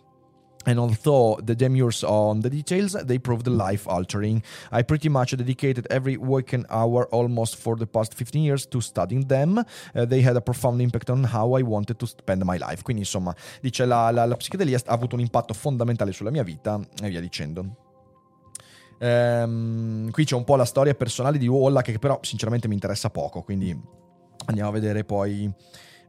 And 0.65 0.77
although 0.77 1.39
the 1.41 1.55
demurs 1.55 2.03
on 2.03 2.41
the 2.41 2.49
details, 2.49 2.91
they 3.05 3.17
proved 3.17 3.47
life 3.47 3.87
altering. 3.87 4.43
I 4.71 4.83
pretty 4.83 5.07
much 5.07 5.33
dedicated 5.35 5.87
every 5.89 6.17
waking 6.17 6.65
hour 6.69 7.07
almost 7.11 7.55
for 7.55 7.77
the 7.77 7.87
past 7.87 8.13
15 8.13 8.43
years 8.43 8.67
to 8.67 8.81
studying 8.81 9.25
them. 9.27 9.63
Uh, 9.95 10.05
they 10.05 10.21
had 10.21 10.35
a 10.35 10.41
profound 10.41 10.81
impact 10.81 11.09
on 11.09 11.23
how 11.23 11.57
I 11.57 11.61
wanted 11.61 11.97
to 11.97 12.05
spend 12.05 12.43
my 12.43 12.57
life. 12.57 12.83
Quindi, 12.83 13.03
insomma, 13.03 13.33
dice 13.61 13.85
la, 13.85 14.11
la, 14.11 14.25
la 14.25 14.35
psichedelia 14.35 14.77
ha 14.85 14.93
avuto 14.93 15.15
un 15.15 15.21
impatto 15.21 15.53
fondamentale 15.53 16.11
sulla 16.11 16.29
mia 16.29 16.43
vita 16.43 16.77
e 17.01 17.07
via 17.07 17.21
dicendo. 17.21 17.87
Ehm, 18.99 20.11
qui 20.11 20.25
c'è 20.25 20.35
un 20.35 20.43
po' 20.43 20.57
la 20.57 20.65
storia 20.65 20.93
personale 20.93 21.37
di 21.37 21.47
Wallach 21.47 21.85
che 21.85 21.99
però 21.99 22.19
sinceramente 22.21 22.67
mi 22.67 22.73
interessa 22.73 23.09
poco, 23.09 23.43
quindi 23.43 23.73
andiamo 24.49 24.69
a 24.69 24.73
vedere 24.73 25.03
poi. 25.03 25.51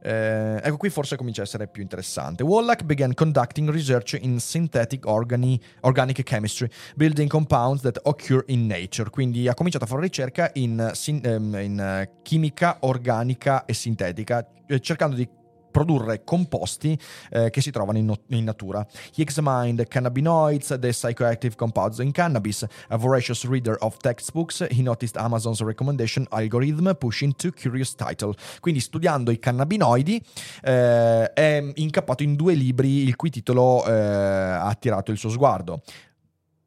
Eh, 0.02 0.56
ecco 0.62 0.78
qui 0.78 0.88
forse 0.88 1.16
comincia 1.16 1.42
a 1.42 1.44
essere 1.44 1.68
più 1.68 1.82
interessante. 1.82 2.42
Wallach 2.42 2.84
began 2.84 3.12
conducting 3.12 3.68
research 3.68 4.18
in 4.18 4.40
synthetic 4.40 5.04
organi- 5.06 5.60
organic 5.82 6.22
chemistry, 6.22 6.70
building 6.96 7.28
compounds 7.28 7.82
that 7.82 8.00
occur 8.04 8.42
in 8.46 8.66
nature. 8.66 9.10
Quindi 9.10 9.46
ha 9.46 9.54
cominciato 9.54 9.84
a 9.84 9.86
fare 9.86 10.00
ricerca 10.02 10.50
in, 10.54 10.90
sin- 10.94 11.20
ehm, 11.22 11.54
in, 11.56 11.78
eh, 11.78 12.10
chimica 12.22 12.78
organica 12.80 13.66
e 13.66 13.74
sintetica, 13.74 14.46
eh, 14.66 14.80
cercando 14.80 15.16
di 15.16 15.28
produrre 15.70 16.24
composti 16.24 16.98
eh, 17.30 17.50
che 17.50 17.60
si 17.60 17.70
trovano 17.70 17.98
in, 17.98 18.06
no- 18.06 18.20
in 18.28 18.44
natura. 18.44 18.86
He 19.14 19.22
examined 19.22 19.86
cannabinoids, 19.88 20.78
the 20.78 20.90
psychoactive 20.90 21.54
compounds 21.56 21.98
in 21.98 22.12
cannabis. 22.12 22.66
A 22.88 22.96
voracious 22.96 23.44
reader 23.44 23.76
of 23.80 23.96
textbooks, 23.98 24.66
he 24.70 24.82
noticed 24.82 25.16
Amazon's 25.16 25.60
recommendation 25.60 26.26
algorithm 26.30 26.94
pushing 26.98 27.34
to 27.36 27.50
curious 27.52 27.94
title. 27.94 28.34
Quindi 28.60 28.80
studiando 28.80 29.30
i 29.30 29.38
cannabinoidi 29.38 30.22
eh, 30.62 31.32
è 31.32 31.72
incappato 31.74 32.22
in 32.22 32.34
due 32.34 32.54
libri 32.54 33.02
il 33.02 33.16
cui 33.16 33.30
titolo 33.30 33.84
eh, 33.86 33.92
ha 33.92 34.66
attirato 34.66 35.10
il 35.10 35.18
suo 35.18 35.30
sguardo. 35.30 35.82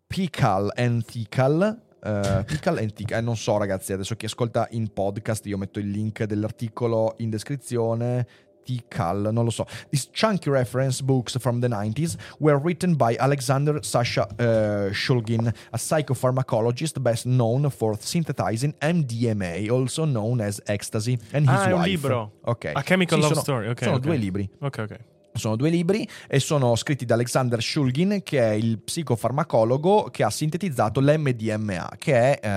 Pical 0.08 0.72
and 0.76 1.04
Thical 1.06 1.82
Uh, 2.04 2.44
Pickle 2.44 2.82
and 2.82 2.92
Thick, 2.92 3.12
eh, 3.12 3.22
non 3.22 3.38
so 3.38 3.56
ragazzi, 3.56 3.94
adesso 3.94 4.16
chi 4.18 4.26
ascolta 4.26 4.68
in 4.72 4.92
podcast 4.92 5.46
io 5.46 5.58
metto 5.58 5.80
il 5.80 5.90
link 5.90 6.26
dell'articolo 6.26 7.14
in 7.20 7.30
descrizione. 7.30 8.28
Tikal, 8.66 9.32
non 9.32 9.44
lo 9.46 9.50
so. 9.52 9.66
These 9.90 10.10
chunky 10.12 10.50
reference 10.50 11.02
books 11.02 11.36
from 11.38 11.60
the 11.62 11.68
90s 11.68 12.18
were 12.40 12.58
written 12.58 12.96
by 12.96 13.16
Alexander 13.18 13.82
Sasha 13.84 14.28
uh, 14.40 14.92
Shulgin, 14.94 15.48
a 15.72 15.78
psychopharmacologist 15.78 17.02
best 17.02 17.26
known 17.26 17.70
for 17.70 17.96
synthesizing 18.00 18.74
MDMA, 18.82 19.70
also 19.70 20.06
known 20.06 20.42
as 20.42 20.62
ecstasy, 20.68 21.18
and 21.34 21.48
his 21.50 21.60
Ah, 21.60 21.68
è 21.70 21.74
un 21.74 21.80
wife. 21.82 21.90
libro. 21.90 22.32
Ok. 22.46 22.72
A 22.74 22.82
Chemical 22.84 23.18
Sì, 23.20 23.24
Love 23.24 23.34
sono- 23.36 23.42
Story, 23.42 23.68
ok, 23.70 23.84
sono 23.84 23.96
ok. 23.96 24.02
due 24.02 24.16
libri. 24.18 24.50
Ok, 24.60 24.78
ok. 24.80 25.00
Sono 25.34 25.56
due 25.56 25.70
libri 25.70 26.08
e 26.28 26.40
sono 26.40 26.76
scritti 26.76 27.06
da 27.06 27.16
Alexander 27.16 27.62
Shulgin, 27.62 28.22
che 28.24 28.40
è 28.40 28.52
il 28.52 28.80
psicofarmacologo 28.80 30.10
che 30.12 30.24
ha 30.24 30.30
sintetizzato 30.30 31.00
l'MDMA, 31.00 31.94
che 31.98 32.40
è 32.40 32.48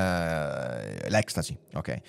eh, 1.03 1.09
l'ecstasy. 1.09 1.57
Ok. 1.75 2.01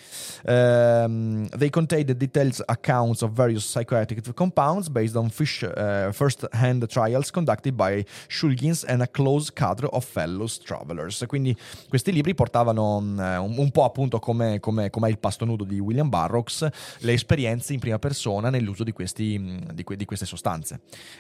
Ehm, 0.45 1.47
they 1.49 1.70
contain 1.70 2.05
the 2.05 2.15
detailed 2.15 2.61
accounts 2.65 3.22
of 3.22 3.32
various 3.32 3.65
psychoactive 3.65 4.34
compounds 4.34 4.89
based 4.89 5.15
on 5.15 5.30
fish, 5.30 5.63
eh, 5.63 6.09
first-hand 6.11 6.86
trials 6.88 7.32
conducted 7.32 7.74
by 7.74 8.03
Shulgins 8.28 8.84
and 8.88 9.01
a 9.01 9.07
close 9.07 9.51
cadre 9.51 9.88
of 9.91 10.05
fellow 10.05 10.47
travelers. 10.63 11.24
Quindi 11.28 11.55
questi 11.88 12.11
libri 12.11 12.34
portavano 12.34 12.99
eh, 13.20 13.38
un, 13.38 13.72
po' 13.72 13.84
appunto 13.84 14.20
come, 14.20 14.59
come, 14.59 14.89
come 14.89 15.09
il 15.09 15.18
pasto 15.18 15.45
nudo 15.45 15.63
di 15.63 15.80
William 15.80 16.09
Burroughs, 16.09 16.68
le 16.99 17.13
esperienze 17.13 17.74
in 17.74 17.80
prima 17.80 17.99
persona 17.99 18.49
nell'uso 18.49 18.84
di, 18.84 18.91
questi, 18.91 19.38
mm, 19.38 19.57
di, 19.74 19.84
que- 19.84 19.95
di 19.95 20.05
queste 20.05 20.26
sostanze. 20.26 20.57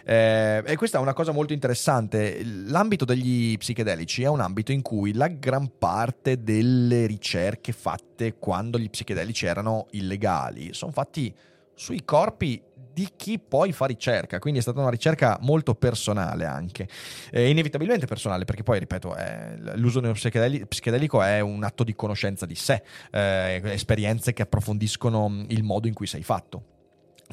Eh, 0.05 0.63
e 0.65 0.75
questa 0.75 0.97
è 0.97 1.01
una 1.01 1.13
cosa 1.13 1.31
molto 1.31 1.53
interessante. 1.53 2.41
L'ambito 2.43 3.05
degli 3.05 3.57
psichedelici 3.57 4.23
è 4.23 4.27
un 4.27 4.41
ambito 4.41 4.71
in 4.71 4.81
cui 4.81 5.13
la 5.13 5.27
gran 5.27 5.71
parte 5.77 6.43
delle 6.43 7.05
ricerche 7.05 7.71
fatte 7.71 8.35
quando 8.37 8.77
gli 8.79 8.89
psichedelici 8.89 9.45
erano 9.45 9.87
illegali 9.91 10.73
sono 10.73 10.91
fatti 10.91 11.33
sui 11.73 12.03
corpi 12.03 12.61
di 12.93 13.09
chi 13.15 13.37
poi 13.37 13.71
fa 13.73 13.85
ricerca, 13.85 14.39
quindi 14.39 14.57
è 14.57 14.63
stata 14.63 14.79
una 14.79 14.89
ricerca 14.89 15.37
molto 15.41 15.75
personale 15.75 16.45
anche, 16.45 16.87
Eh, 17.29 17.47
inevitabilmente 17.47 18.07
personale 18.07 18.43
perché 18.43 18.63
poi, 18.63 18.79
ripeto, 18.79 19.13
è- 19.13 19.55
l'uso 19.75 20.01
psichedelico 20.01 21.21
è 21.21 21.39
un 21.39 21.63
atto 21.63 21.83
di 21.83 21.93
conoscenza 21.93 22.47
di 22.47 22.55
sé, 22.55 22.81
eh, 23.11 23.61
esperienze 23.65 24.33
che 24.33 24.41
approfondiscono 24.41 25.45
il 25.49 25.61
modo 25.61 25.87
in 25.87 25.93
cui 25.93 26.07
sei 26.07 26.23
fatto. 26.23 26.76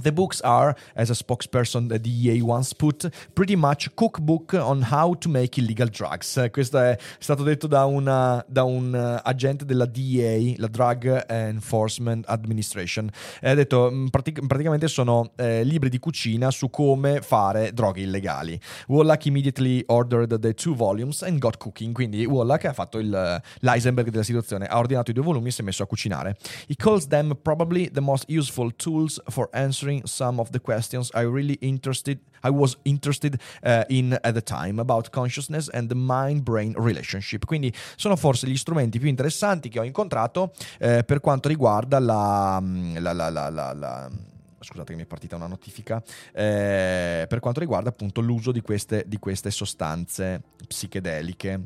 The 0.00 0.12
books 0.12 0.40
are, 0.42 0.74
as 0.94 1.10
a 1.10 1.14
spokesperson 1.14 1.88
the 1.88 1.98
DEA 2.00 2.40
once 2.42 2.74
put, 2.74 3.08
pretty 3.34 3.54
much 3.54 3.88
cookbook 3.94 4.54
on 4.54 4.82
how 4.90 5.14
to 5.18 5.28
make 5.28 5.58
illegal 5.60 5.88
drugs. 5.88 6.48
Questo 6.50 6.78
è 6.78 6.98
stato 7.18 7.42
detto 7.44 7.66
da, 7.68 7.84
una- 7.84 8.44
da 8.48 8.64
un 8.64 8.94
eh, 8.94 9.20
agente 9.22 9.64
della 9.64 9.86
DEA, 9.86 10.54
la 10.56 10.66
Drug 10.66 11.24
Enforcement 11.28 12.24
Administration. 12.28 13.08
Ha 13.42 13.54
detto, 13.54 13.88
mm, 13.90 14.06
pratic- 14.08 14.44
praticamente 14.46 14.88
sono 14.88 15.30
eh, 15.36 15.62
libri 15.62 15.88
di 15.88 15.98
cucina 16.00 16.50
su 16.50 16.70
come 16.70 17.20
fare 17.20 17.72
droghe 17.72 18.00
illegali. 18.02 18.58
Wallach 18.88 19.26
immediately 19.26 19.82
ordered 19.86 20.38
the 20.40 20.54
two 20.54 20.74
volumes 20.74 21.22
and 21.22 21.38
got 21.38 21.56
cooking. 21.56 21.94
Quindi 21.94 22.24
Wallach 22.26 22.64
ha 22.64 22.72
fatto 22.72 22.98
il, 22.98 23.40
l'Eisenberg 23.60 24.10
della 24.10 24.24
situazione, 24.24 24.66
ha 24.66 24.78
ordinato 24.78 25.10
i 25.10 25.14
due 25.14 25.22
volumi 25.22 25.48
e 25.48 25.52
si 25.52 25.60
è 25.60 25.64
messo 25.64 25.82
a 25.84 25.86
cucinare. 25.86 26.36
He 26.66 26.74
calls 26.76 27.06
them 27.06 27.38
probably 27.42 27.88
the 27.90 28.00
most 28.00 28.24
useful 28.28 28.74
tools 28.74 29.20
for 29.28 29.48
answering 29.52 29.82
some 30.04 30.40
of 30.40 30.50
the 30.50 30.60
questions 30.60 31.10
I 31.14 31.22
really 31.22 31.56
interested 31.60 32.18
I 32.42 32.50
was 32.50 32.76
interested 32.82 33.40
uh, 33.62 33.84
in 33.88 34.12
at 34.22 34.34
the 34.34 34.42
time 34.42 34.78
about 34.78 35.08
consciousness 35.10 35.70
and 35.72 35.88
the 35.88 35.94
mind-brain 35.94 36.74
relationship. 36.76 37.46
Quindi 37.46 37.72
sono 37.96 38.16
forse 38.16 38.46
gli 38.46 38.56
strumenti 38.56 38.98
più 38.98 39.08
interessanti 39.08 39.70
che 39.70 39.78
ho 39.78 39.84
incontrato 39.84 40.52
eh, 40.78 41.04
per 41.04 41.20
quanto 41.20 41.48
riguarda 41.48 41.98
la, 41.98 42.62
la, 42.98 43.12
la, 43.12 43.28
la- 43.30 43.50
la- 43.50 44.10
Scusate 44.60 44.92
che 44.92 44.96
mi 44.96 45.02
è 45.02 45.06
partita 45.06 45.36
una 45.36 45.46
notifica. 45.46 46.02
eh, 46.32 47.26
per 47.28 47.38
quanto 47.40 47.60
riguarda 47.60 47.90
appunto 47.90 48.22
l'uso 48.22 48.50
di 48.50 48.62
queste, 48.62 49.04
di 49.06 49.18
queste 49.18 49.50
sostanze 49.50 50.40
psichedeliche. 50.66 51.60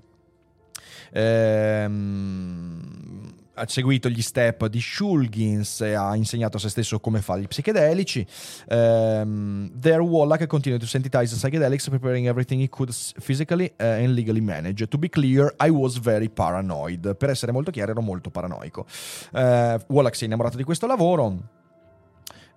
Ehm, 1.12 3.34
ha 3.58 3.66
seguito 3.66 4.08
gli 4.08 4.22
step 4.22 4.66
di 4.66 4.80
Shulgins 4.80 5.80
e 5.80 5.94
ha 5.94 6.14
insegnato 6.14 6.56
a 6.56 6.60
se 6.60 6.68
stesso 6.68 7.00
come 7.00 7.20
fare 7.20 7.40
gli 7.40 7.46
psichedelici. 7.46 8.26
Ehm, 8.68 9.70
there 9.78 10.00
Wallach 10.00 10.46
continued 10.46 10.80
to 10.80 10.86
synthesize 10.86 11.34
psychedelics, 11.34 11.88
preparing 11.88 12.26
everything 12.26 12.60
he 12.60 12.68
could 12.68 12.92
physically 12.92 13.72
eh, 13.76 14.04
and 14.04 14.14
legally 14.14 14.40
manage. 14.40 14.86
To 14.86 14.98
be 14.98 15.08
clear, 15.08 15.54
I 15.60 15.70
was 15.70 15.98
very 15.98 16.28
paranoid. 16.28 17.16
Per 17.16 17.30
essere 17.30 17.52
molto 17.52 17.70
chiaro, 17.70 17.90
ero 17.90 18.02
molto 18.02 18.30
paranoico. 18.30 18.86
Eh, 19.32 19.78
Wallach 19.88 20.14
si 20.14 20.24
è 20.24 20.26
innamorato 20.26 20.56
di 20.56 20.64
questo 20.64 20.86
lavoro. 20.86 21.56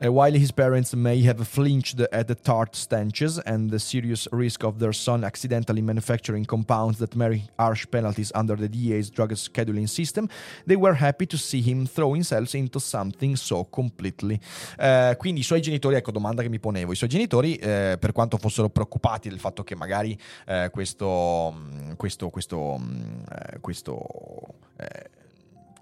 Uh, 0.04 0.12
while 0.12 0.34
his 0.34 0.52
parents 0.52 0.96
may 0.96 1.22
have 1.22 1.48
flinched 1.48 2.00
at 2.12 2.28
the 2.28 2.34
tart 2.34 2.76
stenches 2.76 3.38
and 3.40 3.70
the 3.70 3.80
serious 3.80 4.28
risk 4.32 4.64
of 4.64 4.80
their 4.80 4.94
son 4.94 5.24
accidentally 5.24 5.82
manufacturing 5.82 6.44
compounds 6.44 6.98
that 6.98 7.16
merit 7.16 7.42
harsh 7.60 7.86
penalties 7.92 8.32
under 8.34 8.56
the 8.56 8.68
DA's 8.68 9.12
drug 9.12 9.32
scheduling 9.34 9.88
system, 9.88 10.28
they 10.66 10.76
were 10.76 10.96
happy 10.96 11.28
to 11.28 11.38
see 11.38 11.62
him 11.62 11.86
throw 11.86 12.14
himself 12.14 12.56
into 12.56 12.80
something 12.80 13.36
so 13.36 13.64
completely. 13.66 14.40
Eh, 14.80 15.16
quindi 15.20 15.42
i 15.42 15.44
suoi 15.44 15.62
genitori, 15.62 15.96
ecco 15.96 16.12
domanda 16.12 16.42
che 16.42 16.50
mi 16.50 16.60
ponevo, 16.60 16.94
i 16.94 16.96
suoi 16.96 17.10
genitori, 17.10 17.56
eh, 17.58 17.98
per 18.00 18.12
quanto 18.12 18.38
fossero 18.38 18.70
preoccupati 18.70 19.30
del 19.30 19.40
fatto 19.40 19.64
che 19.64 19.76
magari 19.76 20.18
eh, 20.48 20.70
questo, 20.72 21.52
mh, 21.52 21.96
questo, 21.98 22.30
questo, 22.30 22.78
mh, 22.78 23.24
eh, 23.30 23.60
questo 23.60 24.56
eh, 24.78 25.10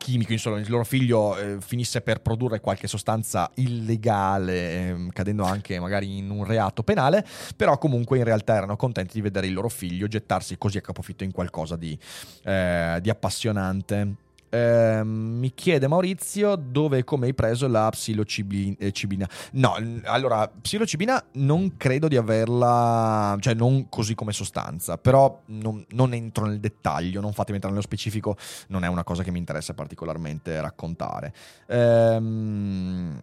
chimico, 0.10 0.32
insomma, 0.32 0.60
il 0.60 0.70
loro 0.70 0.84
figlio 0.84 1.38
eh, 1.38 1.58
finisse 1.60 2.02
per 2.02 2.22
produrre 2.22 2.60
qualche 2.60 2.88
sostanza 2.88 3.50
illegale, 3.56 4.88
ehm, 4.88 5.10
cadendo 5.10 5.44
anche 5.44 5.80
magari 5.80 6.18
in 6.18 6.30
un 6.30 6.44
reato 6.44 6.84
penale, 6.84 7.26
però 7.56 7.78
comunque 7.78 8.18
in 8.18 8.24
realtà 8.24 8.56
erano 8.56 8.76
contenti 8.76 9.14
di 9.14 9.22
vedere 9.22 9.48
il 9.48 9.54
loro 9.54 9.70
figlio 9.70 10.08
gettarsi 10.08 10.58
così 10.58 10.78
a 10.78 10.82
capofitto 10.82 11.24
in 11.24 11.32
qualcosa 11.32 11.76
di, 11.76 11.98
eh, 12.44 13.00
di 13.02 13.10
appassionante. 13.10 14.28
Ehm, 14.50 15.08
mi 15.40 15.54
chiede 15.54 15.88
Maurizio 15.88 16.56
dove 16.56 17.00
e 17.00 17.04
come 17.04 17.28
hai 17.28 17.34
preso 17.34 17.68
la 17.68 17.90
psilocibina. 17.90 19.28
No, 19.54 19.76
n- 19.80 20.02
allora, 20.06 20.48
psilocibina 20.48 21.24
non 21.34 21.78
credo 21.78 22.08
di 22.08 22.18
averla, 22.18 23.38
cioè 23.40 23.54
non 23.54 23.90
così 23.90 24.16
come 24.16 24.34
sostanza, 24.34 24.98
però 24.98 25.42
non, 25.48 25.86
non 25.90 26.14
entro 26.14 26.46
nel 26.46 26.60
dettaglio, 26.60 27.22
non 27.22 27.34
fatemi 27.34 27.56
entrare 27.56 27.76
nello 27.76 27.86
specifico, 27.86 28.38
non 28.68 28.84
è 28.84 28.88
una 28.88 29.04
cosa 29.04 29.24
che 29.24 29.32
mi 29.32 29.40
interessa 29.40 29.74
particolarmente 29.74 30.60
raccontare. 30.60 31.34
Ehm, 31.68 33.22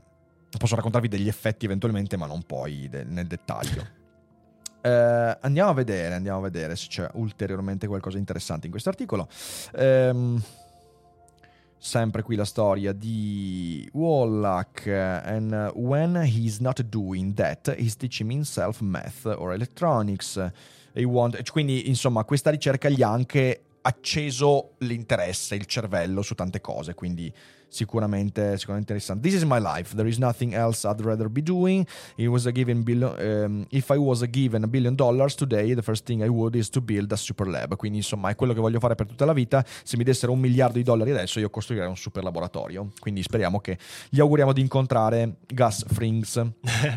posso 0.58 0.74
raccontarvi 0.76 1.08
degli 1.08 1.28
effetti 1.28 1.64
eventualmente, 1.64 2.16
ma 2.16 2.26
non 2.26 2.42
poi 2.42 2.88
de- 2.88 3.04
nel 3.04 3.26
dettaglio. 3.26 4.04
Eh, 4.86 5.38
andiamo 5.40 5.70
a 5.70 5.74
vedere, 5.74 6.14
andiamo 6.14 6.38
a 6.38 6.42
vedere 6.42 6.76
se 6.76 6.86
c'è 6.86 7.08
ulteriormente 7.14 7.88
qualcosa 7.88 8.14
di 8.14 8.20
interessante 8.20 8.66
in 8.66 8.70
questo 8.70 8.88
articolo. 8.88 9.26
Ehm, 9.74 10.40
sempre 11.86 12.22
qui 12.22 12.34
la 12.34 12.44
storia 12.44 12.92
di 12.92 13.88
Wallach 13.92 14.86
and 14.88 15.70
when 15.76 16.16
he's 16.16 16.58
not 16.58 16.82
doing 16.82 17.32
that 17.34 17.72
he's 17.76 17.96
teaching 17.96 18.28
himself 18.30 18.80
math 18.80 19.24
or 19.24 19.54
electronics. 19.54 20.50
Quindi 21.52 21.88
insomma 21.88 22.24
questa 22.24 22.50
ricerca 22.50 22.88
gli 22.88 23.02
ha 23.02 23.10
anche 23.10 23.65
acceso 23.86 24.72
l'interesse, 24.78 25.54
il 25.54 25.66
cervello 25.66 26.20
su 26.22 26.34
tante 26.34 26.60
cose, 26.60 26.94
quindi 26.94 27.32
sicuramente, 27.68 28.58
sicuramente 28.58 28.92
interessante. 28.92 29.28
This 29.28 29.40
is 29.40 29.44
my 29.44 29.60
life. 29.60 29.94
There 29.94 30.08
is 30.08 30.18
nothing 30.18 30.54
else 30.54 30.86
I'd 30.86 31.00
rather 31.00 31.28
be 31.28 31.42
doing. 31.42 31.86
Billion, 32.16 33.14
um, 33.18 33.66
if 33.70 33.88
I 33.90 33.96
was 33.96 34.28
given 34.28 34.64
a 34.64 34.66
billion 34.66 34.94
dollars 34.94 35.36
today, 35.36 35.74
the 35.74 35.82
first 35.82 36.04
thing 36.04 36.22
I 36.22 36.28
would 36.28 36.56
is 36.56 36.68
to 36.70 36.80
build 36.80 37.12
a 37.12 37.16
super 37.16 37.46
lab. 37.46 37.76
Quindi 37.76 37.98
insomma 37.98 38.30
è 38.30 38.34
quello 38.34 38.52
che 38.52 38.60
voglio 38.60 38.80
fare 38.80 38.96
per 38.96 39.06
tutta 39.06 39.24
la 39.24 39.32
vita. 39.32 39.64
Se 39.84 39.96
mi 39.96 40.04
dessero 40.04 40.32
un 40.32 40.40
miliardo 40.40 40.78
di 40.78 40.82
dollari 40.82 41.12
adesso, 41.12 41.38
io 41.38 41.48
costruirei 41.50 41.88
un 41.88 41.96
super 41.96 42.24
laboratorio. 42.24 42.90
Quindi 42.98 43.22
speriamo 43.22 43.60
che 43.60 43.78
gli 44.08 44.18
auguriamo 44.18 44.52
di 44.52 44.60
incontrare 44.60 45.36
Gus 45.46 45.84
Frings. 45.86 46.44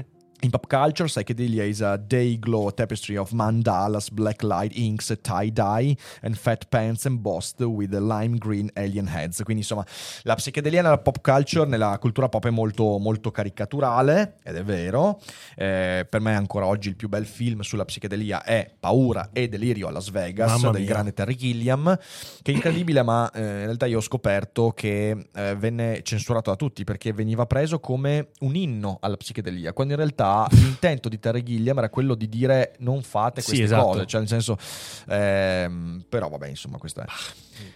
In 0.41 0.51
pop 0.51 0.67
culture, 0.67 1.05
Psychedelia 1.09 1.65
is 1.65 1.81
a 1.81 1.97
day 1.97 2.39
glow 2.39 2.71
tapestry 2.71 3.17
of 3.17 3.33
mandalas, 3.33 4.09
black 4.09 4.41
light 4.41 4.71
inks, 4.73 5.13
tie 5.21 5.49
dye, 5.49 5.97
and 6.21 6.37
fat 6.37 6.69
pants 6.69 7.05
embossed 7.05 7.59
with 7.59 7.93
lime 7.93 8.37
green 8.37 8.71
alien 8.77 9.07
heads. 9.07 9.43
Quindi, 9.43 9.63
insomma, 9.63 9.85
la 10.23 10.35
psichedelia 10.35 10.81
nella 10.81 10.97
pop 10.99 11.19
culture, 11.19 11.67
nella 11.67 11.97
cultura 11.99 12.29
pop 12.29 12.47
è 12.47 12.51
molto, 12.51 12.99
molto 12.99 13.31
caricaturale, 13.31 14.35
ed 14.41 14.55
è 14.55 14.63
vero. 14.63 15.19
Eh, 15.57 16.07
per 16.09 16.21
me, 16.21 16.33
ancora 16.35 16.67
oggi, 16.67 16.87
il 16.87 16.95
più 16.95 17.09
bel 17.09 17.25
film 17.25 17.59
sulla 17.59 17.83
psichedelia 17.83 18.41
è 18.41 18.71
Paura 18.79 19.31
e 19.33 19.49
Delirio 19.49 19.89
a 19.89 19.91
Las 19.91 20.09
Vegas 20.09 20.51
Mamma 20.51 20.71
del 20.71 20.83
mia. 20.83 20.89
grande 20.89 21.11
Terry 21.11 21.35
Gilliam, 21.35 21.99
che 22.41 22.51
è 22.53 22.55
incredibile, 22.55 23.03
ma 23.03 23.29
eh, 23.31 23.41
in 23.41 23.65
realtà 23.65 23.87
io 23.87 23.97
ho 23.97 24.01
scoperto 24.01 24.71
che 24.71 25.27
eh, 25.35 25.55
venne 25.57 26.01
censurato 26.01 26.49
da 26.49 26.55
tutti 26.55 26.85
perché 26.85 27.11
veniva 27.11 27.45
preso 27.45 27.81
come 27.81 28.29
un 28.39 28.55
inno 28.55 28.99
alla 29.01 29.17
psichedelia, 29.17 29.73
quando 29.73 29.95
in 29.95 29.99
realtà 29.99 30.27
l'intento 30.51 31.09
di 31.09 31.19
Terry 31.19 31.43
Gilliam 31.43 31.77
era 31.77 31.89
quello 31.89 32.15
di 32.15 32.30
dire 32.30 32.75
non 32.80 33.01
fate 33.01 33.41
Sì, 33.41 33.47
queste 33.47 33.63
esatto. 33.65 33.86
cose, 33.86 34.05
cioè 34.05 34.19
nel 34.19 34.30
senso, 34.30 34.57
ehm, 35.07 36.05
però 36.07 36.30
vabbè, 36.30 36.47
insomma, 36.47 36.77
questo 36.77 37.01
è. 37.01 37.05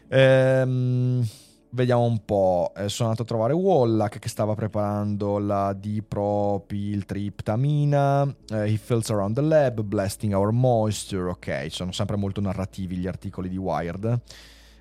Ehm, 0.10 1.28
Vediamo 1.74 2.04
un 2.04 2.24
po'. 2.24 2.72
Eh, 2.78 2.88
sono 2.88 3.10
andato 3.10 3.24
a 3.24 3.26
trovare 3.26 3.54
Wallach 3.54 4.20
che 4.20 4.30
stava 4.30 4.54
preparando 4.54 5.40
la 5.40 5.74
dipropiltriptamina. 5.74 8.36
Eh, 8.52 8.74
he 8.74 8.78
fills 8.78 9.10
around 9.10 9.34
the 9.34 9.42
lab, 9.42 9.82
blasting 9.82 10.34
our 10.34 10.52
moisture. 10.52 11.32
Ok, 11.32 11.66
sono 11.70 11.92
sempre 11.92 12.16
molto 12.16 12.42
narrativi 12.42 12.98
gli 12.98 13.08
articoli 13.08 13.50
di 13.50 13.58
Wired. 13.58 14.22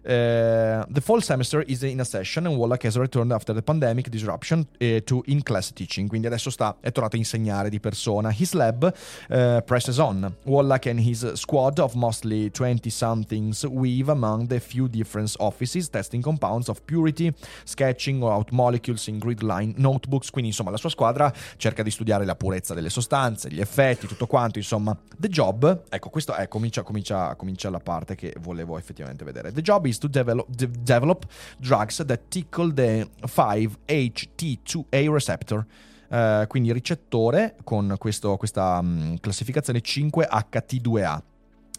Eh, 0.05 0.85
the 0.89 1.01
fall 1.01 1.23
semester 1.23 1.63
is 1.67 1.83
in 1.83 2.01
a 2.01 2.05
session 2.05 2.47
and 2.47 2.57
Wallach 2.57 2.83
has 2.85 2.97
returned 2.97 3.33
after 3.33 3.55
the 3.55 3.63
pandemic 3.63 4.09
disruption 4.09 4.67
eh, 4.81 5.01
to 5.05 5.23
in-class 5.27 5.73
teaching. 5.73 6.09
Quindi 6.09 6.27
adesso 6.27 6.51
sta, 6.51 6.77
è 6.81 6.91
tornato 6.91 7.17
a 7.17 7.19
insegnare 7.19 7.71
di 7.71 7.79
persona. 7.79 8.35
His 8.37 8.53
lab 8.53 8.93
eh, 9.29 9.63
presses 9.65 9.99
on. 9.99 10.35
Wallach 10.45 10.87
and 10.87 10.99
his 10.99 11.33
squad 11.35 11.79
of 11.79 11.95
mostly 11.95 12.51
20-somethings 12.51 13.65
weave 13.65 14.11
among 14.11 14.49
the 14.49 14.59
few 14.59 14.89
different 14.89 15.33
offices, 15.39 15.89
testing 15.89 16.23
compounds 16.23 16.69
of 16.69 16.81
purity, 16.85 17.33
sketching 17.65 18.23
out 18.23 18.51
molecules 18.51 19.07
in 19.07 19.19
grid 19.19 19.43
line 19.43 19.75
notebooks. 19.77 20.31
Quindi, 20.31 20.51
insomma, 20.51 20.71
la 20.71 20.79
sua 20.79 20.91
squadra 20.91 21.33
cerca 21.57 21.83
di 21.83 21.91
studiare 21.91 22.25
la 22.25 22.35
purezza 22.35 22.75
delle 22.75 22.91
sostanze, 22.91 23.51
gli 23.51 23.61
effetti, 23.61 24.07
tutto 24.09 24.27
quanto. 24.27 24.59
Insomma, 24.59 24.97
the 25.19 25.29
job, 25.29 25.85
ecco, 25.89 26.11
questo 26.11 26.35
è, 26.35 26.49
comincia, 26.49 26.83
comincia, 26.83 27.35
comincia 27.37 27.71
la 27.71 27.81
parte 27.81 28.17
che 28.17 28.35
volevo 28.41 28.77
effettivamente 28.79 29.25
vedere. 29.25 29.53
The 29.53 29.63
job 29.63 29.87
is 29.87 29.92
to 29.99 30.09
develop, 30.09 30.47
de- 30.49 30.69
develop 30.69 31.25
drugs 31.59 32.03
that 32.05 32.21
tickle 32.29 32.73
the 32.73 33.09
5-HT2A 33.27 35.11
receptor. 35.13 35.65
Eh, 36.09 36.45
quindi 36.49 36.73
ricettore 36.73 37.57
con 37.65 37.95
questo- 37.99 38.37
questa 38.37 38.81
mm, 38.83 39.15
classificazione 39.21 39.81
5HT2A. 39.81 41.23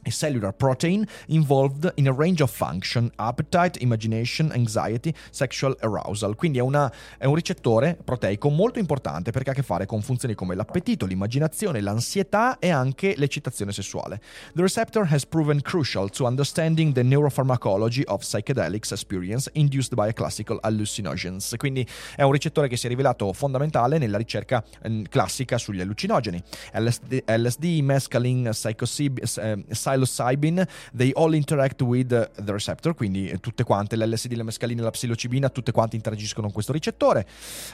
A 0.05 0.11
cellular 0.11 0.53
protein 0.53 1.05
involved 1.27 1.91
in 1.95 2.07
a 2.07 2.11
range 2.11 2.41
of 2.43 2.51
function, 2.51 3.09
appetite, 3.15 3.79
imagination, 3.81 4.51
anxiety, 4.51 5.13
sexual 5.31 5.75
arousal. 5.81 6.35
Quindi 6.35 6.57
è, 6.57 6.61
una- 6.61 6.91
è 7.17 7.25
un 7.25 7.35
ricettore 7.35 7.97
proteico 8.03 8.49
molto 8.49 8.79
importante 8.79 9.31
perché 9.31 9.49
ha 9.49 9.53
a 9.53 9.55
che 9.55 9.63
fare 9.63 9.85
con 9.85 10.01
funzioni 10.01 10.33
come 10.35 10.55
l'appetito, 10.55 11.05
l'immaginazione, 11.05 11.81
l'ansietà 11.81 12.59
e 12.59 12.69
anche 12.69 13.13
l'eccitazione 13.17 13.71
sessuale. 13.71 14.19
The 14.53 14.61
receptor 14.61 15.07
has 15.09 15.25
proven 15.25 15.61
crucial 15.61 16.09
to 16.09 16.25
understanding 16.25 16.93
the 16.93 17.03
neuropharmacology 17.03 18.03
of 18.07 18.21
psychedelics 18.21 18.91
experience 18.91 19.49
induced 19.53 19.95
by 19.95 20.11
classical 20.13 20.59
hallucinogens. 20.61 21.55
Quindi 21.57 21.87
è 22.15 22.23
un 22.23 22.31
ricettore 22.31 22.67
che 22.67 22.77
si 22.77 22.85
è 22.85 22.89
rivelato 22.89 23.31
fondamentale 23.33 23.97
nella 23.97 24.17
ricerca 24.17 24.63
eh, 24.81 25.03
classica 25.09 25.57
sugli 25.57 25.81
allucinogeni. 25.81 26.41
LSD, 26.73 27.23
LSD 27.25 27.63
mescaline, 27.81 28.49
psilocib- 28.51 29.21
eh, 29.37 29.63
psilocybin, 29.93 30.67
they 30.95 31.11
all 31.15 31.33
interact 31.33 31.81
with 31.81 32.07
the 32.07 32.51
receptor, 32.51 32.93
quindi 32.93 33.29
eh, 33.29 33.39
tutte 33.39 33.63
quante, 33.63 33.95
l'LSD, 33.95 34.33
la 34.33 34.43
mescalina 34.43 34.81
e 34.81 34.83
la 34.83 34.91
psilocibina, 34.91 35.49
tutte 35.49 35.71
quante 35.71 35.95
interagiscono 35.95 36.45
con 36.45 36.53
questo 36.53 36.71
ricettore. 36.71 37.25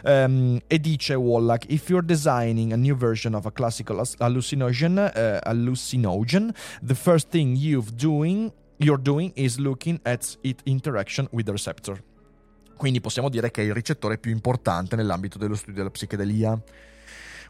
Ehm, 0.03 0.59
e 0.67 0.79
dice 0.79 1.13
Wallach, 1.15 1.65
if 1.67 1.89
you're 1.89 2.05
designing 2.05 2.71
a 2.71 2.77
new 2.77 2.95
version 2.95 3.33
of 3.33 3.45
a 3.45 3.51
classical 3.51 3.99
as- 3.99 4.15
hallucinogen, 4.17 4.97
eh, 5.13 5.39
hallucinogen, 5.43 6.53
the 6.85 6.95
first 6.95 7.29
thing 7.29 7.55
you've 7.55 7.93
doing, 7.93 8.51
you're 8.77 9.01
doing 9.01 9.31
is 9.35 9.57
looking 9.57 9.99
at 10.03 10.37
its 10.41 10.61
interaction 10.63 11.27
with 11.31 11.45
the 11.45 11.51
receptor. 11.51 12.01
Quindi 12.79 13.01
possiamo 13.01 13.27
dire 13.27 13.51
che 13.51 13.61
è 13.61 13.65
il 13.65 13.73
ricettore 13.73 14.17
più 14.17 14.31
importante 14.31 14.95
nell'ambito 14.95 15.37
dello 15.37 15.55
studio 15.55 15.75
della 15.75 15.89
psichedelia. 15.89 16.57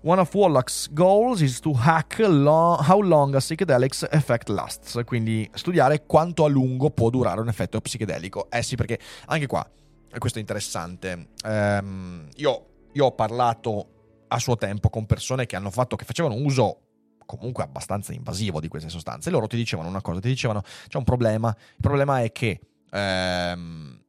One 0.02 0.22
of 0.22 0.34
Wallach's 0.34 0.88
goals 0.94 1.42
is 1.42 1.60
to 1.60 1.74
hack 1.74 2.20
lo- 2.20 2.78
how 2.80 3.02
long 3.02 3.36
a 3.36 3.40
psychedelics 3.40 4.08
effect 4.12 4.48
lasts, 4.48 5.02
quindi 5.06 5.50
studiare 5.54 6.06
quanto 6.06 6.46
a 6.46 6.48
lungo 6.48 6.90
può 6.90 7.10
durare 7.10 7.42
un 7.42 7.50
effetto 7.50 7.82
psichedelico. 7.82 8.50
Eh 8.50 8.64
sì, 8.64 8.76
perché 8.76 8.98
anche 9.26 9.46
qua, 9.46 9.70
questo 10.18 10.38
è 10.38 10.42
interessante, 10.42 11.32
ehm, 11.44 12.30
io, 12.36 12.66
io 12.94 13.06
ho 13.06 13.12
parlato 13.12 14.24
a 14.30 14.40
suo 14.40 14.56
tempo 14.56 14.90
con 14.90 15.06
persone 15.06 15.46
che 15.46 15.58
hanno 15.58 15.70
fatto, 15.70 15.98
che 15.98 16.06
facevano 16.06 16.36
uso 16.36 16.80
comunque 17.26 17.64
abbastanza 17.64 18.14
invasivo 18.14 18.62
di 18.62 18.70
queste 18.70 18.90
sostanze. 18.90 19.30
Loro 19.30 19.48
ti 19.48 19.58
dicevano 19.58 19.90
una 19.90 20.02
cosa, 20.02 20.22
ti 20.22 20.30
dicevano 20.30 20.62
c'è 20.88 20.98
un 20.98 21.04
problema, 21.04 21.50
il 21.50 21.82
problema 21.82 22.22
è 22.22 22.32
che 22.32 22.60
ehm, 22.90 24.00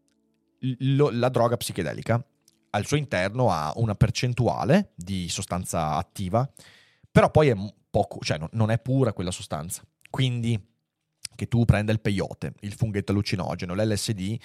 lo- 0.78 1.10
la 1.10 1.28
droga 1.28 1.56
psichedelica 1.56 2.24
al 2.70 2.86
suo 2.86 2.96
interno 2.96 3.50
ha 3.50 3.72
una 3.76 3.94
percentuale 3.94 4.92
di 4.94 5.28
sostanza 5.28 5.96
attiva, 5.96 6.48
però 7.10 7.30
poi 7.30 7.48
è 7.48 7.56
poco, 7.90 8.18
cioè 8.20 8.38
non- 8.52 8.70
è 8.70 8.78
pura 8.78 9.12
quella 9.12 9.30
sostanza. 9.30 9.82
Quindi 10.08 10.68
che 11.34 11.48
tu 11.48 11.64
prenda 11.64 11.90
il 11.92 12.00
peyote, 12.00 12.52
il 12.60 12.74
funghetto 12.74 13.12
allucinogeno, 13.12 13.74
l'LSD, 13.74 14.38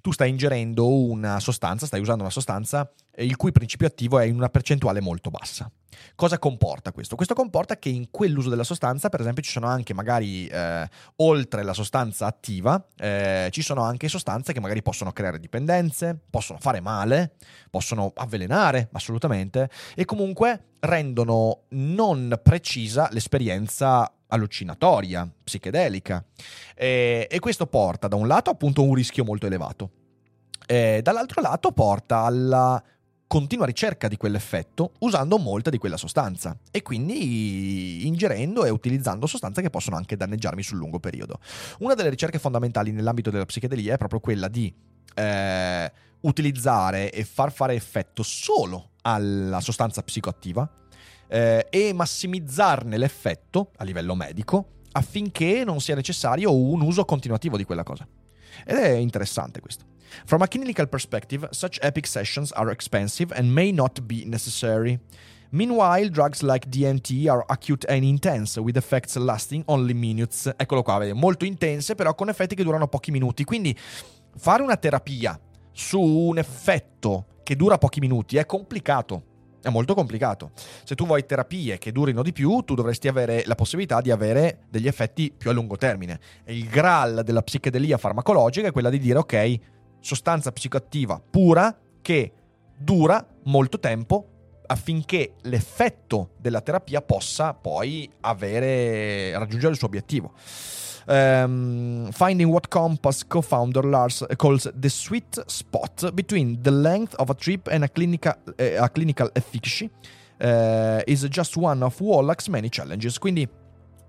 tu 0.00 0.12
stai 0.12 0.30
ingerendo 0.30 0.88
una 0.88 1.40
sostanza, 1.40 1.86
stai 1.86 2.00
usando 2.00 2.22
una 2.22 2.30
sostanza 2.30 2.90
il 3.18 3.36
cui 3.36 3.52
principio 3.52 3.86
attivo 3.86 4.18
è 4.18 4.24
in 4.26 4.34
una 4.34 4.48
percentuale 4.48 5.00
molto 5.00 5.30
bassa. 5.30 5.70
Cosa 6.14 6.38
comporta 6.38 6.92
questo? 6.92 7.16
Questo 7.16 7.34
comporta 7.34 7.78
che 7.78 7.88
in 7.88 8.10
quell'uso 8.10 8.48
della 8.48 8.64
sostanza, 8.64 9.08
per 9.08 9.20
esempio, 9.20 9.42
ci 9.42 9.50
sono 9.50 9.66
anche 9.66 9.94
magari, 9.94 10.46
eh, 10.46 10.88
oltre 11.16 11.62
la 11.62 11.72
sostanza 11.72 12.26
attiva, 12.26 12.86
eh, 12.96 13.48
ci 13.50 13.62
sono 13.62 13.82
anche 13.82 14.08
sostanze 14.08 14.52
che 14.52 14.60
magari 14.60 14.82
possono 14.82 15.12
creare 15.12 15.38
dipendenze, 15.38 16.18
possono 16.28 16.58
fare 16.58 16.80
male, 16.80 17.34
possono 17.70 18.12
avvelenare, 18.14 18.88
assolutamente, 18.92 19.70
e 19.94 20.04
comunque 20.04 20.72
rendono 20.80 21.62
non 21.70 22.38
precisa 22.42 23.08
l'esperienza 23.12 24.10
allucinatoria, 24.28 25.28
psichedelica. 25.44 26.24
E, 26.74 27.26
e 27.30 27.38
questo 27.38 27.66
porta 27.66 28.08
da 28.08 28.16
un 28.16 28.26
lato 28.26 28.50
appunto 28.50 28.82
a 28.82 28.84
un 28.84 28.94
rischio 28.94 29.24
molto 29.24 29.46
elevato. 29.46 29.90
E 30.66 31.00
dall'altro 31.02 31.40
lato 31.40 31.70
porta 31.70 32.22
alla 32.22 32.82
continua 33.26 33.66
ricerca 33.66 34.08
di 34.08 34.16
quell'effetto 34.16 34.92
usando 35.00 35.38
molta 35.38 35.70
di 35.70 35.78
quella 35.78 35.96
sostanza 35.96 36.56
e 36.70 36.82
quindi 36.82 38.06
ingerendo 38.06 38.64
e 38.64 38.70
utilizzando 38.70 39.26
sostanze 39.26 39.62
che 39.62 39.70
possono 39.70 39.96
anche 39.96 40.16
danneggiarmi 40.16 40.62
sul 40.62 40.78
lungo 40.78 41.00
periodo. 41.00 41.40
Una 41.80 41.94
delle 41.94 42.10
ricerche 42.10 42.38
fondamentali 42.38 42.92
nell'ambito 42.92 43.30
della 43.30 43.46
psichedelia 43.46 43.94
è 43.94 43.98
proprio 43.98 44.20
quella 44.20 44.48
di 44.48 44.72
eh, 45.14 45.92
utilizzare 46.20 47.10
e 47.10 47.24
far 47.24 47.52
fare 47.52 47.74
effetto 47.74 48.22
solo 48.22 48.90
alla 49.02 49.60
sostanza 49.60 50.02
psicoattiva 50.02 50.68
eh, 51.28 51.66
e 51.68 51.92
massimizzarne 51.92 52.96
l'effetto 52.96 53.72
a 53.76 53.84
livello 53.84 54.14
medico 54.14 54.74
affinché 54.92 55.62
non 55.64 55.80
sia 55.80 55.94
necessario 55.94 56.54
un 56.54 56.80
uso 56.80 57.04
continuativo 57.04 57.56
di 57.56 57.64
quella 57.64 57.82
cosa. 57.82 58.06
Ed 58.64 58.76
è 58.76 58.90
interessante 58.90 59.60
questo. 59.60 59.95
From 60.24 60.42
a 60.42 60.48
clinical 60.48 60.86
perspective, 60.86 61.48
such 61.50 61.78
epic 61.82 62.06
sessions 62.06 62.52
are 62.52 62.70
expensive 62.70 63.34
and 63.34 63.52
may 63.52 63.72
not 63.72 64.02
be 64.02 64.24
necessary. 64.24 64.98
Meanwhile, 65.50 66.10
drugs 66.10 66.42
like 66.42 66.68
DMT 66.68 67.28
are 67.28 67.44
acute 67.48 67.86
and 67.88 68.02
intense, 68.02 68.58
with 68.60 68.76
effects 68.76 69.16
lasting 69.16 69.62
only 69.66 69.94
minutes. 69.94 70.52
Eccolo 70.56 70.82
qua, 70.82 70.98
vedi, 70.98 71.12
molto 71.12 71.44
intense, 71.44 71.94
però 71.94 72.14
con 72.14 72.28
effetti 72.28 72.54
che 72.54 72.64
durano 72.64 72.88
pochi 72.88 73.10
minuti. 73.10 73.44
Quindi 73.44 73.76
fare 74.36 74.62
una 74.62 74.76
terapia 74.76 75.38
su 75.72 76.00
un 76.00 76.38
effetto 76.38 77.26
che 77.42 77.54
dura 77.54 77.78
pochi 77.78 78.00
minuti 78.00 78.36
è 78.38 78.44
complicato. 78.44 79.22
È 79.62 79.68
molto 79.68 79.94
complicato. 79.94 80.50
Se 80.84 80.94
tu 80.94 81.06
vuoi 81.06 81.26
terapie 81.26 81.78
che 81.78 81.90
durino 81.90 82.22
di 82.22 82.32
più, 82.32 82.60
tu 82.60 82.74
dovresti 82.74 83.08
avere 83.08 83.42
la 83.46 83.54
possibilità 83.54 84.00
di 84.00 84.10
avere 84.10 84.60
degli 84.68 84.86
effetti 84.86 85.32
più 85.36 85.50
a 85.50 85.52
lungo 85.52 85.76
termine. 85.76 86.20
E 86.44 86.56
il 86.56 86.68
graal 86.68 87.22
della 87.24 87.42
psichedelia 87.42 87.98
farmacologica 87.98 88.68
è 88.68 88.72
quella 88.72 88.90
di 88.90 88.98
dire, 88.98 89.18
ok, 89.18 89.58
sostanza 90.00 90.52
psicoattiva 90.52 91.20
pura 91.30 91.76
che 92.02 92.32
dura 92.76 93.24
molto 93.44 93.78
tempo 93.78 94.28
affinché 94.66 95.34
l'effetto 95.42 96.30
della 96.38 96.60
terapia 96.60 97.00
possa 97.02 97.54
poi 97.54 98.10
avere, 98.20 99.36
raggiungere 99.38 99.72
il 99.72 99.78
suo 99.78 99.86
obiettivo. 99.86 100.32
Um, 101.08 102.10
finding 102.10 102.50
what 102.50 102.66
Compass 102.66 103.24
co-founder 103.24 103.84
Lars 103.84 104.24
calls 104.36 104.68
the 104.74 104.88
sweet 104.88 105.40
spot 105.46 106.10
between 106.12 106.60
the 106.62 106.70
length 106.72 107.14
of 107.18 107.30
a 107.30 107.34
trip 107.34 107.68
and 107.68 107.84
a 107.84 107.88
clinical, 107.88 108.34
uh, 108.58 108.82
a 108.82 108.88
clinical 108.88 109.30
efficacy 109.34 109.88
uh, 110.40 111.00
is 111.06 111.24
just 111.30 111.56
one 111.56 111.84
of 111.84 112.00
Wallach's 112.00 112.48
many 112.48 112.68
challenges. 112.68 113.18
Quindi 113.18 113.48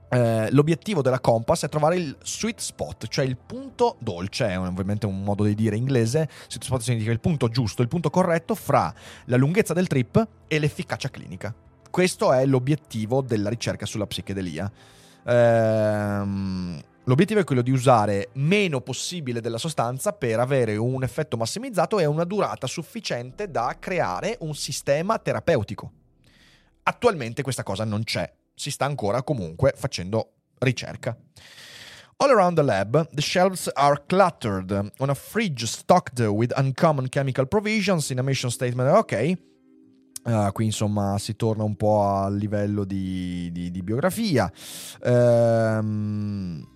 eh, 0.10 0.50
l'obiettivo 0.52 1.02
della 1.02 1.20
Compass 1.20 1.66
è 1.66 1.70
trovare 1.70 1.98
il 1.98 2.16
sweet 2.24 2.60
spot, 2.60 3.08
cioè 3.08 3.26
il 3.26 3.36
punto 3.38 3.98
dolce, 4.00 4.48
è 4.48 4.58
ovviamente 4.58 5.06
un 5.06 5.22
modo 5.22 5.44
di 5.44 5.54
dire 5.54 5.76
inglese, 5.76 6.30
sweet 6.48 6.64
spot 6.64 6.82
significa 6.82 7.12
il 7.12 7.20
punto 7.20 7.50
giusto, 7.50 7.82
il 7.82 7.88
punto 7.88 8.10
corretto 8.10 8.56
fra 8.56 8.94
la 9.26 9.38
lunghezza 9.38 9.74
del 9.74 9.88
trip 9.88 10.28
e 10.48 10.60
l'efficacia 10.60 11.10
clinica. 11.10 11.54
Questo 11.90 12.32
è 12.32 12.46
l'obiettivo 12.46 13.22
della 13.22 13.50
ricerca 13.50 13.86
sulla 13.86 14.08
psichedelia. 14.08 14.72
Ehm, 15.26 16.82
l'obiettivo 17.04 17.40
è 17.42 17.44
quello 17.44 17.62
di 17.62 17.72
usare 17.72 18.30
meno 18.34 18.80
possibile 18.82 19.42
della 19.42 19.58
sostanza 19.58 20.14
per 20.14 20.40
avere 20.40 20.78
un 20.78 21.04
effetto 21.04 21.36
massimizzato 21.36 22.00
e 22.00 22.06
una 22.06 22.24
durata 22.24 22.68
sufficiente 22.68 23.52
da 23.52 23.76
creare 23.78 24.38
un 24.42 24.56
sistema 24.56 25.18
terapeutico. 25.18 25.92
Attualmente 26.84 27.42
questa 27.42 27.64
cosa 27.64 27.84
non 27.84 28.04
c'è, 28.04 28.32
si 28.58 28.72
sta 28.72 28.86
ancora 28.86 29.22
comunque 29.22 29.74
facendo 29.76 30.32
ricerca. 30.58 31.16
All 32.18 32.32
around 32.32 32.56
the 32.56 32.64
lab, 32.64 33.08
the 33.14 33.22
shelves 33.22 33.70
are 33.76 34.04
cluttered 34.08 34.72
on 34.98 35.10
a 35.10 35.14
fridge 35.14 35.66
stocked 35.66 36.20
with 36.20 36.52
uncommon 36.58 37.10
chemical 37.10 37.46
provisions 37.46 38.10
in 38.10 38.18
a 38.18 38.24
mission 38.24 38.50
statement. 38.50 38.90
Ok, 38.98 39.38
Uh, 40.24 40.52
qui 40.52 40.66
insomma 40.66 41.18
si 41.20 41.38
torna 41.38 41.64
un 41.64 41.78
po' 41.78 42.04
al 42.04 42.36
livello 42.36 42.84
di, 42.84 43.50
di, 43.54 43.72
di 43.72 43.82
biografia. 43.82 44.52
Um, 45.04 46.68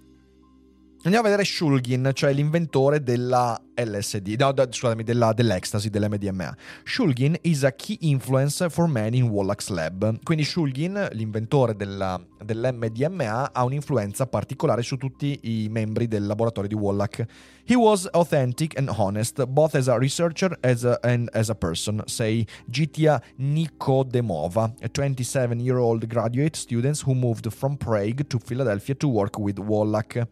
andiamo 1.03 1.19
a 1.19 1.29
vedere 1.29 1.43
Shulgin, 1.43 2.11
cioè 2.13 2.32
l'inventore 2.32 3.03
della 3.03 3.59
LSD, 3.76 4.36
no, 4.38 4.51
da, 4.51 4.67
scusami, 4.69 5.03
della, 5.03 5.34
dell'ecstasy, 5.34 5.89
dell'MDMA. 5.89 6.55
Shulgin 6.84 7.38
is 7.41 7.63
a 7.63 7.72
key 7.72 7.97
influence 8.01 8.67
for 8.69 8.88
men 8.88 9.13
in 9.13 9.30
Wallach's 9.30 9.69
lab. 9.69 10.19
Quindi 10.24 10.43
Shulgin, 10.43 11.09
l'inventore 11.13 11.76
della, 11.76 12.19
dell'MDMA, 12.43 13.51
ha 13.53 13.63
un'influenza 13.63 14.28
particolare 14.28 14.82
su 14.82 14.97
tutti 14.97 15.39
i 15.43 15.67
membri 15.69 16.07
del 16.07 16.26
laboratorio 16.26 16.69
di 16.69 16.76
Wallach. 16.76 17.26
He 17.63 17.76
was 17.76 18.07
authentic 18.11 18.78
and 18.78 18.89
honest, 18.89 19.45
both 19.45 19.76
as 19.76 19.88
a 19.88 19.97
researcher 19.97 20.57
as 20.61 20.84
a, 20.84 20.99
and 21.03 21.30
as 21.34 21.49
a 21.49 21.55
person, 21.55 22.01
say 22.05 22.45
Gitia 22.69 23.22
Nikodemova, 23.39 24.74
a 24.82 24.89
27-year-old 24.89 26.07
graduate 26.07 26.57
student 26.57 26.99
who 27.05 27.13
moved 27.13 27.51
from 27.53 27.78
Prague 27.78 28.28
to 28.28 28.39
Philadelphia 28.39 28.95
to 28.95 29.07
work 29.07 29.38
with 29.39 29.59
Wallach. 29.59 30.28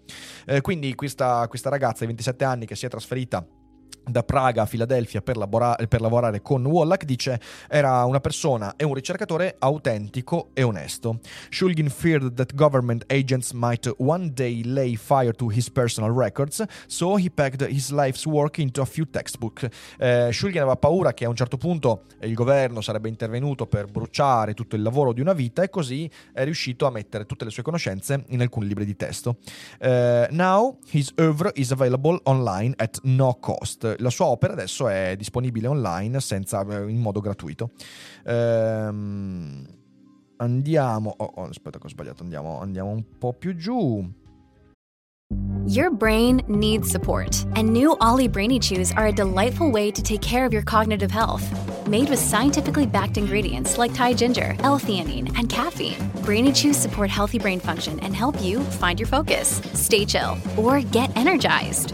Eh, 0.45 0.61
quindi 0.61 0.95
questa, 0.95 1.47
questa 1.47 1.69
ragazza 1.69 1.99
di 1.99 2.07
27 2.07 2.43
anni 2.43 2.65
che 2.65 2.75
si 2.75 2.85
è 2.85 2.89
trasferita 2.89 3.38
da 4.11 4.23
Praga 4.23 4.63
a 4.63 4.65
Filadelfia 4.65 5.21
per, 5.21 5.37
labora- 5.37 5.75
per, 5.87 6.01
lavorare 6.01 6.41
con 6.41 6.65
Wallach, 6.65 7.03
dice 7.05 7.39
era 7.67 8.03
una 8.05 8.19
persona 8.19 8.75
e 8.75 8.83
un 8.83 8.93
ricercatore 8.93 9.55
autentico 9.59 10.49
e 10.53 10.63
onesto. 10.63 11.19
Shulgin 11.49 11.89
feared 11.89 12.33
that 12.33 12.53
government 12.55 13.03
agents 13.07 13.51
might 13.51 13.91
one 13.97 14.31
day 14.33 14.63
lay 14.63 14.95
fire 14.95 15.33
to 15.33 15.49
his 15.51 15.69
personal 15.69 16.13
records, 16.13 16.63
so 16.87 17.17
he 17.17 17.29
packed 17.29 17.65
his 17.67 17.91
life's 17.91 18.25
work 18.25 18.57
into 18.57 18.81
a 18.81 18.85
few 18.85 19.09
textbooks. 19.09 19.67
Eh, 19.97 20.29
Shulgin 20.31 20.61
aveva 20.61 20.75
paura 20.75 21.13
che 21.13 21.25
a 21.25 21.29
un 21.29 21.35
certo 21.35 21.57
punto 21.57 22.03
il 22.21 22.33
governo 22.33 22.81
sarebbe 22.81 23.09
intervenuto 23.09 23.65
per 23.67 23.85
bruciare 23.85 24.53
tutto 24.53 24.75
il 24.75 24.81
lavoro 24.81 25.13
di 25.13 25.21
una 25.21 25.33
vita 25.33 25.63
e 25.63 25.69
così 25.69 26.09
è 26.33 26.43
riuscito 26.43 26.85
a 26.85 26.91
mettere 26.91 27.25
tutte 27.25 27.45
le 27.45 27.51
sue 27.51 27.63
conoscenze 27.63 28.25
in 28.29 28.41
alcuni 28.41 28.67
libri 28.67 28.85
di 28.85 28.95
testo. 28.95 29.37
Uh, 29.79 30.25
now 30.31 30.77
his 30.91 31.11
oeuvre 31.17 31.51
is 31.55 31.71
available 31.71 32.19
online 32.23 32.73
at 32.77 32.99
no 33.03 33.37
cost 33.39 33.95
la 33.99 34.09
sua 34.09 34.25
opera 34.25 34.53
adesso 34.53 34.87
è 34.87 35.15
disponibile 35.17 35.67
online 35.67 36.19
senza, 36.19 36.61
in 36.87 36.99
modo 36.99 37.19
gratuito. 37.19 37.71
Ehm, 38.25 39.65
andiamo. 40.37 41.13
Oh, 41.17 41.31
oh, 41.35 41.43
aspetta, 41.45 41.77
che 41.79 41.85
ho 41.85 41.89
sbagliato. 41.89 42.23
Andiamo, 42.23 42.59
andiamo 42.59 42.89
un 42.89 43.03
po' 43.17 43.33
più 43.33 43.55
giù. 43.55 44.17
Your 45.67 45.91
brain 45.91 46.41
needs 46.47 46.89
support, 46.89 47.45
and 47.55 47.71
new 47.71 47.95
Ollie 48.01 48.27
Brainy 48.27 48.57
Chews 48.57 48.91
are 48.93 49.07
a 49.07 49.11
delightful 49.11 49.69
way 49.69 49.91
to 49.91 50.01
take 50.01 50.21
care 50.21 50.43
of 50.43 50.51
your 50.51 50.63
cognitive 50.63 51.11
health. 51.11 51.45
Made 51.87 52.09
with 52.09 52.17
scientifically 52.17 52.87
backed 52.87 53.17
ingredients 53.17 53.77
like 53.77 53.93
Thai 53.93 54.13
ginger, 54.13 54.55
L-theanine, 54.59 55.31
and 55.37 55.47
caffeine, 55.47 56.09
Brainy 56.23 56.51
Chews 56.51 56.77
support 56.77 57.11
healthy 57.11 57.37
brain 57.37 57.59
function 57.59 57.99
and 57.99 58.15
help 58.15 58.41
you 58.41 58.61
find 58.79 58.99
your 58.99 59.05
focus, 59.07 59.61
stay 59.73 60.05
chill, 60.05 60.37
or 60.57 60.81
get 60.81 61.15
energized. 61.15 61.93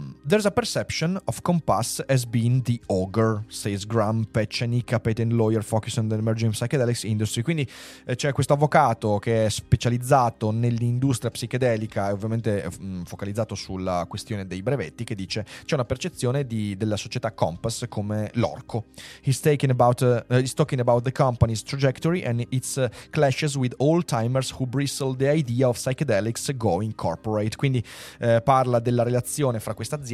there's 0.23 0.45
a 0.45 0.51
perception 0.51 1.19
of 1.25 1.41
Compass 1.41 1.99
as 2.07 2.25
being 2.25 2.61
the 2.63 2.79
ogre, 2.89 3.43
says 3.47 3.85
Graham 3.85 4.25
Pechenik, 4.25 4.93
a 4.93 4.99
patent 4.99 5.33
lawyer 5.33 5.61
focused 5.63 5.97
on 5.97 6.09
the 6.09 6.15
emerging 6.15 6.51
psychedelics 6.51 7.03
industry. 7.05 7.41
Quindi 7.41 7.67
eh, 8.05 8.15
c'è 8.15 8.31
questo 8.31 8.53
avvocato 8.53 9.17
che 9.17 9.45
è 9.45 9.49
specializzato 9.49 10.51
nell'industria 10.51 11.31
psichedelica 11.31 12.09
e 12.09 12.11
ovviamente 12.11 12.63
mh, 12.63 12.85
mm, 12.85 13.01
focalizzato 13.03 13.55
sulla 13.55 14.05
questione 14.07 14.45
dei 14.45 14.61
brevetti, 14.61 15.03
che 15.03 15.15
dice 15.15 15.45
c'è 15.65 15.73
una 15.73 15.85
percezione 15.85 16.45
di, 16.45 16.77
della 16.77 16.97
società 16.97 17.31
Compass 17.31 17.85
come 17.89 18.29
l'orco. 18.35 18.85
He's, 19.23 19.41
about, 19.69 20.01
uh, 20.01 20.21
he's 20.35 20.53
talking 20.53 20.79
about 20.79 21.03
the 21.03 21.11
company's 21.11 21.63
trajectory 21.63 22.23
and 22.23 22.45
its 22.49 22.77
uh, 22.77 22.89
clashes 23.09 23.55
with 23.55 23.73
old-timers 23.77 24.53
who 24.59 24.67
bristle 24.67 25.15
the 25.15 25.29
idea 25.33 25.67
of 25.67 25.77
psychedelics 25.77 26.55
going 26.55 26.93
corporate. 26.93 27.55
Quindi 27.55 27.83
eh, 28.19 28.41
parla 28.43 28.79
della 28.79 29.03
relazione 29.03 29.59
fra 29.59 29.73
questa 29.73 29.95
azienda 29.95 30.09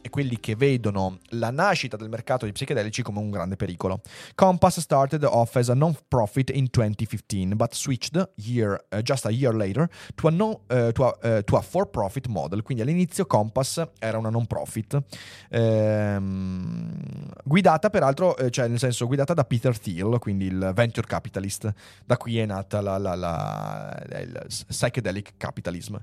e 0.00 0.10
quelli 0.10 0.38
che 0.38 0.54
vedono 0.54 1.18
la 1.30 1.50
nascita 1.50 1.96
del 1.96 2.08
mercato 2.08 2.44
di 2.44 2.52
psichedelici 2.52 3.02
come 3.02 3.18
un 3.18 3.30
grande 3.30 3.56
pericolo. 3.56 4.00
Compass 4.34 4.78
started 4.78 5.24
off 5.24 5.56
as 5.56 5.68
a 5.68 5.74
non-profit 5.74 6.50
in 6.50 6.68
2015, 6.70 7.54
but 7.56 7.74
switched 7.74 8.30
year, 8.36 8.84
uh, 8.90 8.98
just 8.98 9.26
a 9.26 9.30
year 9.30 9.54
later 9.54 9.88
to 10.14 10.28
a, 10.28 10.30
no, 10.30 10.62
uh, 10.68 10.92
to 10.92 11.04
a, 11.04 11.38
uh, 11.38 11.42
to 11.42 11.56
a 11.56 11.60
for-profit 11.60 12.28
model. 12.28 12.62
Quindi 12.62 12.82
all'inizio 12.82 13.26
Compass 13.26 13.82
era 13.98 14.18
una 14.18 14.30
non-profit, 14.30 15.02
ehm, 15.50 17.32
guidata 17.44 17.90
peraltro, 17.90 18.36
eh, 18.36 18.50
cioè 18.50 18.68
nel 18.68 18.78
senso 18.78 19.06
guidata 19.06 19.34
da 19.34 19.44
Peter 19.44 19.76
Thiel, 19.76 20.18
quindi 20.18 20.46
il 20.46 20.72
venture 20.74 21.06
capitalist. 21.06 21.72
Da 22.04 22.16
qui 22.16 22.38
è 22.38 22.46
nata 22.46 22.80
la, 22.80 22.98
la, 22.98 23.14
la, 23.14 24.02
il 24.20 24.46
psychedelic 24.68 25.32
capitalism. 25.36 25.96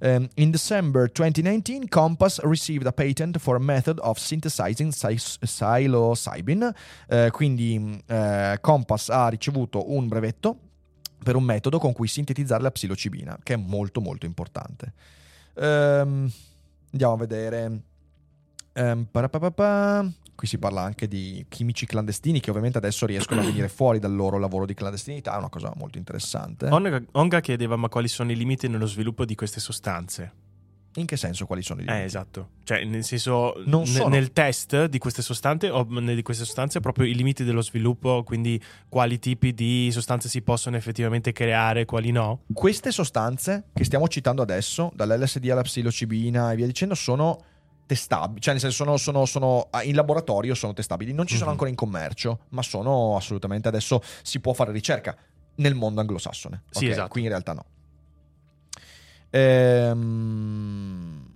Um, 0.00 0.28
in 0.34 0.50
December 0.50 1.10
2019 1.10 1.88
Compass 1.88 2.40
received 2.40 2.86
a 2.88 2.92
patent 2.92 3.38
for 3.38 3.56
a 3.56 3.60
method 3.60 3.98
of 4.00 4.18
synthesizing 4.18 4.92
psilocybin. 4.92 6.72
Eh, 7.08 7.30
quindi 7.30 8.02
eh, 8.06 8.58
Compass 8.60 9.08
ha 9.10 9.28
ricevuto 9.28 9.92
un 9.92 10.08
brevetto 10.08 10.58
per 11.22 11.36
un 11.36 11.44
metodo 11.44 11.78
con 11.78 11.92
cui 11.92 12.08
sintetizzare 12.08 12.62
la 12.62 12.70
psilocibina, 12.70 13.38
che 13.42 13.54
è 13.54 13.56
molto 13.56 14.00
molto 14.00 14.26
importante. 14.26 14.92
Ehm, 15.54 16.30
andiamo 16.92 17.12
a 17.12 17.16
vedere. 17.16 17.82
Parapapapa. 18.72 20.08
Qui 20.38 20.46
si 20.46 20.58
parla 20.58 20.82
anche 20.82 21.08
di 21.08 21.44
chimici 21.48 21.84
clandestini 21.84 22.38
che 22.38 22.50
ovviamente 22.50 22.78
adesso 22.78 23.06
riescono 23.06 23.40
a 23.40 23.44
venire 23.44 23.66
fuori 23.66 23.98
dal 23.98 24.14
loro 24.14 24.38
lavoro 24.38 24.66
di 24.66 24.74
clandestinità, 24.74 25.34
è 25.34 25.36
una 25.36 25.48
cosa 25.48 25.72
molto 25.74 25.98
interessante. 25.98 26.68
Onga, 26.68 27.02
Onga 27.12 27.40
chiedeva 27.40 27.74
ma 27.74 27.88
quali 27.88 28.06
sono 28.06 28.30
i 28.30 28.36
limiti 28.36 28.68
nello 28.68 28.86
sviluppo 28.86 29.24
di 29.24 29.34
queste 29.34 29.58
sostanze? 29.58 30.32
In 30.94 31.06
che 31.06 31.16
senso 31.16 31.46
quali 31.46 31.62
sono 31.62 31.80
i 31.80 31.84
limiti? 31.84 32.02
Eh, 32.02 32.04
esatto. 32.06 32.48
Cioè, 32.64 32.82
nel 32.84 33.04
senso, 33.04 33.54
sono- 33.84 34.08
nel 34.08 34.32
test 34.32 34.86
di 34.86 34.98
queste 34.98 35.22
sostanze, 35.22 35.70
o 35.70 35.84
di 35.84 36.22
queste 36.22 36.44
sostanze, 36.44 36.80
proprio 36.80 37.06
i 37.06 37.14
limiti 37.14 37.44
dello 37.44 37.62
sviluppo, 37.62 38.24
quindi 38.24 38.60
quali 38.88 39.18
tipi 39.18 39.54
di 39.54 39.90
sostanze 39.92 40.28
si 40.28 40.42
possono 40.42 40.76
effettivamente 40.76 41.32
creare, 41.32 41.84
quali 41.84 42.10
no? 42.10 42.40
Queste 42.52 42.90
sostanze 42.90 43.64
che 43.72 43.84
stiamo 43.84 44.08
citando 44.08 44.42
adesso, 44.42 44.90
dall'LSD 44.94 45.48
alla 45.50 45.62
psilocibina 45.62 46.52
e 46.52 46.56
via 46.56 46.66
dicendo, 46.66 46.94
sono 46.94 47.38
testabili, 47.86 48.40
cioè 48.40 48.52
nel 48.52 48.60
senso 48.60 48.84
sono, 48.84 48.96
sono- 48.98 49.24
sono- 49.24 49.68
ah, 49.70 49.82
in 49.82 49.94
laboratorio 49.94 50.54
sono 50.54 50.74
testabili, 50.74 51.12
non 51.12 51.26
ci 51.26 51.34
sono 51.34 51.46
Mhm. 51.46 51.50
ancora 51.52 51.70
in 51.70 51.76
commercio, 51.76 52.40
ma 52.50 52.62
sono 52.62 53.16
assolutamente 53.16 53.68
adesso 53.68 54.02
si 54.22 54.40
può 54.40 54.52
fare 54.52 54.72
ricerca 54.72 55.16
nel 55.56 55.74
mondo 55.74 56.00
anglosassone. 56.00 56.64
Sì, 56.70 56.84
ok? 56.84 56.90
esatto. 56.90 57.08
Qui 57.08 57.22
in 57.22 57.28
realtà 57.28 57.52
no. 57.54 57.64
Ehm, 59.30 61.26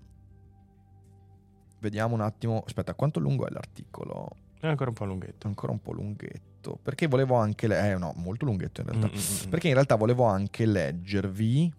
Vediamo 1.82 2.14
un 2.14 2.20
attimo, 2.20 2.62
aspetta, 2.64 2.94
quanto 2.94 3.18
lungo 3.18 3.44
è 3.44 3.50
l'articolo? 3.50 4.36
È 4.60 4.68
ancora 4.68 4.90
un 4.90 4.94
po' 4.94 5.04
lunghetto. 5.04 5.48
Ancora 5.48 5.72
un 5.72 5.80
po' 5.80 5.90
lunghetto, 5.92 6.78
perché 6.80 7.08
volevo 7.08 7.34
anche 7.34 7.66
le- 7.66 7.90
eh 7.90 7.98
no, 7.98 8.12
molto 8.18 8.44
lunghetto 8.44 8.82
in 8.82 8.86
realtà. 8.86 9.08
Mm, 9.08 9.10
mm, 9.10 9.46
mm. 9.46 9.50
Perché 9.50 9.66
in 9.66 9.74
realtà 9.74 9.96
volevo 9.96 10.22
anche 10.22 10.64
leggervi 10.64 11.74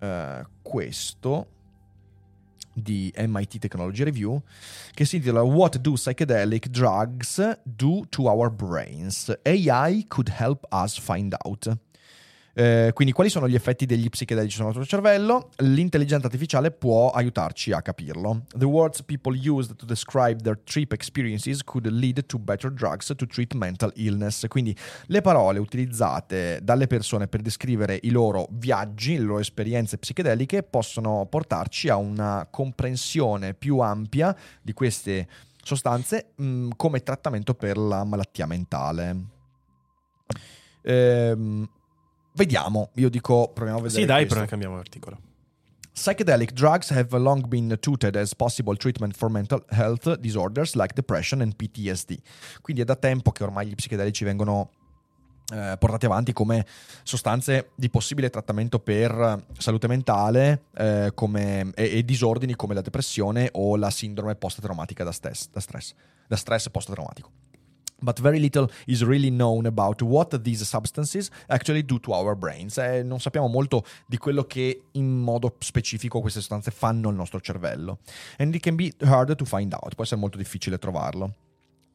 eh, 0.00 0.46
questo 0.60 1.46
di 2.72 3.10
MIT 3.16 3.58
Technology 3.58 4.02
Review 4.02 4.42
che 4.92 5.04
si 5.06 5.16
intitola 5.16 5.42
What 5.42 5.78
do 5.78 5.92
psychedelic 5.92 6.66
drugs 6.66 7.60
do 7.62 8.04
to 8.08 8.24
our 8.24 8.50
brains? 8.50 9.32
AI 9.44 10.04
could 10.08 10.28
help 10.36 10.66
us 10.72 10.98
find 10.98 11.32
out. 11.44 11.74
Eh, 12.58 12.92
quindi 12.94 13.12
quali 13.12 13.28
sono 13.28 13.46
gli 13.46 13.54
effetti 13.54 13.84
degli 13.84 14.08
psichedelici 14.08 14.56
sul 14.56 14.64
nostro 14.64 14.82
cervello? 14.86 15.50
L'intelligenza 15.56 16.24
artificiale 16.24 16.70
può 16.70 17.10
aiutarci 17.10 17.70
a 17.72 17.82
capirlo. 17.82 18.46
The 18.56 18.64
words 18.64 19.02
people 19.02 19.36
used 19.36 19.76
to 19.76 19.84
describe 19.84 20.40
their 20.40 20.58
trip 20.64 20.92
experiences 20.92 21.62
could 21.62 21.86
lead 21.90 22.24
to 22.24 22.38
better 22.38 22.72
drugs 22.72 23.12
to 23.14 23.26
treat 23.26 23.52
mental 23.52 23.92
illness. 23.96 24.46
Quindi 24.48 24.74
le 25.08 25.20
parole 25.20 25.58
utilizzate 25.58 26.60
dalle 26.62 26.86
persone 26.86 27.28
per 27.28 27.42
descrivere 27.42 27.98
i 28.04 28.08
loro 28.08 28.48
viaggi, 28.52 29.18
le 29.18 29.24
loro 29.24 29.40
esperienze 29.40 29.98
psichedeliche 29.98 30.62
possono 30.62 31.26
portarci 31.26 31.90
a 31.90 31.96
una 31.96 32.48
comprensione 32.50 33.52
più 33.52 33.80
ampia 33.80 34.34
di 34.62 34.72
queste 34.72 35.28
sostanze 35.62 36.32
mh, 36.36 36.68
come 36.74 37.02
trattamento 37.02 37.52
per 37.52 37.76
la 37.76 38.02
malattia 38.04 38.46
mentale. 38.46 39.34
Ehm, 40.80 41.68
vediamo, 42.36 42.90
io 42.94 43.08
dico 43.08 43.50
proviamo 43.52 43.80
a 43.80 43.82
vedere. 43.82 44.00
Sì, 44.00 44.06
dai, 44.06 44.18
questo. 44.18 44.34
però 44.34 44.46
cambiamo 44.46 44.76
articolo. 44.78 45.18
Psychedelic 45.92 46.52
drugs 46.52 46.90
have 46.90 47.16
long 47.16 47.46
been 47.46 47.74
touted 47.80 48.16
as 48.16 48.34
possible 48.34 48.76
treatment 48.76 49.16
for 49.16 49.30
mental 49.30 49.64
health 49.70 50.16
disorders 50.16 50.74
like 50.74 50.92
depression 50.94 51.40
and 51.40 51.56
PTSD. 51.56 52.18
Quindi 52.60 52.82
è 52.82 52.84
da 52.84 52.96
tempo 52.96 53.32
che 53.32 53.42
ormai 53.42 53.66
gli 53.66 53.74
psichedelici 53.74 54.22
vengono 54.22 54.70
eh, 55.54 55.76
portati 55.78 56.04
avanti 56.04 56.32
come 56.34 56.66
sostanze 57.02 57.70
di 57.76 57.88
possibile 57.88 58.28
trattamento 58.28 58.78
per 58.78 59.44
salute 59.56 59.88
mentale 59.88 60.64
eh, 60.76 61.12
come- 61.14 61.70
e, 61.74 61.98
e 61.98 62.04
disordini 62.04 62.54
come 62.56 62.74
la 62.74 62.82
depressione 62.82 63.48
o 63.52 63.76
la 63.76 63.90
sindrome 63.90 64.34
post-traumatica 64.34 65.02
da 65.02 65.12
stress, 65.12 65.48
da 65.50 65.60
stress, 65.60 65.94
da 66.28 66.36
stress 66.36 66.68
post-traumatico. 66.68 67.30
But 67.98 68.20
very 68.20 68.38
little 68.38 68.70
is 68.86 69.02
really 69.02 69.30
known 69.30 69.66
about 69.66 70.02
what 70.02 70.42
these 70.42 70.64
substances 70.64 71.30
actually 71.48 71.84
do 71.84 71.98
to 72.00 72.12
our 72.12 72.36
brains. 72.36 72.76
Eh, 72.76 73.02
non 73.02 73.20
sappiamo 73.20 73.48
molto 73.48 73.84
di 74.06 74.18
quello 74.18 74.44
che 74.44 74.82
in 74.92 75.18
modo 75.18 75.56
specifico 75.58 76.20
queste 76.20 76.40
sostanze 76.40 76.70
fanno 76.70 77.08
al 77.08 77.14
nostro 77.14 77.40
cervello. 77.40 77.98
And 78.38 78.54
it 78.54 78.62
can 78.62 78.76
be 78.76 78.92
hard 79.00 79.34
to 79.34 79.44
find 79.44 79.72
out, 79.72 79.94
può 79.94 80.04
essere 80.04 80.20
molto 80.20 80.36
difficile 80.36 80.78
trovarlo. 80.78 81.34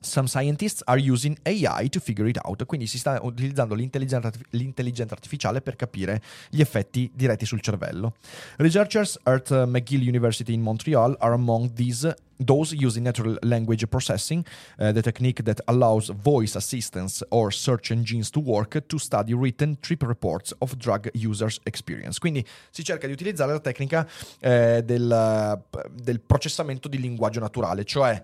Some 0.03 0.27
scientists 0.27 0.81
are 0.85 0.97
using 0.97 1.37
AI 1.45 1.87
to 1.89 1.99
figure 1.99 2.27
it 2.27 2.39
out, 2.43 2.65
quindi 2.65 2.87
si 2.87 2.97
sta 2.97 3.19
utilizzando 3.21 3.75
l'intelligenza, 3.75 4.31
l'intelligenza 4.49 5.13
artificiale 5.13 5.61
per 5.61 5.75
capire 5.75 6.19
gli 6.49 6.59
effetti 6.59 7.11
diretti 7.13 7.45
sul 7.45 7.61
cervello. 7.61 8.15
Researchers 8.57 9.19
at 9.21 9.51
uh, 9.51 9.67
McGill 9.67 10.01
University 10.01 10.53
in 10.53 10.61
Montreal 10.61 11.15
are 11.19 11.33
among 11.33 11.73
these 11.73 12.11
those 12.43 12.73
using 12.73 13.03
natural 13.03 13.37
language 13.43 13.87
processing, 13.87 14.43
uh, 14.79 14.91
the 14.91 15.03
technique 15.03 15.43
that 15.43 15.61
allows 15.65 16.09
voice 16.09 16.55
assistants 16.55 17.23
or 17.29 17.51
search 17.51 17.91
engines 17.91 18.31
to 18.31 18.39
work 18.39 18.87
to 18.87 18.97
study 18.97 19.35
written 19.35 19.77
trip 19.81 20.01
reports 20.01 20.51
of 20.59 20.75
drug 20.77 21.11
users' 21.13 21.59
experience. 21.63 22.17
Quindi 22.17 22.43
si 22.71 22.83
cerca 22.83 23.05
di 23.05 23.13
utilizzare 23.13 23.51
la 23.51 23.59
tecnica 23.59 24.07
eh, 24.39 24.81
del, 24.83 25.61
del 25.91 26.19
processamento 26.21 26.87
di 26.87 26.99
linguaggio 26.99 27.39
naturale, 27.39 27.83
cioè 27.83 28.19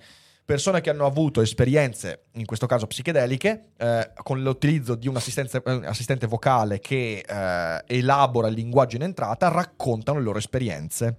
persone 0.48 0.80
che 0.80 0.90
hanno 0.90 1.06
avuto 1.06 1.42
esperienze, 1.42 2.28
in 2.36 2.46
questo 2.46 2.68
caso 2.68 2.88
psichedeliche, 2.88 3.72
eh, 3.76 4.12
con 4.24 4.42
l'utilizzo 4.42 4.96
di 4.96 5.10
un 5.10 5.18
eh, 5.18 5.86
assistente 5.86 6.26
vocale 6.26 6.80
che 6.80 7.22
eh, 7.28 7.84
elabora 7.86 8.48
il 8.48 8.54
linguaggio 8.54 8.96
in 8.96 9.02
entrata, 9.02 9.50
raccontano 9.50 10.20
le 10.20 10.24
loro 10.24 10.38
esperienze. 10.38 11.18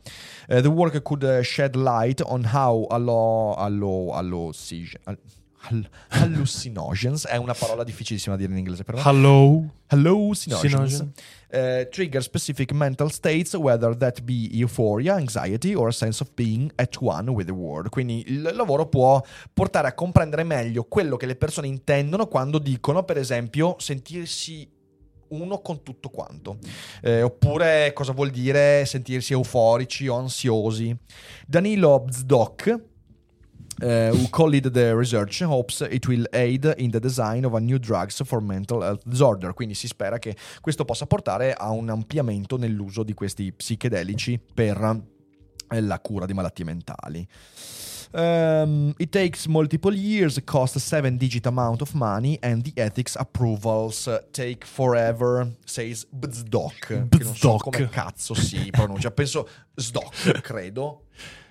Eh, 0.48 0.62
the 0.62 0.68
work 0.68 1.02
could 1.02 1.24
eh, 1.24 1.42
shed 1.42 1.76
light 1.76 2.22
on 2.24 2.48
how 2.50 2.86
allo, 2.88 3.54
allo, 3.58 4.12
allo, 4.14 4.50
al- 5.04 5.18
al- 5.62 5.88
hallucinogens, 6.08 7.26
è 7.26 7.36
una 7.36 7.54
parola 7.54 7.84
difficilissima 7.84 8.34
da 8.34 8.40
dire 8.40 8.52
in 8.52 8.58
inglese, 8.58 8.84
però. 8.84 8.98
Hello. 9.04 9.74
hallucinogens 9.86 11.00
uh, 11.00 11.88
trigger 11.90 12.22
specific 12.22 12.72
mental 12.72 13.10
states, 13.10 13.54
whether 13.54 13.96
that 13.96 14.22
be 14.22 14.48
euphoria, 14.52 15.14
anxiety 15.14 15.74
or 15.74 15.88
a 15.88 15.92
sense 15.92 16.22
of 16.22 16.30
being 16.34 16.70
at 16.76 16.96
one 17.00 17.30
with 17.30 17.46
the 17.46 17.52
world. 17.52 17.88
Quindi 17.88 18.24
il 18.26 18.42
lavoro 18.42 18.86
può 18.86 19.22
portare 19.52 19.88
a 19.88 19.94
comprendere 19.94 20.44
meglio 20.44 20.84
quello 20.84 21.16
che 21.16 21.26
le 21.26 21.36
persone 21.36 21.66
intendono 21.66 22.26
quando 22.26 22.58
dicono, 22.58 23.02
per 23.04 23.18
esempio, 23.18 23.76
sentirsi 23.78 24.76
uno 25.28 25.60
con 25.60 25.82
tutto 25.82 26.08
quanto. 26.08 26.58
Eh, 27.02 27.22
oppure 27.22 27.92
cosa 27.94 28.12
vuol 28.12 28.30
dire 28.30 28.84
sentirsi 28.86 29.32
euforici 29.32 30.06
o 30.08 30.16
ansiosi. 30.16 30.96
Danilo 31.46 32.00
Bzdok, 32.00 32.80
uh, 33.82 34.10
who 34.10 34.28
co-lead 34.30 34.70
the 34.72 34.94
research, 34.94 35.42
hopes 35.42 35.80
it 35.80 36.06
will 36.06 36.26
aid 36.32 36.74
in 36.78 36.90
the 36.90 37.00
design 37.00 37.44
of 37.44 37.54
a 37.54 37.60
new 37.60 37.78
drugs 37.78 38.22
for 38.24 38.40
mental 38.40 38.82
health 38.82 39.02
disorder. 39.04 39.54
Quindi 39.54 39.74
si 39.74 39.86
spera 39.86 40.18
che 40.18 40.36
questo 40.60 40.84
possa 40.84 41.06
portare 41.06 41.52
a 41.52 41.70
un 41.70 41.88
ampliamento 41.88 42.56
nell'uso 42.56 43.02
di 43.02 43.14
questi 43.14 43.52
psichedelici 43.52 44.40
per 44.54 45.02
eh, 45.70 45.80
la 45.80 46.00
cura 46.00 46.26
di 46.26 46.34
malattie 46.34 46.64
mentali. 46.64 47.26
Um, 48.10 48.94
it 48.96 49.10
takes 49.10 49.46
multiple 49.46 49.94
years, 49.94 50.42
costs 50.44 50.82
seven 50.82 51.18
digit 51.18 51.46
amount 51.46 51.82
of 51.82 51.92
money, 51.92 52.38
and 52.40 52.62
the 52.62 52.72
ethics 52.80 53.14
approvals 53.16 54.08
take 54.32 54.64
forever, 54.64 55.46
says 55.66 56.06
Bzdok. 56.10 56.86
Che 56.86 56.94
non 56.94 57.34
so 57.34 57.56
Bzdok. 57.56 57.70
come 57.70 57.88
cazzo 57.90 58.32
si 58.32 58.70
pronuncia, 58.70 59.10
penso 59.10 59.46
Sdok, 59.74 60.40
credo. 60.40 61.02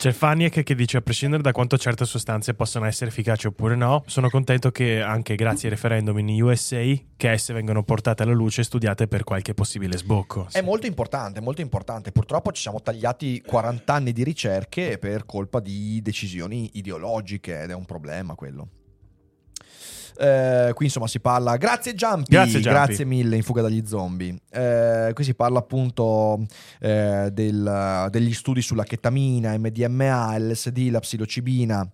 C'è 0.00 0.12
Faniek 0.12 0.62
che 0.62 0.74
dice: 0.74 0.96
a 0.96 1.02
prescindere 1.02 1.42
da 1.42 1.52
quanto 1.52 1.76
certe 1.76 2.06
sostanze 2.06 2.54
possano 2.54 2.86
essere 2.86 3.10
efficaci 3.10 3.48
oppure 3.48 3.76
no, 3.76 4.02
sono 4.06 4.30
contento 4.30 4.70
che 4.70 5.02
anche 5.02 5.34
grazie 5.34 5.68
ai 5.68 5.74
referendum 5.74 6.18
in 6.18 6.42
USA 6.42 6.82
che 7.18 7.30
esse 7.30 7.52
vengano 7.52 7.82
portate 7.82 8.22
alla 8.22 8.32
luce 8.32 8.62
e 8.62 8.64
studiate 8.64 9.08
per 9.08 9.24
qualche 9.24 9.52
possibile 9.52 9.98
sbocco. 9.98 10.46
È 10.50 10.62
molto 10.62 10.86
importante, 10.86 11.42
molto 11.42 11.60
importante. 11.60 12.12
Purtroppo 12.12 12.50
ci 12.50 12.62
siamo 12.62 12.80
tagliati 12.80 13.42
40 13.42 13.92
anni 13.92 14.12
di 14.14 14.24
ricerche 14.24 14.96
per 14.96 15.26
colpa 15.26 15.60
di 15.60 16.00
decisioni 16.00 16.70
ideologiche 16.78 17.60
ed 17.60 17.68
è 17.68 17.74
un 17.74 17.84
problema 17.84 18.34
quello. 18.34 18.68
Eh, 20.22 20.72
qui 20.74 20.84
insomma 20.84 21.06
si 21.06 21.18
parla 21.18 21.56
grazie 21.56 21.94
Giampi, 21.94 22.30
Grazie, 22.30 22.60
grazie 22.60 23.06
mille 23.06 23.36
in 23.36 23.42
fuga 23.42 23.62
dagli 23.62 23.82
zombie 23.86 24.36
Eh, 24.50 25.12
qui 25.14 25.24
si 25.24 25.32
parla 25.34 25.60
appunto 25.60 26.44
eh, 26.78 27.30
del- 27.32 28.06
degli 28.10 28.34
studi 28.34 28.60
sulla 28.60 28.84
chetamina, 28.84 29.56
MDMA, 29.56 30.36
LSD, 30.38 30.90
la 30.90 31.00
psilocibina 31.00 31.90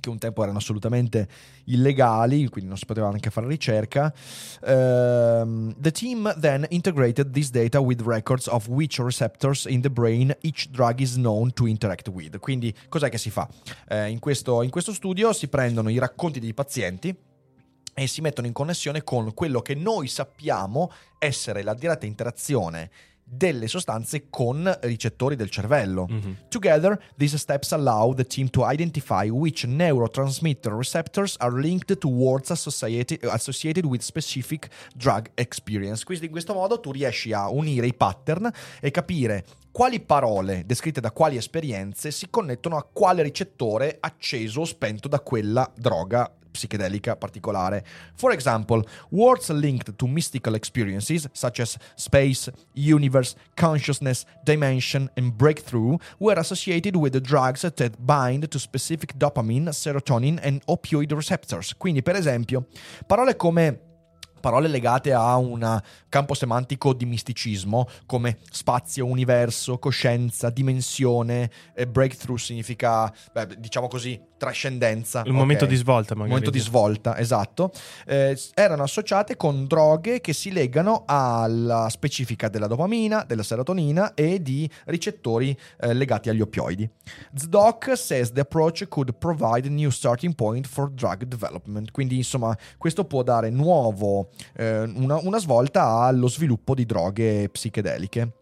che 0.00 0.08
un 0.08 0.18
tempo 0.18 0.42
erano 0.42 0.58
assolutamente 0.58 1.28
illegali, 1.66 2.48
quindi 2.48 2.68
non 2.68 2.76
si 2.78 2.84
poteva 2.84 3.08
neanche 3.08 3.30
fare 3.30 3.46
ricerca. 3.46 4.12
Um, 4.66 5.74
the 5.78 5.90
team 5.92 6.34
then 6.40 6.66
integrated 6.70 7.30
this 7.30 7.50
data 7.50 7.78
with 7.80 8.00
records 8.00 8.46
of 8.48 8.66
which 8.68 8.98
receptors 8.98 9.66
in 9.66 9.82
the 9.82 9.90
brain 9.90 10.34
each 10.40 10.68
drug 10.70 10.98
is 11.00 11.14
known 11.14 11.52
to 11.52 11.66
interact 11.66 12.08
with. 12.08 12.38
Quindi 12.38 12.74
cos'è 12.88 13.08
che 13.08 13.18
si 13.18 13.30
fa? 13.30 13.48
Eh, 13.88 14.08
in, 14.08 14.18
questo, 14.18 14.62
in 14.62 14.70
questo 14.70 14.92
studio 14.92 15.32
si 15.32 15.46
prendono 15.48 15.88
i 15.90 15.98
racconti 15.98 16.40
dei 16.40 16.54
pazienti 16.54 17.14
e 17.94 18.06
si 18.06 18.20
mettono 18.20 18.46
in 18.46 18.52
connessione 18.52 19.02
con 19.02 19.32
quello 19.32 19.62
che 19.62 19.74
noi 19.74 20.08
sappiamo 20.08 20.90
essere 21.18 21.62
la 21.62 21.74
diretta 21.74 22.06
interazione 22.06 22.90
delle 23.26 23.68
sostanze 23.68 24.28
con 24.28 24.70
ricettori 24.82 25.34
del 25.34 25.48
cervello. 25.48 26.06
Mm-hmm. 26.10 26.32
Together, 26.48 27.00
these 27.16 27.38
steps 27.38 27.72
allow 27.72 28.14
the 28.14 28.26
team 28.26 28.48
to 28.50 28.70
identify 28.70 29.28
which 29.28 29.64
neurotransmitter 29.64 30.72
receptors 30.72 31.36
are 31.38 31.58
linked 31.58 31.98
to 31.98 32.08
words 32.08 32.50
associated, 32.50 33.24
associated 33.24 33.86
with 33.86 34.02
specific 34.02 34.68
drug 34.94 35.30
experience. 35.34 36.04
Quindi 36.04 36.26
in 36.26 36.30
questo 36.30 36.52
modo 36.52 36.78
tu 36.78 36.92
riesci 36.92 37.32
a 37.32 37.48
unire 37.48 37.86
i 37.86 37.94
pattern 37.94 38.50
e 38.80 38.90
capire 38.90 39.44
quali 39.72 40.00
parole 40.00 40.64
descritte 40.66 41.00
da 41.00 41.10
quali 41.10 41.36
esperienze 41.36 42.10
si 42.10 42.28
connettono 42.28 42.76
a 42.76 42.86
quale 42.92 43.22
ricettore 43.22 43.96
acceso 43.98 44.60
o 44.60 44.64
spento 44.64 45.08
da 45.08 45.20
quella 45.20 45.68
droga 45.74 46.30
psichedelica 46.54 47.16
particolare. 47.16 47.84
For 48.14 48.32
example, 48.32 48.82
words 49.10 49.48
linked 49.50 49.92
to 49.96 50.06
mystical 50.06 50.54
experiences 50.54 51.28
such 51.32 51.60
as 51.60 51.76
space, 51.96 52.50
universe, 52.72 53.34
consciousness, 53.54 54.24
dimension, 54.44 55.10
and 55.16 55.32
breakthrough 55.32 55.96
were 56.18 56.38
associated 56.38 56.96
with 56.96 57.12
the 57.12 57.20
drugs 57.20 57.60
that 57.60 57.96
bind 57.98 58.48
to 58.48 58.58
specific 58.58 59.16
dopamine, 59.16 59.72
serotonin, 59.72 60.38
and 60.42 60.62
opioid 60.66 61.12
receptors. 61.12 61.74
Quindi, 61.76 62.02
per 62.02 62.16
esempio, 62.16 62.66
parole 63.06 63.36
come 63.36 63.92
parole 64.44 64.68
legate 64.68 65.10
a 65.14 65.36
un 65.36 65.80
campo 66.10 66.34
semantico 66.34 66.92
di 66.92 67.06
misticismo 67.06 67.88
come 68.04 68.36
spazio, 68.50 69.06
universo, 69.06 69.78
coscienza, 69.78 70.50
dimensione, 70.50 71.50
eh, 71.74 71.86
breakthrough 71.86 72.36
significa, 72.36 73.10
beh, 73.32 73.58
diciamo 73.58 73.88
così, 73.88 74.20
trascendenza. 74.36 75.20
Il 75.20 75.28
okay. 75.28 75.38
momento 75.38 75.66
di 75.66 75.76
svolta, 75.76 76.14
magari. 76.14 76.34
Il 76.34 76.34
momento 76.34 76.50
di 76.50 76.58
svolta, 76.58 77.18
esatto. 77.18 77.72
Eh, 78.06 78.38
erano 78.54 78.82
associate 78.82 79.36
con 79.36 79.66
droghe 79.66 80.20
che 80.20 80.32
si 80.32 80.52
legano 80.52 81.04
alla 81.06 81.88
specifica 81.88 82.48
della 82.48 82.66
dopamina, 82.66 83.24
della 83.26 83.42
serotonina 83.42 84.14
e 84.14 84.42
di 84.42 84.68
ricettori 84.86 85.56
eh, 85.80 85.92
legati 85.94 86.28
agli 86.28 86.40
oppioidi. 86.40 86.88
ZDoc 87.34 87.96
says 87.96 88.32
the 88.32 88.40
approach 88.40 88.86
could 88.88 89.14
provide 89.18 89.66
a 89.66 89.70
new 89.70 89.90
starting 89.90 90.34
point 90.34 90.66
for 90.66 90.90
drug 90.90 91.24
development. 91.24 91.90
Quindi, 91.90 92.16
insomma, 92.16 92.56
questo 92.78 93.04
può 93.04 93.22
dare 93.22 93.50
nuovo, 93.50 94.30
eh, 94.56 94.82
una, 94.82 95.16
una 95.16 95.38
svolta 95.38 96.00
allo 96.00 96.28
sviluppo 96.28 96.74
di 96.74 96.84
droghe 96.84 97.48
psichedeliche. 97.48 98.32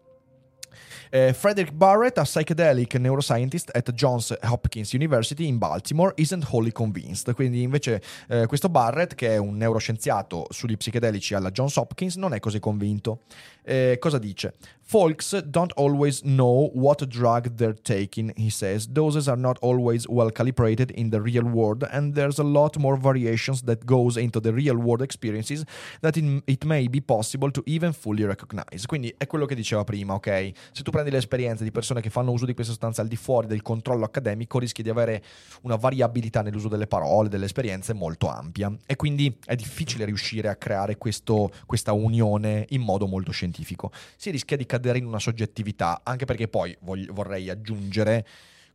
Uh, 1.13 1.31
Frederick 1.31 1.71
Barrett, 1.71 2.17
a 2.17 2.23
psychedelic 2.23 2.97
neuroscientist 2.97 3.69
at 3.75 3.91
Johns 3.93 4.35
Hopkins 4.41 4.93
University 4.93 5.45
in 5.45 5.59
Baltimore, 5.59 6.11
isn't 6.15 6.43
wholly 6.51 6.71
convinced. 6.71 7.31
Quindi 7.35 7.61
invece 7.61 8.01
uh, 8.29 8.47
questo 8.47 8.67
Barrett, 8.67 9.13
che 9.13 9.35
è 9.35 9.37
un 9.37 9.55
neuroscienziato 9.55 10.47
sugli 10.49 10.75
psichedelici 10.75 11.35
alla 11.35 11.51
Johns 11.51 11.75
Hopkins, 11.75 12.15
non 12.15 12.33
è 12.33 12.39
così 12.39 12.57
convinto. 12.57 13.19
Uh, 13.65 13.97
cosa 13.99 14.17
dice? 14.17 14.55
Folks 14.85 15.39
don't 15.43 15.71
always 15.77 16.21
know 16.21 16.69
what 16.73 17.05
drug 17.05 17.55
they're 17.55 17.73
taking, 17.73 18.33
he 18.35 18.49
says. 18.49 18.85
Doses 18.85 19.27
are 19.27 19.39
not 19.39 19.57
always 19.61 20.05
well 20.07 20.29
calibrated 20.29 20.91
in 20.95 21.09
the 21.09 21.21
real 21.21 21.45
world, 21.45 21.87
and 21.89 22.13
there's 22.13 22.37
a 22.37 22.43
lot 22.43 22.77
more 22.77 22.97
variations 22.97 23.63
that 23.63 23.85
goes 23.85 24.17
into 24.17 24.41
the 24.41 24.51
real 24.51 24.75
world 24.75 25.01
experiences 25.01 25.63
that 26.01 26.17
it 26.17 26.65
may 26.65 26.87
be 26.89 26.99
possible 26.99 27.49
to 27.51 27.63
even 27.65 27.93
fully 27.93 28.25
recognize. 28.25 28.85
Quindi 28.85 29.13
è 29.17 29.25
quello 29.25 29.45
che 29.45 29.55
diceva 29.55 29.85
prima, 29.85 30.15
ok? 30.15 30.51
Se 30.73 30.83
tu 30.83 30.91
prendi 30.91 31.02
le 31.09 31.17
esperienze 31.17 31.63
di 31.63 31.71
persone 31.71 32.01
che 32.01 32.09
fanno 32.09 32.31
uso 32.31 32.45
di 32.45 32.53
queste 32.53 32.73
sostanze 32.73 33.01
al 33.01 33.07
di 33.07 33.15
fuori 33.15 33.47
del 33.47 33.61
controllo 33.61 34.05
accademico, 34.05 34.59
rischi 34.59 34.81
di 34.83 34.89
avere 34.89 35.23
una 35.61 35.75
variabilità 35.75 36.41
nell'uso 36.41 36.67
delle 36.67 36.87
parole, 36.87 37.29
delle 37.29 37.45
esperienze 37.45 37.93
molto 37.93 38.27
ampia. 38.27 38.75
E 38.85 38.95
quindi 38.95 39.37
è 39.45 39.55
difficile 39.55 40.05
riuscire 40.05 40.49
a 40.49 40.55
creare 40.55 40.97
questo, 40.97 41.51
questa 41.65 41.93
unione 41.93 42.65
in 42.69 42.81
modo 42.81 43.07
molto 43.07 43.31
scientifico. 43.31 43.91
Si 44.15 44.29
rischia 44.29 44.57
di 44.57 44.65
cadere 44.65 44.97
in 44.97 45.05
una 45.05 45.19
soggettività, 45.19 46.01
anche 46.03 46.25
perché 46.25 46.47
poi 46.47 46.75
voglio, 46.81 47.13
vorrei 47.13 47.49
aggiungere, 47.49 48.25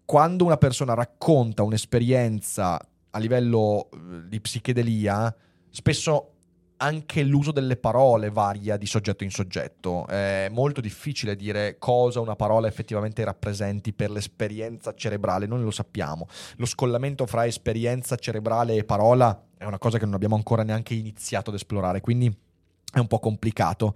quando 0.04 0.44
una 0.44 0.56
persona 0.56 0.94
racconta 0.94 1.62
un'esperienza 1.62 2.80
a 3.10 3.18
livello 3.18 3.90
eh, 3.90 4.28
di 4.28 4.40
psichedelia, 4.40 5.34
spesso 5.70 6.32
anche 6.78 7.22
l'uso 7.22 7.52
delle 7.52 7.76
parole 7.76 8.30
varia 8.30 8.76
di 8.76 8.86
soggetto 8.86 9.24
in 9.24 9.30
soggetto. 9.30 10.06
È 10.06 10.48
molto 10.50 10.80
difficile 10.80 11.36
dire 11.36 11.76
cosa 11.78 12.20
una 12.20 12.36
parola 12.36 12.66
effettivamente 12.66 13.24
rappresenti 13.24 13.92
per 13.92 14.10
l'esperienza 14.10 14.94
cerebrale, 14.94 15.46
non 15.46 15.62
lo 15.62 15.70
sappiamo. 15.70 16.26
Lo 16.56 16.66
scollamento 16.66 17.26
fra 17.26 17.46
esperienza 17.46 18.16
cerebrale 18.16 18.74
e 18.74 18.84
parola 18.84 19.44
è 19.56 19.64
una 19.64 19.78
cosa 19.78 19.98
che 19.98 20.04
non 20.04 20.14
abbiamo 20.14 20.36
ancora 20.36 20.62
neanche 20.62 20.94
iniziato 20.94 21.50
ad 21.50 21.56
esplorare, 21.56 22.00
quindi 22.00 22.34
è 22.92 22.98
un 22.98 23.06
po' 23.06 23.18
complicato. 23.18 23.94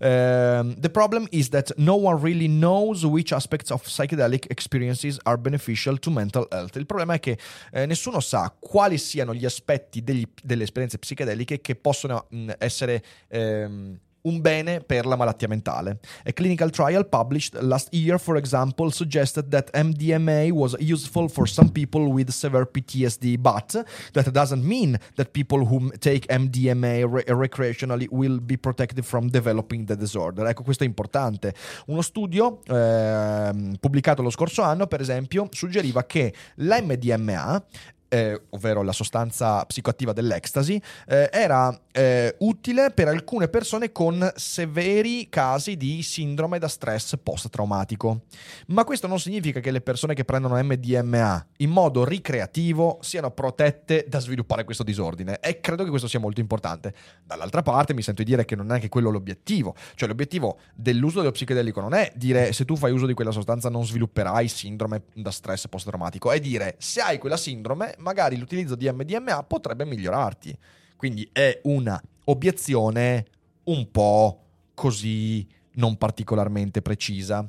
Uh, 0.00 0.74
the 0.78 0.90
problem 0.90 1.26
is 1.30 1.48
that 1.48 1.72
no 1.76 1.94
one 1.94 2.20
really 2.20 2.46
knows 2.46 3.04
which 3.04 3.32
aspects 3.32 3.70
of 3.70 3.82
psychedelic 3.84 4.46
experiences 4.50 5.18
are 5.22 5.38
beneficial 5.38 5.98
to 5.98 6.10
mental 6.10 6.46
health. 6.50 6.76
Il 6.76 6.86
problema 6.86 7.14
è 7.14 7.20
che 7.20 7.38
eh, 7.72 7.86
nessuno 7.86 8.20
sa 8.20 8.54
quali 8.58 8.98
siano 8.98 9.34
gli 9.34 9.44
aspetti 9.44 10.02
degli, 10.02 10.26
delle 10.42 10.64
esperienze 10.64 10.98
psichedeliche 10.98 11.60
che 11.60 11.74
possono 11.74 12.26
mh, 12.28 12.52
essere 12.58 13.02
ehm, 13.28 13.98
un 14.24 14.40
bene 14.40 14.80
per 14.80 15.06
la 15.06 15.16
malattia 15.16 15.48
mentale. 15.48 15.98
A 16.24 16.32
clinical 16.32 16.70
trial 16.70 17.06
published 17.06 17.60
last 17.60 17.92
year, 17.92 18.18
for 18.18 18.36
example, 18.36 18.90
suggested 18.90 19.50
that 19.50 19.70
MDMA 19.72 20.50
was 20.50 20.74
useful 20.78 21.28
for 21.28 21.46
some 21.46 21.70
people 21.70 22.10
with 22.10 22.30
severe 22.30 22.66
PTSD, 22.66 23.38
but 23.38 23.84
that 24.12 24.30
doesn't 24.30 24.64
mean 24.64 24.98
that 25.16 25.32
people 25.32 25.66
who 25.66 25.90
take 25.98 26.26
MDMA 26.28 27.04
re- 27.06 27.24
recreationally 27.24 28.08
will 28.10 28.40
be 28.40 28.56
protected 28.56 29.04
from 29.04 29.28
developing 29.28 29.84
the 29.86 29.96
disorder. 29.96 30.46
Ecco, 30.46 30.62
questo 30.62 30.84
è 30.84 30.86
importante. 30.86 31.54
Uno 31.86 32.00
studio 32.00 32.60
eh, 32.66 33.76
pubblicato 33.78 34.22
lo 34.22 34.30
scorso 34.30 34.62
anno, 34.62 34.86
per 34.86 35.00
esempio, 35.00 35.48
suggeriva 35.50 36.04
che 36.04 36.32
l'MDMA 36.56 37.62
eh, 38.08 38.42
ovvero 38.50 38.82
la 38.82 38.92
sostanza 38.92 39.64
psicoattiva 39.64 40.12
dell'ecstasy, 40.12 40.80
eh, 41.06 41.28
era 41.32 41.76
eh, 41.92 42.34
utile 42.40 42.90
per 42.90 43.08
alcune 43.08 43.48
persone 43.48 43.92
con 43.92 44.30
severi 44.36 45.28
casi 45.28 45.76
di 45.76 46.02
sindrome 46.02 46.58
da 46.58 46.68
stress 46.68 47.16
post-traumatico. 47.22 48.22
Ma 48.68 48.84
questo 48.84 49.06
non 49.06 49.18
significa 49.18 49.60
che 49.60 49.70
le 49.70 49.80
persone 49.80 50.14
che 50.14 50.24
prendono 50.24 50.62
MDMA 50.62 51.46
in 51.58 51.70
modo 51.70 52.04
ricreativo 52.04 52.98
siano 53.00 53.30
protette 53.30 54.06
da 54.08 54.18
sviluppare 54.18 54.64
questo 54.64 54.82
disordine 54.82 55.38
e 55.40 55.60
credo 55.60 55.84
che 55.84 55.90
questo 55.90 56.08
sia 56.08 56.20
molto 56.20 56.40
importante. 56.40 56.94
Dall'altra 57.24 57.62
parte 57.62 57.94
mi 57.94 58.02
sento 58.02 58.22
di 58.22 58.30
dire 58.30 58.44
che 58.44 58.56
non 58.56 58.70
è 58.70 58.74
anche 58.74 58.88
quello 58.88 59.10
l'obiettivo, 59.10 59.74
cioè 59.94 60.08
l'obiettivo 60.08 60.58
dell'uso 60.74 61.20
dello 61.20 61.32
psichedelico 61.32 61.80
non 61.80 61.94
è 61.94 62.12
dire 62.14 62.52
se 62.52 62.64
tu 62.64 62.76
fai 62.76 62.92
uso 62.92 63.06
di 63.06 63.14
quella 63.14 63.30
sostanza 63.30 63.68
non 63.68 63.84
svilupperai 63.84 64.48
sindrome 64.48 65.04
da 65.14 65.30
stress 65.30 65.68
post-traumatico, 65.68 66.30
è 66.30 66.40
dire 66.40 66.76
se 66.78 67.00
hai 67.00 67.18
quella 67.18 67.36
sindrome 67.36 67.93
magari 67.98 68.36
l'utilizzo 68.36 68.74
di 68.74 68.90
MDMA 68.90 69.42
potrebbe 69.42 69.84
migliorarti. 69.84 70.56
Quindi 70.96 71.28
è 71.32 71.60
una 71.64 72.00
obiezione 72.24 73.26
un 73.64 73.90
po' 73.90 74.40
così 74.74 75.46
non 75.72 75.96
particolarmente 75.96 76.82
precisa. 76.82 77.48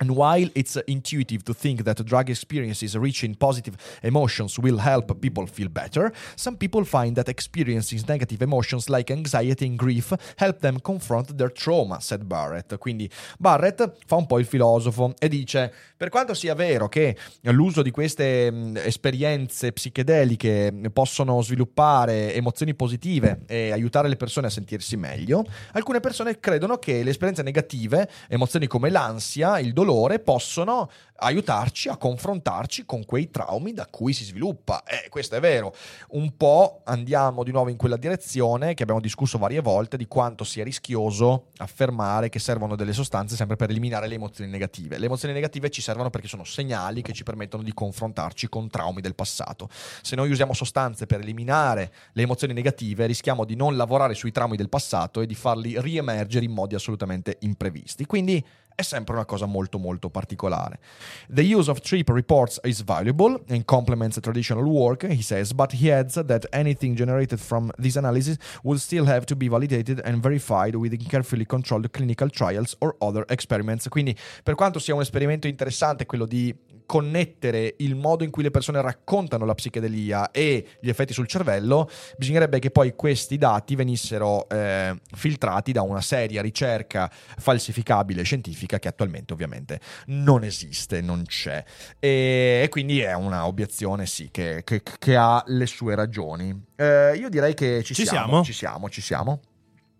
And 0.00 0.16
while 0.16 0.48
it's 0.54 0.76
intuitive 0.86 1.44
to 1.44 1.52
think 1.52 1.82
that 1.82 2.02
drug 2.04 2.30
experiences 2.30 2.96
reaching 2.96 3.36
positive 3.36 3.76
emotions 4.02 4.56
will 4.58 4.78
help 4.78 5.20
people 5.20 5.46
feel 5.46 5.68
better, 5.68 6.10
some 6.36 6.56
people 6.56 6.84
find 6.84 7.14
that 7.16 7.28
experiencing 7.28 8.02
negative 8.08 8.42
emotions 8.42 8.88
like 8.88 9.12
anxiety 9.12 9.66
and 9.66 9.76
grief 9.76 10.14
help 10.36 10.60
them 10.60 10.80
confront 10.80 11.36
their 11.36 11.52
trauma, 11.52 12.00
said 12.00 12.24
Barrett. 12.24 12.78
Quindi 12.78 13.10
Barrett 13.38 13.92
fa 14.06 14.16
un 14.16 14.26
po' 14.26 14.38
il 14.38 14.46
filosofo 14.46 15.14
e 15.18 15.28
dice: 15.28 15.70
Per 15.98 16.08
quanto 16.08 16.32
sia 16.32 16.54
vero 16.54 16.88
che 16.88 17.14
l'uso 17.42 17.82
di 17.82 17.90
queste 17.90 18.50
mh, 18.50 18.78
esperienze 18.78 19.72
psichedeliche 19.72 20.72
possono 20.94 21.42
sviluppare 21.42 22.34
emozioni 22.34 22.74
positive 22.74 23.42
e 23.46 23.70
aiutare 23.70 24.08
le 24.08 24.16
persone 24.16 24.46
a 24.46 24.50
sentirsi 24.50 24.96
meglio, 24.96 25.44
alcune 25.72 26.00
persone 26.00 26.40
credono 26.40 26.78
che 26.78 27.02
le 27.02 27.10
esperienze 27.10 27.42
negative, 27.42 28.08
emozioni 28.28 28.66
come 28.66 28.88
l'ansia, 28.88 29.58
il 29.58 29.74
dolore, 29.74 29.88
dolore 29.90 30.20
possono 30.20 30.88
aiutarci 31.22 31.88
a 31.88 31.96
confrontarci 31.96 32.86
con 32.86 33.04
quei 33.04 33.30
traumi 33.30 33.72
da 33.72 33.86
cui 33.86 34.12
si 34.12 34.24
sviluppa. 34.24 34.84
E 34.84 35.08
questo 35.10 35.36
è 35.36 35.40
vero. 35.40 35.74
Un 36.10 36.36
po' 36.36 36.80
andiamo 36.84 37.42
di 37.42 37.50
nuovo 37.50 37.68
in 37.68 37.76
quella 37.76 37.96
direzione 37.96 38.72
che 38.74 38.82
abbiamo 38.82 39.00
discusso 39.00 39.36
varie 39.36 39.60
volte 39.60 39.96
di 39.96 40.06
quanto 40.06 40.44
sia 40.44 40.64
rischioso 40.64 41.48
affermare 41.58 42.28
che 42.28 42.38
servono 42.38 42.76
delle 42.76 42.92
sostanze 42.92 43.36
sempre 43.36 43.56
per 43.56 43.68
eliminare 43.70 44.06
le 44.06 44.14
emozioni 44.14 44.50
negative. 44.50 44.96
Le 44.96 45.06
emozioni 45.06 45.34
negative 45.34 45.68
ci 45.68 45.82
servono 45.82 46.08
perché 46.08 46.28
sono 46.28 46.44
segnali 46.44 47.02
che 47.02 47.12
ci 47.12 47.22
permettono 47.22 47.62
di 47.62 47.74
confrontarci 47.74 48.48
con 48.48 48.68
traumi 48.68 49.00
del 49.02 49.14
passato. 49.14 49.68
Se 50.00 50.16
noi 50.16 50.30
usiamo 50.30 50.54
sostanze 50.54 51.04
per 51.06 51.20
eliminare 51.20 51.92
le 52.12 52.22
emozioni 52.22 52.54
negative, 52.54 53.06
rischiamo 53.06 53.44
di 53.44 53.56
non 53.56 53.76
lavorare 53.76 54.14
sui 54.14 54.32
traumi 54.32 54.56
del 54.56 54.68
passato 54.68 55.20
e 55.20 55.26
di 55.26 55.34
farli 55.34 55.78
riemergere 55.80 56.44
in 56.44 56.52
modi 56.52 56.74
assolutamente 56.74 57.36
imprevisti. 57.40 58.06
Quindi 58.06 58.42
è 58.80 58.82
sempre 58.82 59.14
una 59.14 59.24
cosa 59.24 59.46
molto 59.46 59.78
molto 59.78 60.08
particolare. 60.08 60.80
The 61.28 61.42
use 61.42 61.70
of 61.70 61.80
TRIP 61.80 62.08
reports 62.08 62.58
is 62.64 62.82
valuable 62.82 63.40
and 63.48 63.64
complements 63.64 64.18
traditional 64.20 64.64
work, 64.64 65.06
he 65.06 65.22
says, 65.22 65.52
but 65.52 65.72
he 65.72 65.92
adds 65.92 66.14
that 66.14 66.46
anything 66.52 66.96
generated 66.96 67.38
from 67.38 67.70
this 67.76 67.96
analysis 67.96 68.36
will 68.62 68.78
still 68.78 69.06
have 69.06 69.24
to 69.26 69.36
be 69.36 69.48
validated 69.48 70.00
and 70.04 70.22
verified 70.22 70.74
within 70.74 71.04
carefully 71.06 71.44
controlled 71.44 71.90
clinical 71.90 72.28
trials 72.30 72.74
or 72.80 72.96
other 73.00 73.24
experiments. 73.28 73.88
Quindi, 73.88 74.16
per 74.42 74.54
quanto 74.54 74.78
sia 74.78 74.94
un 74.94 75.02
esperimento 75.02 75.46
interessante 75.46 76.06
quello 76.06 76.26
di 76.26 76.54
connettere 76.90 77.76
il 77.78 77.94
modo 77.94 78.24
in 78.24 78.32
cui 78.32 78.42
le 78.42 78.50
persone 78.50 78.82
raccontano 78.82 79.44
la 79.44 79.54
psichedelia 79.54 80.32
e 80.32 80.66
gli 80.80 80.88
effetti 80.88 81.12
sul 81.12 81.28
cervello, 81.28 81.88
bisognerebbe 82.18 82.58
che 82.58 82.72
poi 82.72 82.96
questi 82.96 83.38
dati 83.38 83.76
venissero 83.76 84.48
eh, 84.48 84.98
filtrati 85.14 85.70
da 85.70 85.82
una 85.82 86.00
seria 86.00 86.42
ricerca 86.42 87.08
falsificabile 87.08 88.24
scientifica 88.24 88.80
che 88.80 88.88
attualmente 88.88 89.32
ovviamente 89.32 89.78
non 90.06 90.42
esiste, 90.42 91.00
non 91.00 91.22
c'è. 91.24 91.62
E, 92.00 92.62
e 92.64 92.68
quindi 92.68 92.98
è 92.98 93.14
una 93.14 93.46
obiezione, 93.46 94.06
sì, 94.06 94.28
che, 94.32 94.62
che, 94.64 94.82
che 94.98 95.14
ha 95.14 95.44
le 95.46 95.66
sue 95.66 95.94
ragioni. 95.94 96.60
Eh, 96.74 97.14
io 97.14 97.28
direi 97.28 97.54
che 97.54 97.84
ci, 97.84 97.94
Ci 97.94 98.04
siamo, 98.04 98.26
siamo? 98.26 98.42
ci 98.42 98.52
siamo, 98.52 98.90
ci 98.90 99.00
siamo. 99.00 99.40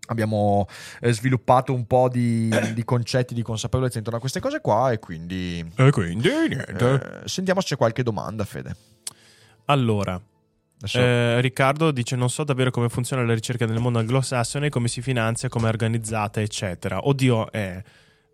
Abbiamo 0.07 0.67
eh, 0.99 1.13
sviluppato 1.13 1.73
un 1.73 1.85
po' 1.85 2.09
di, 2.09 2.49
di 2.73 2.83
concetti 2.83 3.33
di 3.33 3.41
consapevolezza 3.43 3.97
intorno 3.97 4.17
a 4.17 4.21
queste 4.21 4.39
cose 4.39 4.59
qua 4.59 4.91
e 4.91 4.99
quindi 4.99 5.65
E 5.75 5.91
quindi 5.91 6.29
niente. 6.29 7.21
eh, 7.23 7.27
sentiamo 7.27 7.61
se 7.61 7.67
c'è 7.67 7.77
qualche 7.77 8.03
domanda, 8.03 8.43
Fede. 8.43 8.75
Allora, 9.65 10.19
eh, 10.93 11.39
Riccardo 11.39 11.91
dice: 11.91 12.15
Non 12.15 12.29
so 12.29 12.43
davvero 12.43 12.71
come 12.71 12.89
funziona 12.89 13.23
la 13.23 13.33
ricerca 13.33 13.65
nel 13.65 13.79
mondo 13.79 13.99
anglosassone, 13.99 14.69
come 14.69 14.87
si 14.87 15.01
finanzia, 15.01 15.47
come 15.47 15.67
è 15.67 15.69
organizzata, 15.69 16.41
eccetera. 16.41 17.07
Oddio, 17.07 17.51
è. 17.51 17.81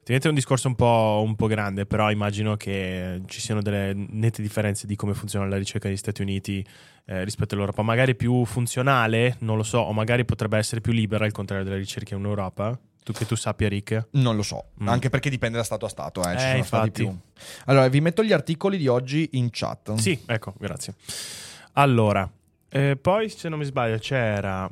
Ovviamente 0.07 0.27
è 0.27 0.29
un 0.29 0.35
discorso 0.37 0.69
un 0.69 0.75
po', 0.75 1.21
un 1.25 1.35
po' 1.35 1.47
grande, 1.47 1.85
però 1.85 2.09
immagino 2.09 2.55
che 2.55 3.21
ci 3.25 3.41
siano 3.41 3.61
delle 3.61 3.93
nette 3.93 4.41
differenze 4.41 4.87
di 4.87 4.95
come 4.95 5.13
funziona 5.13 5.45
la 5.47 5.57
ricerca 5.57 5.89
negli 5.89 5.97
Stati 5.97 6.21
Uniti 6.21 6.65
eh, 7.07 7.25
rispetto 7.25 7.55
all'Europa. 7.55 7.81
Magari 7.81 8.15
più 8.15 8.45
funzionale, 8.45 9.35
non 9.39 9.57
lo 9.57 9.63
so, 9.63 9.79
o 9.79 9.91
magari 9.91 10.23
potrebbe 10.23 10.57
essere 10.57 10.79
più 10.79 10.93
libera, 10.93 11.25
al 11.25 11.33
contrario 11.33 11.65
della 11.65 11.75
ricerca 11.75 12.15
in 12.15 12.23
Europa. 12.23 12.79
Tu 13.03 13.11
che 13.11 13.25
tu 13.25 13.35
sappia, 13.35 13.67
Rick. 13.67 14.07
Non 14.11 14.37
lo 14.37 14.43
so, 14.43 14.67
Mm. 14.81 14.87
anche 14.87 15.09
perché 15.09 15.29
dipende 15.29 15.57
da 15.57 15.63
stato 15.65 15.85
a 15.85 15.89
stato. 15.89 16.23
Eh, 16.23 16.53
Eh, 16.53 16.57
infatti. 16.57 17.09
Allora, 17.65 17.89
vi 17.89 17.99
metto 17.99 18.23
gli 18.23 18.31
articoli 18.31 18.77
di 18.77 18.87
oggi 18.87 19.27
in 19.33 19.49
chat. 19.51 19.93
Sì, 19.95 20.17
ecco, 20.25 20.53
grazie. 20.57 20.93
Allora, 21.73 22.29
eh, 22.69 22.95
poi 22.95 23.27
se 23.27 23.49
non 23.49 23.59
mi 23.59 23.65
sbaglio 23.65 23.97
c'era 23.97 24.71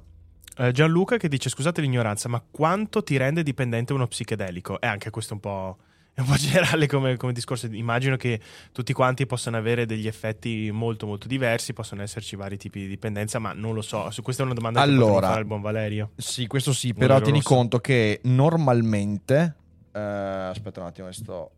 eh, 0.58 0.72
Gianluca 0.72 1.18
che 1.18 1.28
dice 1.28 1.50
scusate 1.50 1.82
l'ignoranza, 1.82 2.30
ma 2.30 2.42
quanto 2.50 3.04
ti 3.04 3.18
rende 3.18 3.44
dipendente 3.44 3.94
uno 3.94 4.08
psichedelico? 4.08 4.80
E 4.80 4.88
anche 4.88 5.10
questo 5.10 5.32
è 5.32 5.36
un 5.36 5.42
po', 5.42 5.78
è 6.14 6.22
un 6.22 6.28
po' 6.28 6.36
generale 6.38 6.88
come, 6.88 7.18
come 7.18 7.34
discorso. 7.34 7.68
Immagino 7.68 8.16
che 8.16 8.40
tutti 8.72 8.94
quanti 8.94 9.26
possano 9.26 9.58
avere 9.58 9.86
degli 9.86 10.08
effetti 10.08 10.70
molto 10.72 11.06
molto 11.08 11.28
diversi, 11.28 11.74
possono 11.74 12.02
esserci 12.02 12.36
vari 12.36 12.58
tipi 12.58 12.80
di 12.80 12.88
dipendenza, 12.88 13.40
ma 13.40 13.54
non 13.54 13.74
lo 13.74 13.82
so. 13.82 14.10
Su 14.12 14.22
questa 14.22 14.44
è 14.44 14.46
una 14.46 14.56
domanda 14.56 14.80
che 14.82 14.86
Allora, 14.90 15.04
potremmo 15.06 15.28
fare 15.28 15.40
al 15.42 15.46
buon 15.48 15.62
Valerio. 15.62 16.12
Sì, 16.16 16.48
questo 16.48 16.74
sì, 16.74 16.90
Un 16.90 16.96
però 16.96 17.20
tieni 17.20 17.40
rosso. 17.40 17.54
conto 17.54 17.80
che 17.80 18.20
normalmente... 18.24 19.56
eh, 19.92 20.00
aspetta 20.00 20.82
un 20.82 20.88
attimo, 20.88 21.12
sto 21.12 21.52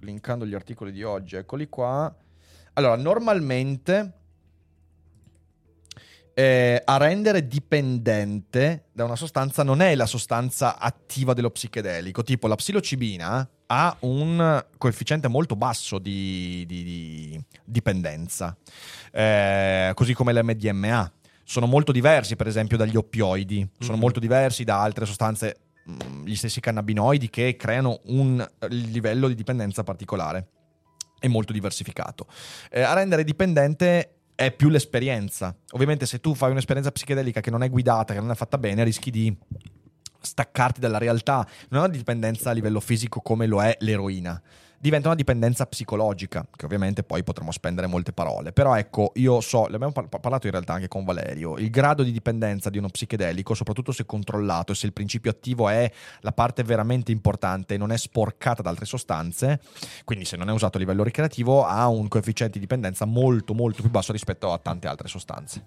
linkando 0.00 0.46
gli 0.46 0.54
articoli 0.54 0.92
di 0.92 1.02
oggi, 1.02 1.36
eccoli 1.36 1.68
qua. 1.68 2.14
Allora, 2.74 2.96
normalmente 2.96 4.12
eh, 6.40 6.82
a 6.84 6.96
rendere 6.96 7.46
dipendente 7.46 8.84
da 8.92 9.04
una 9.04 9.16
sostanza 9.16 9.62
non 9.62 9.82
è 9.82 9.94
la 9.94 10.06
sostanza 10.06 10.78
attiva 10.78 11.34
dello 11.34 11.50
psichedelico, 11.50 12.22
tipo 12.22 12.46
la 12.48 12.54
psilocibina 12.54 13.46
ha 13.66 13.96
un 14.00 14.64
coefficiente 14.78 15.28
molto 15.28 15.54
basso 15.54 15.98
di, 15.98 16.64
di- 16.66 16.82
di 16.82 17.44
dipendenza, 17.64 18.56
eh, 19.12 19.92
così 19.94 20.14
come 20.14 20.32
l'MDMA. 20.32 21.12
Sono 21.44 21.66
molto 21.66 21.92
diversi, 21.92 22.36
per 22.36 22.46
esempio, 22.46 22.76
dagli 22.76 22.96
oppioidi, 22.96 23.68
sono 23.78 23.94
Mhm. 23.96 24.00
molto 24.00 24.20
diversi 24.20 24.64
da 24.64 24.80
altre 24.80 25.04
sostanze, 25.04 25.56
mh, 25.84 26.24
gli 26.24 26.36
stessi 26.36 26.60
cannabinoidi, 26.60 27.28
che 27.28 27.56
creano 27.56 28.00
un 28.06 28.44
livello 28.68 29.28
di 29.28 29.34
dipendenza 29.34 29.82
particolare. 29.82 30.46
È 31.18 31.26
molto 31.28 31.52
diversificato. 31.52 32.26
Eh, 32.70 32.80
a 32.80 32.94
rendere 32.94 33.24
dipendente 33.24 34.19
è 34.40 34.50
più 34.50 34.70
l'esperienza. 34.70 35.54
Ovviamente, 35.72 36.06
se 36.06 36.18
tu 36.18 36.34
fai 36.34 36.50
un'esperienza 36.50 36.90
psichedelica 36.90 37.42
che 37.42 37.50
non 37.50 37.62
è 37.62 37.68
guidata, 37.68 38.14
che 38.14 38.20
non 38.20 38.30
è 38.30 38.34
fatta 38.34 38.56
bene, 38.56 38.84
rischi 38.84 39.10
di 39.10 39.36
staccarti 40.18 40.80
dalla 40.80 40.96
realtà. 40.96 41.46
Non 41.68 41.82
è 41.82 41.84
una 41.84 41.94
dipendenza 41.94 42.48
a 42.48 42.54
livello 42.54 42.80
fisico 42.80 43.20
come 43.20 43.46
lo 43.46 43.62
è 43.62 43.76
l'eroina. 43.80 44.40
Diventa 44.82 45.08
una 45.08 45.16
dipendenza 45.16 45.66
psicologica, 45.66 46.46
che 46.56 46.64
ovviamente 46.64 47.02
poi 47.02 47.22
potremo 47.22 47.52
spendere 47.52 47.86
molte 47.86 48.12
parole. 48.12 48.50
Però 48.50 48.74
ecco, 48.74 49.12
io 49.16 49.42
so, 49.42 49.66
ne 49.66 49.74
abbiamo 49.74 49.92
par- 49.92 50.08
parlato 50.08 50.46
in 50.46 50.52
realtà 50.52 50.72
anche 50.72 50.88
con 50.88 51.04
Valerio, 51.04 51.58
il 51.58 51.68
grado 51.68 52.02
di 52.02 52.10
dipendenza 52.10 52.70
di 52.70 52.78
uno 52.78 52.88
psichedelico, 52.88 53.52
soprattutto 53.52 53.92
se 53.92 54.06
controllato 54.06 54.72
e 54.72 54.74
se 54.74 54.86
il 54.86 54.94
principio 54.94 55.32
attivo 55.32 55.68
è 55.68 55.92
la 56.20 56.32
parte 56.32 56.62
veramente 56.62 57.12
importante 57.12 57.76
non 57.76 57.92
è 57.92 57.98
sporcata 57.98 58.62
da 58.62 58.70
altre 58.70 58.86
sostanze, 58.86 59.60
quindi 60.04 60.24
se 60.24 60.38
non 60.38 60.48
è 60.48 60.52
usato 60.52 60.78
a 60.78 60.80
livello 60.80 61.02
ricreativo, 61.02 61.66
ha 61.66 61.86
un 61.86 62.08
coefficiente 62.08 62.54
di 62.54 62.60
dipendenza 62.60 63.04
molto 63.04 63.52
molto 63.52 63.82
più 63.82 63.90
basso 63.90 64.12
rispetto 64.12 64.50
a 64.50 64.56
tante 64.56 64.88
altre 64.88 65.08
sostanze. 65.08 65.62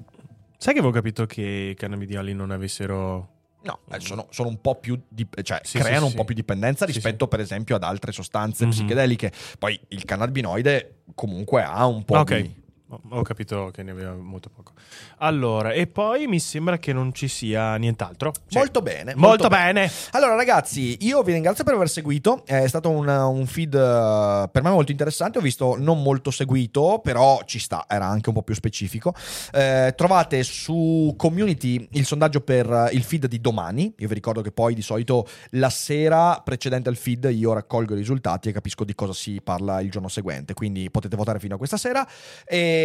Sai 0.57 0.73
che 0.73 0.79
avevo 0.79 0.91
capito 0.91 1.27
che 1.27 1.69
i 1.71 1.75
cannabidoli 1.75 2.33
non 2.33 2.49
avessero... 2.49 3.32
No, 3.63 3.79
eh, 3.91 3.99
sono, 4.01 4.27
sono 4.29 4.49
un 4.49 4.59
po' 4.59 4.75
più 4.75 5.01
di- 5.07 5.27
cioè 5.41 5.61
Sì, 5.63 5.79
creano 5.79 6.05
sì, 6.05 6.11
un 6.11 6.17
po' 6.17 6.25
più 6.25 6.35
dipendenza 6.35 6.85
rispetto, 6.85 7.27
per 7.29 7.39
esempio, 7.39 7.75
ad 7.77 7.83
altre 7.83 8.11
sostanze 8.11 8.65
Mhm. 8.65 8.71
psichedeliche. 8.71 9.31
Poi 9.57 9.79
il 9.89 10.03
cannabinoide 10.05 11.03
comunque 11.15 11.63
ha 11.63 11.85
un 11.85 12.03
po' 12.03 12.17
Ok. 12.19 12.35
di. 12.41 12.61
Ho- 13.09 13.21
capito 13.23 13.71
che 13.73 13.83
ne 13.83 13.91
aveva 13.91 14.13
molto 14.13 14.49
poco. 14.49 14.73
Allora, 15.17 15.71
e 15.71 15.87
poi 15.87 16.27
mi 16.27 16.39
sembra 16.39 16.77
che 16.77 16.93
non 16.93 17.13
ci 17.13 17.27
sia 17.27 17.75
nient'altro. 17.77 18.31
Sì. 18.47 18.57
Molto 18.57 18.81
bene. 18.81 19.13
Molto 19.15 19.47
bene. 19.47 19.89
Allora, 20.11 20.35
ragazzi, 20.35 20.97
io 21.01 21.21
vi 21.23 21.33
ringrazio 21.33 21.63
per 21.63 21.73
aver 21.73 21.89
seguito. 21.89 22.43
È 22.45 22.67
stato 22.67 22.89
un, 22.89 23.07
un 23.07 23.45
feed 23.45 23.73
eh, 23.73 24.49
per 24.51 24.63
me 24.63 24.69
molto 24.69 24.91
interessante. 24.91 25.37
Ho 25.37 25.41
visto 25.41 25.75
non 25.77 26.01
molto 26.01 26.31
seguito, 26.31 26.99
però 27.03 27.41
ci 27.45 27.59
sta, 27.59 27.85
era 27.87 28.05
anche 28.05 28.29
un 28.29 28.35
po' 28.35 28.43
più 28.43 28.53
specifico. 28.53 29.13
Eh, 29.51 29.93
trovate 29.95 30.43
su 30.43 31.13
community 31.17 31.87
il 31.91 32.05
sondaggio 32.05 32.41
per 32.41 32.69
eh, 32.69 32.89
il 32.93 33.03
feed 33.03 33.27
di 33.27 33.39
domani. 33.39 33.93
Io 33.97 34.07
vi 34.07 34.13
ricordo 34.13 34.41
che 34.41 34.51
poi 34.51 34.73
di 34.73 34.81
solito 34.81 35.27
la 35.51 35.69
sera 35.69 36.41
precedente 36.43 36.89
al 36.89 36.97
feed 36.97 37.29
io 37.31 37.53
raccolgo 37.53 37.93
i 37.93 37.97
risultati 37.97 38.49
e 38.49 38.51
capisco 38.51 38.83
di 38.83 38.93
cosa 38.93 39.13
si 39.13 39.39
parla 39.41 39.79
il 39.81 39.89
giorno 39.89 40.09
seguente. 40.09 40.53
Quindi 40.53 40.89
potete 40.91 41.15
votare 41.15 41.39
fino 41.39 41.55
a 41.55 41.57
questa 41.57 41.77
sera. 41.77 42.07
E, 42.45 42.82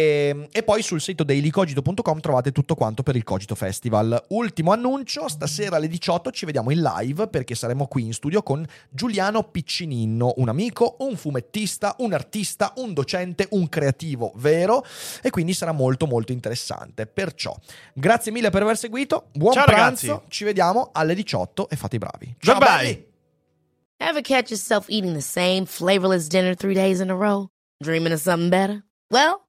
e 0.51 0.63
poi 0.63 0.81
sul 0.81 1.01
sito 1.01 1.23
dailycogito.com 1.23 2.19
trovate 2.19 2.51
tutto 2.51 2.75
quanto 2.75 3.03
per 3.03 3.15
il 3.15 3.23
Cogito 3.23 3.55
Festival. 3.55 4.25
Ultimo 4.29 4.71
annuncio, 4.71 5.27
stasera 5.27 5.77
alle 5.77 5.87
18 5.87 6.31
ci 6.31 6.45
vediamo 6.45 6.71
in 6.71 6.81
live 6.81 7.27
perché 7.27 7.55
saremo 7.55 7.87
qui 7.87 8.03
in 8.05 8.13
studio 8.13 8.43
con 8.43 8.65
Giuliano 8.89 9.43
Piccininno, 9.43 10.33
un 10.37 10.49
amico, 10.49 10.97
un 10.99 11.15
fumettista, 11.15 11.95
un 11.99 12.13
artista, 12.13 12.73
un 12.77 12.93
docente, 12.93 13.47
un 13.51 13.67
creativo 13.69 14.31
vero 14.35 14.83
e 15.21 15.29
quindi 15.29 15.53
sarà 15.53 15.71
molto 15.71 16.07
molto 16.07 16.31
interessante. 16.31 17.05
Perciò 17.05 17.55
grazie 17.93 18.31
mille 18.31 18.49
per 18.49 18.61
aver 18.63 18.77
seguito, 18.77 19.27
buon 19.33 19.53
Ciao, 19.53 19.65
pranzo, 19.65 20.07
ragazzi. 20.07 20.29
ci 20.29 20.43
vediamo 20.43 20.89
alle 20.93 21.13
18 21.15 21.69
e 21.69 21.75
fate 21.75 21.95
i 21.95 21.99
bravi. 21.99 22.35
Bye 22.39 22.55
bye. 22.55 22.59
belli! 22.59 23.07
Ever 24.01 24.21
catch 24.21 24.49
yourself 24.49 24.85
eating 24.87 25.13
the 25.13 25.21
same 25.21 25.65
flavorless 25.65 26.27
dinner 26.27 26.55
three 26.55 26.73
days 26.73 27.01
in 27.01 27.09
a 27.09 27.15
row? 27.15 27.49
Dreaming 27.83 28.13
of 28.13 28.21
something 28.21 28.49
better? 28.49 28.85
Well, 29.11 29.48